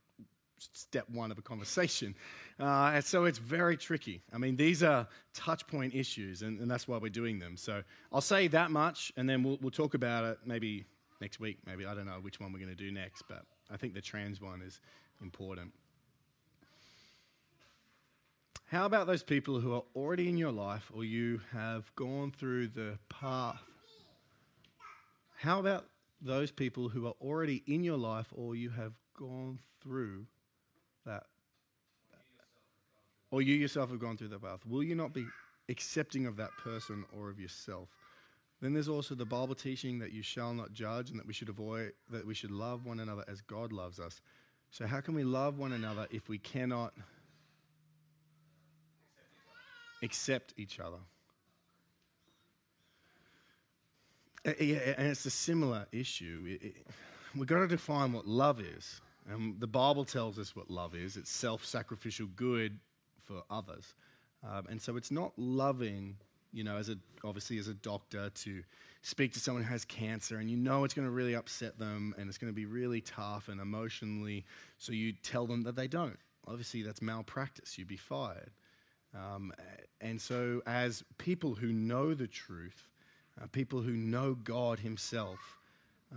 step 0.73 1.05
one 1.11 1.31
of 1.31 1.39
a 1.39 1.43
conversation. 1.43 2.15
Uh, 2.61 2.93
and 2.95 3.05
so 3.05 3.25
it's 3.25 3.39
very 3.39 3.77
tricky. 3.77 4.23
I 4.33 4.39
mean, 4.39 4.55
these 4.55 4.85
are 4.85 5.09
touch 5.33 5.67
point 5.67 5.93
issues, 5.93 6.43
and, 6.43 6.61
and, 6.61 6.71
that's 6.71 6.87
why 6.87 6.99
we're 6.99 7.09
doing 7.09 7.41
them. 7.41 7.57
So 7.57 7.83
I'll 8.13 8.21
say 8.21 8.47
that 8.47 8.71
much, 8.71 9.13
and 9.17 9.29
then 9.29 9.43
we'll, 9.43 9.59
we'll 9.61 9.73
talk 9.73 9.95
about 9.95 10.23
it 10.23 10.39
maybe 10.47 10.85
next 11.21 11.41
week. 11.41 11.59
Maybe 11.67 11.85
I 11.85 11.95
don't 11.95 12.07
know 12.07 12.21
which 12.23 12.39
one 12.39 12.53
we're 12.53 12.61
going 12.61 12.71
to 12.71 12.77
do 12.77 12.93
next, 12.93 13.25
but 13.29 13.43
I 13.73 13.77
think 13.77 13.93
the 13.93 14.01
trans 14.01 14.41
one 14.41 14.63
is 14.63 14.81
important. 15.21 15.73
How 18.67 18.87
about 18.87 19.07
those 19.07 19.23
people 19.23 19.61
who 19.61 19.75
are 19.75 19.83
already 19.95 20.29
in 20.29 20.37
your 20.37 20.53
life 20.53 20.91
or 20.95 21.05
you 21.05 21.41
have 21.53 21.93
gone 21.97 22.31
through 22.31 22.69
the 22.69 22.99
path? 23.09 23.63
How 25.37 25.61
about 25.61 25.87
those 26.21 26.51
people 26.51 26.89
who 26.89 27.07
are 27.07 27.15
already 27.21 27.63
in 27.67 27.85
your 27.85 27.99
life 27.99 28.27
or 28.33 28.57
you 28.57 28.71
have 28.71 28.93
gone 29.19 29.59
through 29.83 30.27
that. 31.07 31.25
Or 33.31 33.43
you 33.43 33.55
yourself 33.55 33.91
have 33.91 33.99
gone 33.99 34.17
through 34.17 34.29
that 34.29 34.43
path. 34.43 34.61
Will 34.67 34.83
you 34.83 34.95
not 34.95 35.13
be 35.13 35.27
accepting 35.69 36.27
of 36.27 36.37
that 36.37 36.51
person 36.63 37.05
or 37.17 37.31
of 37.31 37.41
yourself? 37.41 37.89
Then 38.61 38.73
there's 38.73 38.89
also 38.89 39.15
the 39.15 39.27
Bible 39.27 39.55
teaching 39.55 39.99
that 39.99 40.13
you 40.13 40.23
shall 40.23 40.55
not 40.55 40.73
judge 40.73 41.11
and 41.11 41.19
that 41.19 41.27
we 41.27 41.33
should 41.33 41.49
avoid, 41.49 41.93
that 42.11 42.27
we 42.27 42.35
should 42.35 42.51
love 42.51 42.87
one 42.87 43.01
another 43.01 43.25
as 43.29 43.41
God 43.41 43.73
loves 43.73 43.99
us. 43.99 44.21
So, 44.71 44.87
how 44.87 45.01
can 45.01 45.15
we 45.15 45.25
love 45.25 45.59
one 45.59 45.73
another 45.73 46.07
if 46.11 46.29
we 46.29 46.39
cannot 46.39 46.95
accept 50.03 50.55
each 50.57 50.81
other? 50.81 50.99
Yeah, 54.61 54.95
and 54.99 55.09
it's 55.09 55.25
a 55.25 55.31
similar 55.31 55.87
issue. 55.93 56.59
we've 57.35 57.47
got 57.47 57.61
to 57.61 57.69
define 57.69 58.13
what 58.13 58.27
love 58.27 58.61
is. 58.61 59.01
And 59.31 59.59
the 59.61 59.67
Bible 59.67 60.05
tells 60.05 60.39
us 60.39 60.55
what 60.55 60.71
love 60.71 60.95
is 60.95 61.17
it's 61.17 61.31
self 61.31 61.65
sacrificial 61.65 62.27
good 62.37 62.79
for 63.23 63.43
others. 63.51 63.95
Um, 64.47 64.67
and 64.69 64.81
so 64.81 64.97
it's 64.97 65.11
not 65.11 65.33
loving, 65.39 66.17
you 66.53 66.65
know, 66.65 66.77
as 66.77 66.91
a, 66.91 66.97
obviously 67.25 67.59
as 67.59 67.69
a 67.69 67.75
doctor 67.75 68.29
to 68.29 68.63
speak 69.01 69.33
to 69.33 69.41
someone 69.41 69.63
who 69.63 69.71
has 69.71 69.85
cancer 69.87 70.39
and 70.39 70.51
you 70.51 70.57
know 70.57 70.85
it's 70.85 70.93
going 70.93 71.07
to 71.07 71.13
really 71.13 71.35
upset 71.35 71.79
them 71.79 72.15
and 72.19 72.29
it's 72.29 72.37
going 72.37 72.53
to 72.53 72.55
be 72.55 72.67
really 72.67 73.01
tough 73.01 73.49
and 73.49 73.61
emotionally. 73.61 74.45
So 74.79 74.93
you 74.93 75.13
tell 75.13 75.47
them 75.47 75.63
that 75.63 75.77
they 75.77 75.89
don't. 75.89 76.19
Obviously, 76.47 76.83
that's 76.83 77.01
malpractice. 77.01 77.79
You'd 77.79 77.89
be 77.89 77.97
fired. 77.97 78.51
Um, 79.15 79.53
and 80.01 80.21
so, 80.21 80.61
as 80.67 81.05
people 81.19 81.55
who 81.55 81.69
know 81.69 82.15
the 82.15 82.27
truth, 82.27 82.89
uh, 83.41 83.47
people 83.47 83.81
who 83.81 83.93
know 83.93 84.35
God 84.35 84.79
Himself, 84.79 85.59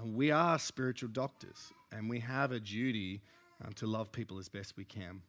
we 0.04 0.32
are 0.32 0.60
spiritual 0.60 1.10
doctors 1.10 1.72
and 1.91 2.10
we 2.10 2.20
have 2.20 2.52
a 2.52 2.60
duty 2.60 3.22
um, 3.66 3.74
to 3.74 3.88
love 3.88 4.12
people 4.12 4.38
as 4.38 4.50
best 4.50 4.78
we 4.78 4.86
can. 4.86 5.22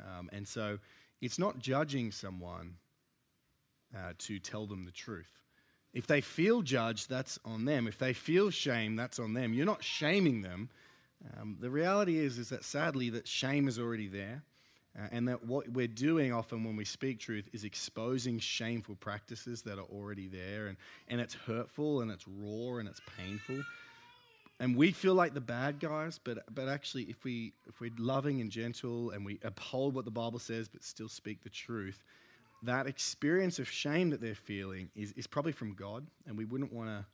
Um, 0.00 0.30
and 0.32 0.46
so 0.46 0.78
it's 1.20 1.38
not 1.38 1.58
judging 1.58 2.10
someone 2.10 2.74
uh, 3.96 4.12
to 4.18 4.38
tell 4.38 4.66
them 4.66 4.84
the 4.84 4.90
truth. 4.90 5.30
If 5.92 6.06
they 6.06 6.20
feel 6.20 6.62
judged, 6.62 7.10
that's 7.10 7.38
on 7.44 7.64
them. 7.64 7.86
If 7.86 7.98
they 7.98 8.12
feel 8.12 8.50
shame, 8.50 8.96
that's 8.96 9.18
on 9.18 9.34
them. 9.34 9.52
You're 9.52 9.66
not 9.66 9.82
shaming 9.82 10.40
them. 10.40 10.70
Um, 11.38 11.56
the 11.60 11.70
reality 11.70 12.18
is, 12.18 12.38
is 12.38 12.48
that 12.50 12.64
sadly, 12.64 13.10
that 13.10 13.26
shame 13.26 13.68
is 13.68 13.78
already 13.78 14.08
there. 14.08 14.42
Uh, 14.98 15.06
and 15.12 15.28
that 15.28 15.44
what 15.44 15.68
we're 15.68 15.86
doing 15.86 16.32
often 16.32 16.64
when 16.64 16.74
we 16.74 16.84
speak 16.84 17.20
truth 17.20 17.48
is 17.52 17.62
exposing 17.62 18.40
shameful 18.40 18.96
practices 18.96 19.62
that 19.62 19.78
are 19.78 19.86
already 19.92 20.26
there. 20.26 20.66
And, 20.66 20.76
and 21.08 21.20
it's 21.20 21.34
hurtful 21.34 22.00
and 22.00 22.10
it's 22.10 22.26
raw 22.26 22.78
and 22.78 22.88
it's 22.88 23.00
painful 23.16 23.62
and 24.60 24.76
we 24.76 24.92
feel 24.92 25.14
like 25.14 25.32
the 25.32 25.40
bad 25.40 25.80
guys, 25.80 26.20
but, 26.22 26.44
but 26.54 26.68
actually, 26.68 27.04
if, 27.04 27.24
we, 27.24 27.54
if 27.66 27.80
we're 27.80 27.92
loving 27.98 28.42
and 28.42 28.50
gentle 28.50 29.08
and 29.10 29.24
we 29.24 29.40
uphold 29.42 29.94
what 29.94 30.04
the 30.04 30.10
Bible 30.10 30.38
says 30.38 30.68
but 30.68 30.84
still 30.84 31.08
speak 31.08 31.42
the 31.42 31.48
truth, 31.48 32.04
that 32.64 32.86
experience 32.86 33.58
of 33.58 33.70
shame 33.70 34.10
that 34.10 34.20
they're 34.20 34.34
feeling 34.34 34.90
is, 34.94 35.12
is 35.12 35.26
probably 35.26 35.52
from 35.52 35.72
God, 35.72 36.06
and 36.26 36.36
we 36.36 36.44
wouldn't 36.44 36.74
want 36.74 36.90
to 36.90 37.06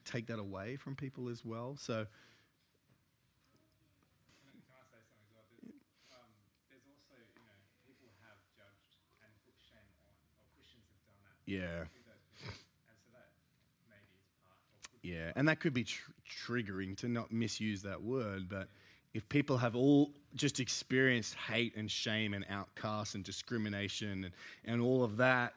take 0.10 0.28
that 0.28 0.38
away 0.38 0.76
from 0.76 0.96
people 0.96 1.28
as 1.28 1.44
well. 1.44 1.76
So, 1.78 1.92
Can 1.92 2.06
I 4.72 4.80
say 4.88 5.04
something 5.12 5.28
There's 6.72 6.88
also, 6.88 7.20
you 7.36 7.44
know, 7.44 7.52
people 7.84 8.08
have 8.24 8.40
judged 8.56 8.96
and 9.20 9.28
put 9.44 9.52
shame 9.60 9.92
on 10.08 10.16
Christians 10.56 10.88
have 10.88 11.04
done 11.04 11.20
that. 11.20 11.36
Yeah. 11.44 11.84
Yeah, 15.06 15.30
and 15.36 15.48
that 15.48 15.60
could 15.60 15.72
be 15.72 15.84
tr- 15.84 16.10
triggering 16.28 16.96
to 16.98 17.08
not 17.08 17.30
misuse 17.30 17.82
that 17.82 18.02
word, 18.02 18.48
but 18.48 18.68
if 19.14 19.26
people 19.28 19.56
have 19.56 19.76
all 19.76 20.10
just 20.34 20.58
experienced 20.58 21.34
hate 21.36 21.76
and 21.76 21.90
shame 21.90 22.34
and 22.34 22.44
outcast 22.50 23.14
and 23.14 23.24
discrimination 23.24 24.24
and, 24.24 24.34
and 24.64 24.82
all 24.82 25.04
of 25.04 25.16
that, 25.16 25.54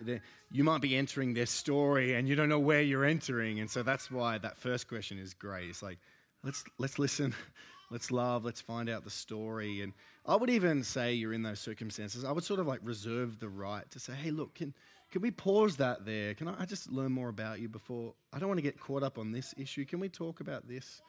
you 0.52 0.64
might 0.64 0.82
be 0.82 0.95
entering 0.95 1.34
their 1.34 1.47
story 1.47 2.14
and 2.14 2.28
you 2.30 2.36
don't 2.36 2.47
know 2.47 2.60
where 2.60 2.82
you're 2.82 3.06
entering. 3.06 3.60
And 3.60 3.70
so 3.70 3.82
that's 3.82 4.12
why 4.12 4.38
that 4.38 4.56
first 4.56 4.88
question 4.88 5.18
is 5.18 5.34
great. 5.34 5.70
It's 5.70 5.82
like, 5.82 5.97
let's, 6.43 6.64
let's 6.78 7.00
listen, 7.00 7.34
let's 7.91 8.12
love, 8.12 8.45
let's 8.45 8.62
find 8.62 8.88
out 8.88 9.04
the 9.04 9.10
story. 9.10 9.82
And 9.82 9.93
I 10.26 10.36
would 10.36 10.52
even 10.52 10.84
say 10.84 11.14
you're 11.14 11.34
in 11.34 11.43
those 11.43 11.60
circumstances. 11.60 12.24
I 12.24 12.32
would 12.32 12.43
sort 12.43 12.60
of 12.60 12.68
like 12.68 12.80
reserve 12.84 13.39
the 13.39 13.50
right 13.50 13.89
to 13.91 14.00
say, 14.00 14.14
hey, 14.14 14.32
look, 14.32 14.54
can, 14.54 14.74
can 15.12 15.22
we 15.22 15.32
pause 15.32 15.78
that 15.78 16.05
there? 16.05 16.34
Can 16.36 16.47
I, 16.47 16.62
I 16.62 16.66
just 16.66 16.91
learn 16.91 17.12
more 17.12 17.30
about 17.30 17.60
you 17.60 17.68
before? 17.68 18.14
I 18.32 18.39
don't 18.39 18.47
want 18.47 18.60
to 18.60 18.64
get 18.64 18.80
caught 18.80 19.03
up 19.03 19.18
on 19.18 19.32
this 19.32 19.53
issue. 19.57 19.86
Can 19.86 19.99
we 19.99 20.10
talk 20.10 20.39
about 20.39 20.68
this? 20.68 21.01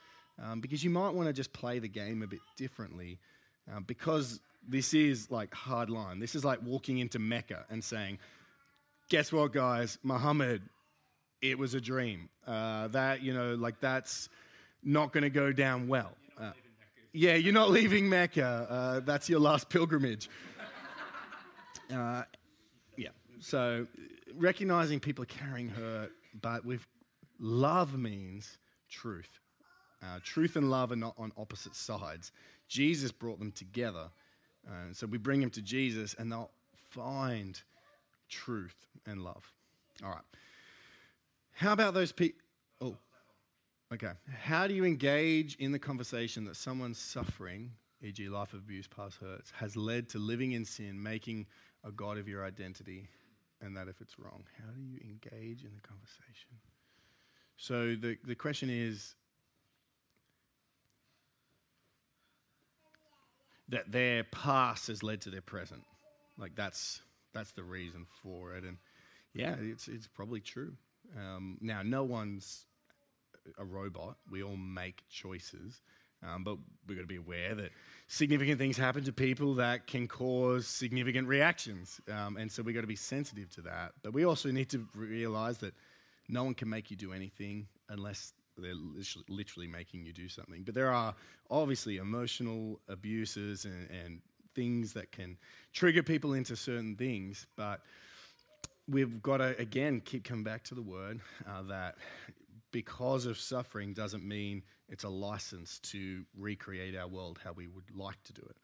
Um, 0.42 0.60
because 0.60 0.82
you 0.82 0.90
might 0.90 1.10
want 1.10 1.28
to 1.28 1.32
just 1.32 1.52
play 1.52 1.78
the 1.78 1.88
game 1.88 2.22
a 2.22 2.26
bit 2.26 2.40
differently. 2.56 3.18
Um, 3.70 3.84
because 3.84 4.40
this 4.66 4.94
is 4.94 5.30
like 5.30 5.52
hard 5.52 5.90
line. 5.90 6.18
This 6.18 6.34
is 6.34 6.44
like 6.44 6.60
walking 6.62 6.98
into 6.98 7.18
Mecca 7.18 7.66
and 7.68 7.84
saying, 7.84 8.18
guess 9.10 9.32
what, 9.32 9.52
guys? 9.52 9.98
Muhammad, 10.02 10.62
it 11.42 11.58
was 11.58 11.74
a 11.74 11.80
dream. 11.80 12.30
Uh, 12.46 12.88
that, 12.88 13.22
you 13.22 13.34
know, 13.34 13.54
like 13.54 13.80
that's 13.80 14.30
not 14.82 15.12
going 15.12 15.24
to 15.24 15.30
go 15.30 15.52
down 15.52 15.88
well. 15.88 16.12
Uh, 16.40 16.52
yeah, 17.12 17.34
you're 17.34 17.52
not 17.52 17.70
leaving 17.70 18.08
Mecca. 18.08 18.66
Uh, 18.70 19.00
that's 19.00 19.28
your 19.28 19.40
last 19.40 19.68
pilgrimage. 19.68 20.30
Uh. 21.92 22.22
So 23.40 23.86
recognizing 24.36 25.00
people 25.00 25.22
are 25.22 25.26
carrying 25.26 25.68
hurt, 25.68 26.12
but 26.40 26.64
with 26.64 26.86
love 27.38 27.98
means 27.98 28.58
truth. 28.88 29.28
Uh, 30.02 30.18
truth 30.22 30.56
and 30.56 30.70
love 30.70 30.92
are 30.92 30.96
not 30.96 31.14
on 31.18 31.32
opposite 31.36 31.74
sides. 31.74 32.32
Jesus 32.68 33.10
brought 33.10 33.38
them 33.38 33.52
together. 33.52 34.10
Uh, 34.68 34.92
so 34.92 35.06
we 35.06 35.18
bring 35.18 35.40
them 35.40 35.50
to 35.50 35.62
Jesus 35.62 36.14
and 36.18 36.30
they'll 36.30 36.50
find 36.90 37.60
truth 38.28 38.76
and 39.06 39.22
love. 39.22 39.50
All 40.04 40.10
right. 40.10 40.24
How 41.52 41.72
about 41.72 41.94
those 41.94 42.12
people? 42.12 42.40
Oh, 42.80 42.96
okay. 43.92 44.12
How 44.42 44.66
do 44.66 44.74
you 44.74 44.84
engage 44.84 45.56
in 45.56 45.72
the 45.72 45.78
conversation 45.78 46.44
that 46.44 46.56
someone's 46.56 46.98
suffering, 46.98 47.70
e.g., 48.02 48.26
life 48.28 48.54
abuse, 48.54 48.86
past 48.86 49.18
hurts, 49.20 49.50
has 49.50 49.76
led 49.76 50.08
to 50.10 50.18
living 50.18 50.52
in 50.52 50.64
sin, 50.64 51.02
making 51.02 51.46
a 51.84 51.90
God 51.90 52.16
of 52.18 52.28
your 52.28 52.44
identity, 52.44 53.08
and 53.60 53.76
that 53.76 53.88
if 53.88 54.00
it's 54.00 54.18
wrong? 54.18 54.44
How 54.58 54.72
do 54.72 54.80
you 54.80 54.98
engage 55.02 55.64
in 55.64 55.70
the 55.74 55.86
conversation? 55.86 56.50
So 57.56 57.94
the, 57.94 58.16
the 58.26 58.34
question 58.34 58.70
is 58.70 59.14
that 63.68 63.90
their 63.92 64.24
past 64.24 64.88
has 64.88 65.02
led 65.02 65.20
to 65.22 65.30
their 65.30 65.42
present. 65.42 65.82
Like 66.38 66.54
that's 66.54 67.00
that's 67.32 67.52
the 67.52 67.62
reason 67.62 68.06
for 68.22 68.54
it, 68.54 68.64
and 68.64 68.78
yeah, 69.34 69.54
it's 69.60 69.88
it's 69.88 70.06
probably 70.06 70.40
true. 70.40 70.72
Um, 71.16 71.58
now, 71.60 71.82
no 71.82 72.02
one's 72.02 72.66
a 73.58 73.64
robot. 73.64 74.16
We 74.30 74.42
all 74.42 74.56
make 74.56 75.02
choices, 75.08 75.80
um, 76.22 76.44
but 76.44 76.56
we've 76.86 76.96
got 76.96 77.02
to 77.02 77.06
be 77.06 77.16
aware 77.16 77.54
that 77.54 77.70
significant 78.08 78.58
things 78.58 78.76
happen 78.76 79.04
to 79.04 79.12
people 79.12 79.54
that 79.54 79.86
can 79.86 80.08
cause 80.08 80.66
significant 80.66 81.28
reactions, 81.28 82.00
um, 82.12 82.36
and 82.36 82.50
so 82.50 82.62
we've 82.62 82.74
got 82.74 82.82
to 82.82 82.86
be 82.86 82.96
sensitive 82.96 83.50
to 83.50 83.62
that. 83.62 83.92
But 84.02 84.12
we 84.12 84.24
also 84.24 84.50
need 84.50 84.68
to 84.70 84.86
realize 84.94 85.58
that 85.58 85.74
no 86.28 86.44
one 86.44 86.54
can 86.54 86.68
make 86.68 86.90
you 86.90 86.96
do 86.96 87.12
anything 87.12 87.66
unless 87.88 88.32
they're 88.56 88.74
literally 89.28 89.66
making 89.66 90.04
you 90.04 90.12
do 90.12 90.28
something. 90.28 90.62
But 90.62 90.74
there 90.74 90.92
are 90.92 91.14
obviously 91.50 91.96
emotional 91.96 92.80
abuses 92.88 93.64
and, 93.64 93.88
and 93.90 94.20
things 94.54 94.92
that 94.92 95.12
can 95.12 95.36
trigger 95.72 96.02
people 96.02 96.34
into 96.34 96.56
certain 96.56 96.96
things. 96.96 97.46
But 97.56 97.80
we've 98.88 99.22
got 99.22 99.38
to, 99.38 99.58
again, 99.58 100.00
keep 100.04 100.24
coming 100.24 100.44
back 100.44 100.62
to 100.64 100.74
the 100.74 100.82
word 100.82 101.20
uh, 101.48 101.62
that 101.62 101.96
because 102.72 103.26
of 103.26 103.38
suffering 103.38 103.92
doesn't 103.92 104.24
mean 104.24 104.62
it's 104.90 105.04
a 105.04 105.08
license 105.08 105.78
to 105.78 106.24
recreate 106.36 106.96
our 106.96 107.06
world 107.06 107.38
how 107.42 107.52
we 107.52 107.68
would 107.68 107.84
like 107.94 108.22
to 108.24 108.32
do 108.32 108.42
it. 108.42 108.56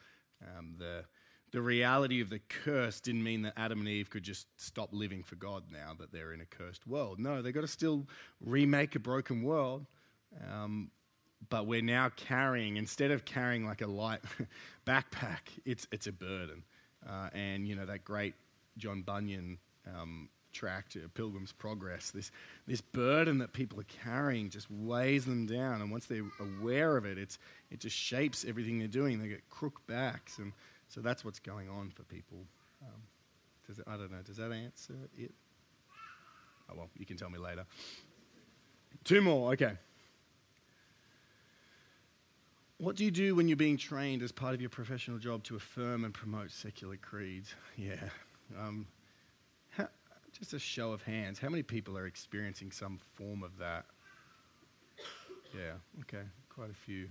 Um, 0.42 0.74
the, 0.78 1.04
the 1.52 1.62
reality 1.62 2.20
of 2.20 2.28
the 2.28 2.40
curse 2.40 3.00
didn't 3.00 3.22
mean 3.22 3.42
that 3.42 3.54
Adam 3.56 3.78
and 3.78 3.88
Eve 3.88 4.10
could 4.10 4.24
just 4.24 4.48
stop 4.56 4.90
living 4.92 5.22
for 5.22 5.36
God 5.36 5.64
now 5.72 5.94
that 5.98 6.12
they're 6.12 6.32
in 6.32 6.40
a 6.40 6.46
cursed 6.46 6.86
world. 6.86 7.18
No, 7.18 7.40
they've 7.40 7.54
got 7.54 7.62
to 7.62 7.68
still 7.68 8.06
remake 8.40 8.96
a 8.96 8.98
broken 8.98 9.42
world. 9.42 9.86
Um, 10.52 10.90
but 11.48 11.66
we're 11.66 11.82
now 11.82 12.10
carrying, 12.16 12.76
instead 12.76 13.12
of 13.12 13.24
carrying 13.24 13.64
like 13.64 13.80
a 13.80 13.86
light 13.86 14.20
backpack, 14.86 15.58
it's, 15.64 15.86
it's 15.92 16.08
a 16.08 16.12
burden. 16.12 16.64
Uh, 17.08 17.28
and, 17.32 17.68
you 17.68 17.76
know, 17.76 17.86
that 17.86 18.04
great 18.04 18.34
John 18.78 19.02
Bunyan 19.02 19.58
um, 19.86 20.28
tract, 20.56 20.96
uh, 20.96 21.06
Pilgrim's 21.14 21.52
Progress, 21.52 22.10
this, 22.10 22.30
this 22.66 22.80
burden 22.80 23.38
that 23.38 23.52
people 23.52 23.78
are 23.78 23.86
carrying 24.04 24.50
just 24.50 24.70
weighs 24.70 25.24
them 25.24 25.46
down. 25.46 25.82
And 25.82 25.90
once 25.90 26.06
they're 26.06 26.24
aware 26.40 26.96
of 26.96 27.04
it, 27.04 27.18
it's, 27.18 27.38
it 27.70 27.80
just 27.80 27.96
shapes 27.96 28.44
everything 28.48 28.78
they're 28.78 28.88
doing. 28.88 29.20
They 29.20 29.28
get 29.28 29.48
crook 29.50 29.86
backs. 29.86 30.38
And 30.38 30.52
so 30.88 31.00
that's 31.00 31.24
what's 31.24 31.38
going 31.38 31.68
on 31.68 31.90
for 31.90 32.02
people. 32.04 32.38
Um, 32.82 33.02
does 33.66 33.80
I 33.86 33.96
don't 33.96 34.10
know. 34.10 34.22
Does 34.24 34.36
that 34.36 34.52
answer 34.52 34.94
it? 35.16 35.32
Oh, 36.70 36.74
well, 36.76 36.90
you 36.96 37.06
can 37.06 37.16
tell 37.16 37.30
me 37.30 37.38
later. 37.38 37.64
Two 39.04 39.20
more. 39.20 39.52
Okay. 39.52 39.72
What 42.78 42.96
do 42.96 43.04
you 43.04 43.10
do 43.10 43.34
when 43.34 43.48
you're 43.48 43.56
being 43.56 43.78
trained 43.78 44.22
as 44.22 44.32
part 44.32 44.54
of 44.54 44.60
your 44.60 44.68
professional 44.68 45.18
job 45.18 45.42
to 45.44 45.56
affirm 45.56 46.04
and 46.04 46.12
promote 46.12 46.50
secular 46.50 46.96
creeds? 46.96 47.54
Yeah. 47.76 47.96
Um, 48.58 48.86
just 50.38 50.54
a 50.54 50.58
show 50.58 50.92
of 50.92 51.02
hands. 51.02 51.38
How 51.38 51.48
many 51.48 51.62
people 51.62 51.96
are 51.96 52.06
experiencing 52.06 52.70
some 52.70 52.98
form 53.14 53.42
of 53.42 53.56
that? 53.58 53.86
Yeah, 55.54 55.72
okay, 56.02 56.24
quite 56.48 56.70
a 56.70 56.74
few. 56.74 57.08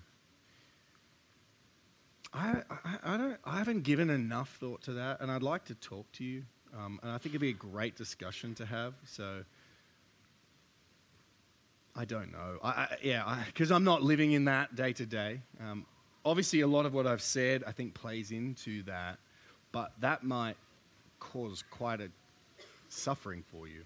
I, 2.34 2.62
I, 2.70 3.14
I, 3.14 3.18
don't, 3.18 3.38
I 3.46 3.58
haven't 3.58 3.84
given 3.84 4.10
enough 4.10 4.58
thought 4.60 4.82
to 4.84 4.94
that, 4.94 5.22
and 5.22 5.32
I'd 5.32 5.44
like 5.44 5.66
to 5.66 5.76
talk 5.76 6.12
to 6.14 6.24
you. 6.24 6.44
Um, 6.78 7.00
and 7.02 7.12
I 7.12 7.18
think 7.18 7.34
it'd 7.34 7.42
be 7.42 7.50
a 7.50 7.54
great 7.54 7.96
discussion 7.96 8.54
to 8.56 8.66
have. 8.66 8.94
So 9.06 9.44
I 11.96 12.06
don't 12.06 12.32
know. 12.32 12.58
I, 12.62 12.70
I, 12.70 12.98
yeah, 13.02 13.44
because 13.46 13.72
I'm 13.72 13.86
not 13.86 14.04
living 14.04 14.34
in 14.34 14.46
that 14.46 14.76
day 14.76 14.92
to 14.94 15.06
day. 15.06 15.42
Obviously, 16.26 16.62
a 16.62 16.68
lot 16.68 16.86
of 16.86 16.94
what 16.94 17.08
I've 17.08 17.22
said 17.22 17.64
I 17.66 17.72
think 17.72 17.94
plays 17.94 18.32
into 18.32 18.84
that, 18.84 19.20
but 19.72 19.94
that 20.00 20.24
might 20.24 20.58
cause 21.20 21.64
quite 21.72 22.02
a 22.02 22.10
suffering 22.96 23.44
for 23.52 23.68
you, 23.68 23.84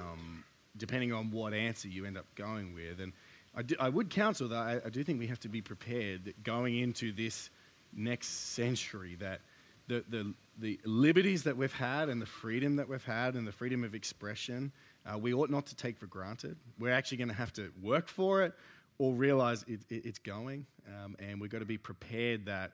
um, 0.00 0.44
depending 0.76 1.12
on 1.12 1.30
what 1.30 1.54
answer 1.54 1.88
you 1.88 2.04
end 2.04 2.18
up 2.18 2.26
going 2.34 2.74
with. 2.74 3.00
And 3.00 3.12
I, 3.54 3.62
do, 3.62 3.76
I 3.78 3.88
would 3.88 4.10
counsel 4.10 4.48
that 4.48 4.58
I, 4.58 4.80
I, 4.84 4.90
do 4.90 5.04
think 5.04 5.18
we 5.18 5.28
have 5.28 5.40
to 5.40 5.48
be 5.48 5.62
prepared 5.62 6.26
that 6.26 6.42
going 6.42 6.78
into 6.78 7.12
this 7.12 7.50
next 7.92 8.28
century 8.28 9.16
that 9.20 9.40
the, 9.86 10.04
the, 10.08 10.34
the 10.58 10.80
liberties 10.84 11.44
that 11.44 11.56
we've 11.56 11.72
had 11.72 12.08
and 12.08 12.20
the 12.20 12.26
freedom 12.26 12.76
that 12.76 12.88
we've 12.88 13.04
had 13.04 13.34
and 13.34 13.46
the 13.46 13.52
freedom 13.52 13.84
of 13.84 13.94
expression– 13.94 14.72
uh, 15.06 15.18
we 15.18 15.34
ought 15.34 15.50
not 15.50 15.66
to 15.66 15.76
take 15.76 15.98
for 15.98 16.06
granted. 16.06 16.56
We're 16.78 16.92
actually 16.92 17.18
going 17.18 17.28
to 17.28 17.34
have 17.34 17.52
to 17.54 17.70
work 17.82 18.08
for 18.08 18.42
it 18.42 18.54
or 18.98 19.12
realize 19.12 19.64
it, 19.68 19.80
it, 19.90 20.06
it's 20.06 20.18
going. 20.18 20.66
Um, 20.88 21.16
and 21.18 21.40
we've 21.40 21.50
got 21.50 21.58
to 21.58 21.66
be 21.66 21.78
prepared 21.78 22.46
that 22.46 22.72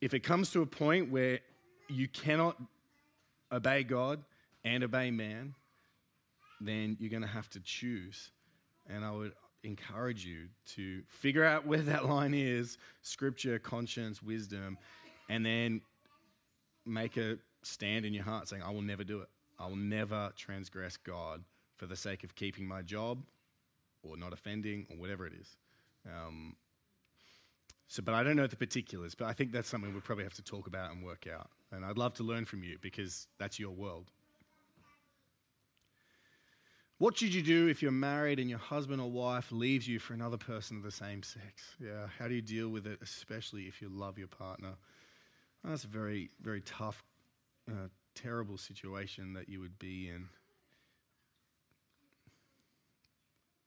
if 0.00 0.14
it 0.14 0.20
comes 0.20 0.50
to 0.52 0.62
a 0.62 0.66
point 0.66 1.10
where 1.10 1.40
you 1.88 2.08
cannot 2.08 2.56
obey 3.52 3.82
God 3.82 4.22
and 4.64 4.84
obey 4.84 5.10
man, 5.10 5.54
then 6.60 6.96
you're 7.00 7.10
going 7.10 7.22
to 7.22 7.28
have 7.28 7.48
to 7.50 7.60
choose. 7.60 8.30
And 8.88 9.04
I 9.04 9.10
would 9.10 9.32
encourage 9.62 10.24
you 10.24 10.48
to 10.74 11.02
figure 11.08 11.44
out 11.44 11.66
where 11.66 11.82
that 11.82 12.06
line 12.06 12.34
is 12.34 12.78
scripture, 13.02 13.58
conscience, 13.58 14.22
wisdom, 14.22 14.78
and 15.28 15.44
then 15.44 15.80
make 16.86 17.16
a 17.16 17.38
stand 17.62 18.04
in 18.04 18.12
your 18.14 18.24
heart 18.24 18.48
saying, 18.48 18.62
I 18.62 18.70
will 18.70 18.82
never 18.82 19.04
do 19.04 19.20
it. 19.20 19.28
I 19.58 19.66
will 19.66 19.76
never 19.76 20.32
transgress 20.36 20.96
God 20.96 21.44
for 21.76 21.86
the 21.86 21.96
sake 21.96 22.24
of 22.24 22.34
keeping 22.34 22.66
my 22.66 22.82
job 22.82 23.22
or 24.02 24.16
not 24.16 24.32
offending 24.32 24.86
or 24.90 24.96
whatever 24.96 25.26
it 25.26 25.34
is. 25.38 25.56
Um, 26.06 26.56
so, 27.90 28.04
but 28.04 28.14
I 28.14 28.22
don't 28.22 28.36
know 28.36 28.46
the 28.46 28.54
particulars, 28.54 29.16
but 29.16 29.26
I 29.26 29.32
think 29.32 29.50
that's 29.50 29.68
something 29.68 29.90
we 29.90 29.94
would 29.96 30.04
probably 30.04 30.22
have 30.22 30.34
to 30.34 30.42
talk 30.42 30.68
about 30.68 30.92
and 30.92 31.02
work 31.02 31.26
out. 31.26 31.50
And 31.72 31.84
I'd 31.84 31.98
love 31.98 32.14
to 32.14 32.22
learn 32.22 32.44
from 32.44 32.62
you 32.62 32.78
because 32.80 33.26
that's 33.40 33.58
your 33.58 33.72
world. 33.72 34.12
What 36.98 37.18
should 37.18 37.34
you 37.34 37.42
do 37.42 37.66
if 37.66 37.82
you're 37.82 37.90
married 37.90 38.38
and 38.38 38.48
your 38.48 38.60
husband 38.60 39.00
or 39.00 39.10
wife 39.10 39.50
leaves 39.50 39.88
you 39.88 39.98
for 39.98 40.14
another 40.14 40.36
person 40.36 40.76
of 40.76 40.84
the 40.84 40.92
same 40.92 41.24
sex? 41.24 41.74
Yeah, 41.80 42.06
how 42.16 42.28
do 42.28 42.34
you 42.34 42.42
deal 42.42 42.68
with 42.68 42.86
it, 42.86 43.00
especially 43.02 43.62
if 43.62 43.82
you 43.82 43.88
love 43.88 44.18
your 44.18 44.28
partner? 44.28 44.74
that's 45.64 45.82
a 45.82 45.88
very, 45.88 46.30
very 46.40 46.60
tough 46.60 47.02
uh, 47.68 47.88
terrible 48.14 48.56
situation 48.56 49.34
that 49.34 49.48
you 49.48 49.58
would 49.58 49.80
be 49.80 50.10
in. 50.10 50.28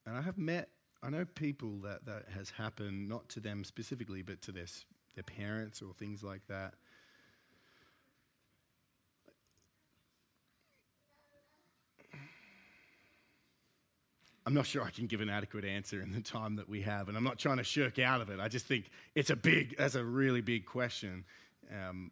And 0.06 0.18
I 0.18 0.22
have 0.22 0.38
met, 0.38 0.70
I 1.04 1.10
know 1.10 1.26
people 1.26 1.80
that 1.84 2.06
that 2.06 2.24
has 2.34 2.50
happened, 2.50 3.10
not 3.10 3.28
to 3.30 3.42
them 3.42 3.66
specifically, 3.66 4.22
but 4.22 4.42
to 4.44 4.54
their, 4.54 4.68
their 5.16 5.24
parents 5.24 5.82
or 5.82 5.94
things 5.94 6.24
like 6.24 6.48
that. 6.48 6.76
I'm 14.46 14.54
not 14.54 14.66
sure 14.66 14.82
I 14.84 14.90
can 14.90 15.08
give 15.08 15.22
an 15.22 15.30
adequate 15.30 15.66
answer 15.66 16.02
in 16.02 16.12
the 16.12 16.22
time 16.22 16.58
that 16.58 16.68
we 16.68 16.82
have, 16.82 17.08
and 17.08 17.18
I'm 17.18 17.24
not 17.24 17.38
trying 17.38 17.58
to 17.58 17.64
shirk 17.64 18.00
out 18.00 18.22
of 18.22 18.30
it. 18.30 18.40
I 18.40 18.48
just 18.48 18.66
think 18.66 18.90
it's 19.16 19.30
a 19.30 19.36
big, 19.36 19.78
that's 19.78 19.96
a 19.96 20.04
really 20.04 20.42
big 20.42 20.66
question. 20.66 21.24
Um, 21.72 22.12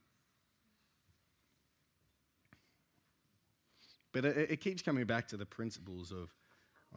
but 4.13 4.23
it, 4.23 4.51
it, 4.51 4.61
keeps 4.61 4.81
coming 4.81 5.05
back 5.05 5.27
to 5.29 5.37
the 5.37 5.45
principles 5.45 6.11
of, 6.11 6.29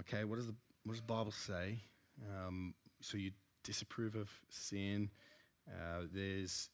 okay, 0.01 0.23
what 0.23 0.37
does 0.37 0.47
the 0.47 0.55
what 0.85 0.93
does 0.93 1.01
the 1.01 1.07
Bible 1.07 1.33
say? 1.33 1.79
Um, 2.31 2.75
so 3.01 3.17
you 3.17 3.33
disapprove 3.65 4.15
of 4.15 4.31
sin. 4.49 5.11
Uh, 5.69 6.03
there's 6.13 6.69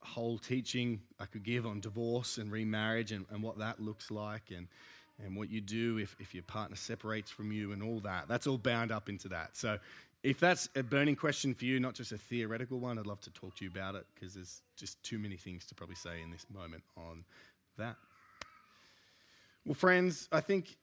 whole 0.00 0.36
teaching 0.38 1.00
I 1.18 1.24
could 1.24 1.44
give 1.44 1.64
on 1.64 1.80
divorce 1.80 2.38
and 2.38 2.52
remarriage 2.52 3.12
and, 3.12 3.24
and 3.30 3.42
what 3.42 3.58
that 3.58 3.80
looks 3.80 4.10
like 4.10 4.50
and, 4.54 4.68
and 5.24 5.36
what 5.36 5.48
you 5.48 5.60
do 5.60 5.98
if, 5.98 6.14
if 6.18 6.34
your 6.34 6.42
partner 6.42 6.76
separates 6.76 7.30
from 7.30 7.52
you 7.52 7.72
and 7.72 7.82
all 7.82 8.00
that. 8.00 8.28
That's 8.28 8.46
all 8.46 8.58
bound 8.58 8.92
up 8.92 9.08
into 9.08 9.28
that. 9.28 9.56
So 9.56 9.78
if 10.22 10.40
that's 10.40 10.68
a 10.74 10.82
burning 10.82 11.16
question 11.16 11.54
for 11.54 11.64
you, 11.64 11.80
not 11.80 11.94
just 11.94 12.12
a 12.12 12.18
theoretical 12.18 12.80
one, 12.80 12.98
I'd 12.98 13.06
love 13.06 13.20
to 13.22 13.30
talk 13.30 13.54
to 13.56 13.64
you 13.64 13.70
about 13.70 13.94
it 13.94 14.04
because 14.14 14.34
there's 14.34 14.62
just 14.76 15.02
too 15.02 15.18
many 15.18 15.36
things 15.36 15.64
to 15.66 15.74
probably 15.74 15.96
say 15.96 16.20
in 16.22 16.30
this 16.30 16.46
moment 16.52 16.82
on 16.96 17.24
that. 17.78 17.96
Well, 19.64 19.74
friends, 19.74 20.28
I 20.32 20.40
think 20.40 20.76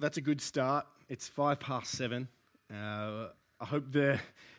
that's 0.00 0.16
a 0.16 0.20
good 0.20 0.40
start. 0.40 0.86
It's 1.08 1.28
five 1.28 1.60
past 1.60 1.92
seven. 1.92 2.28
Uh, 2.72 3.28
I 3.60 3.64
hope 3.64 3.84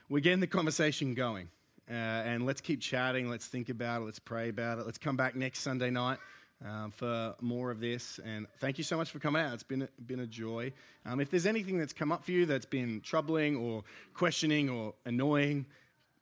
we're 0.09 0.19
getting 0.19 0.39
the 0.39 0.47
conversation 0.47 1.13
going. 1.13 1.49
Uh, 1.89 1.93
and 1.93 2.45
let's 2.45 2.61
keep 2.61 2.79
chatting. 2.79 3.29
Let's 3.29 3.47
think 3.47 3.69
about 3.69 4.01
it. 4.01 4.05
Let's 4.05 4.19
pray 4.19 4.49
about 4.49 4.79
it. 4.79 4.85
Let's 4.85 4.97
come 4.97 5.17
back 5.17 5.35
next 5.35 5.59
Sunday 5.59 5.89
night 5.89 6.17
um, 6.65 6.91
for 6.91 7.35
more 7.41 7.71
of 7.71 7.79
this. 7.79 8.19
And 8.23 8.47
thank 8.59 8.77
you 8.77 8.83
so 8.83 8.95
much 8.95 9.11
for 9.11 9.19
coming 9.19 9.41
out. 9.41 9.53
It's 9.53 9.63
been 9.63 9.81
a, 9.81 9.89
been 10.05 10.21
a 10.21 10.27
joy. 10.27 10.71
Um, 11.05 11.19
if 11.19 11.29
there's 11.29 11.45
anything 11.45 11.77
that's 11.77 11.93
come 11.93 12.11
up 12.11 12.23
for 12.23 12.31
you 12.31 12.45
that's 12.45 12.65
been 12.65 13.01
troubling 13.01 13.57
or 13.57 13.83
questioning 14.13 14.69
or 14.69 14.93
annoying, 15.05 15.65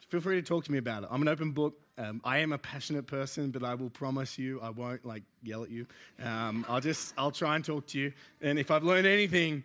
feel 0.10 0.22
free 0.22 0.36
to 0.36 0.42
talk 0.42 0.66
to 0.66 0.72
me 0.72 0.78
about 0.78 1.04
it. 1.04 1.10
I'm 1.12 1.22
an 1.22 1.28
open 1.28 1.52
book. 1.52 1.76
Um, 1.98 2.22
I 2.24 2.40
am 2.40 2.52
a 2.52 2.58
passionate 2.58 3.06
person, 3.06 3.52
but 3.52 3.64
I 3.64 3.76
will 3.76 3.90
promise 3.90 4.38
you 4.38 4.60
I 4.62 4.70
won't 4.70 5.06
like 5.06 5.24
yell 5.44 5.64
at 5.64 5.70
you. 5.70 5.86
Um, 6.24 6.66
I'll 6.68 6.82
just 6.82 7.14
I'll 7.18 7.32
try 7.32 7.56
and 7.56 7.64
talk 7.64 7.88
to 7.88 8.00
you. 8.00 8.12
And 8.42 8.58
if 8.58 8.72
I've 8.72 8.84
learned 8.84 9.08
anything, 9.08 9.64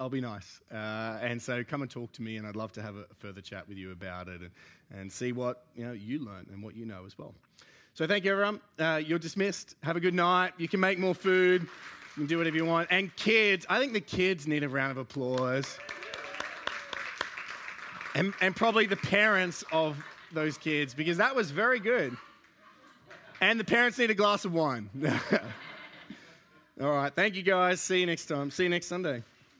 I'll 0.00 0.08
be 0.08 0.20
nice. 0.20 0.60
Uh, 0.72 1.18
and 1.20 1.40
so 1.40 1.62
come 1.62 1.82
and 1.82 1.90
talk 1.90 2.10
to 2.12 2.22
me, 2.22 2.38
and 2.38 2.46
I'd 2.46 2.56
love 2.56 2.72
to 2.72 2.82
have 2.82 2.96
a 2.96 3.04
further 3.18 3.42
chat 3.42 3.68
with 3.68 3.76
you 3.76 3.92
about 3.92 4.28
it 4.28 4.40
and, 4.40 4.50
and 4.98 5.12
see 5.12 5.32
what 5.32 5.66
you, 5.76 5.84
know, 5.84 5.92
you 5.92 6.18
learn 6.18 6.46
and 6.50 6.62
what 6.62 6.74
you 6.74 6.86
know 6.86 7.04
as 7.06 7.18
well. 7.18 7.34
So 7.92 8.06
thank 8.06 8.24
you, 8.24 8.32
everyone. 8.32 8.60
Uh, 8.78 9.00
you're 9.04 9.18
dismissed. 9.18 9.76
Have 9.82 9.96
a 9.96 10.00
good 10.00 10.14
night. 10.14 10.54
You 10.56 10.68
can 10.68 10.80
make 10.80 10.98
more 10.98 11.14
food. 11.14 11.62
You 11.62 11.68
can 12.14 12.26
do 12.26 12.38
whatever 12.38 12.56
you 12.56 12.64
want. 12.64 12.88
And 12.90 13.14
kids, 13.16 13.66
I 13.68 13.78
think 13.78 13.92
the 13.92 14.00
kids 14.00 14.46
need 14.46 14.64
a 14.64 14.68
round 14.68 14.92
of 14.92 14.96
applause. 14.96 15.78
And, 18.14 18.34
and 18.40 18.54
probably 18.54 18.86
the 18.86 18.96
parents 18.96 19.64
of 19.72 19.96
those 20.32 20.58
kids, 20.58 20.94
because 20.94 21.16
that 21.18 21.34
was 21.34 21.50
very 21.50 21.80
good. 21.80 22.16
And 23.40 23.58
the 23.58 23.64
parents 23.64 23.98
need 23.98 24.10
a 24.10 24.14
glass 24.14 24.44
of 24.44 24.52
wine. 24.52 24.90
All 26.80 26.90
right. 26.90 27.14
Thank 27.14 27.36
you, 27.36 27.42
guys. 27.42 27.80
See 27.80 28.00
you 28.00 28.06
next 28.06 28.26
time. 28.26 28.50
See 28.50 28.64
you 28.64 28.68
next 28.68 28.86
Sunday. 28.86 29.22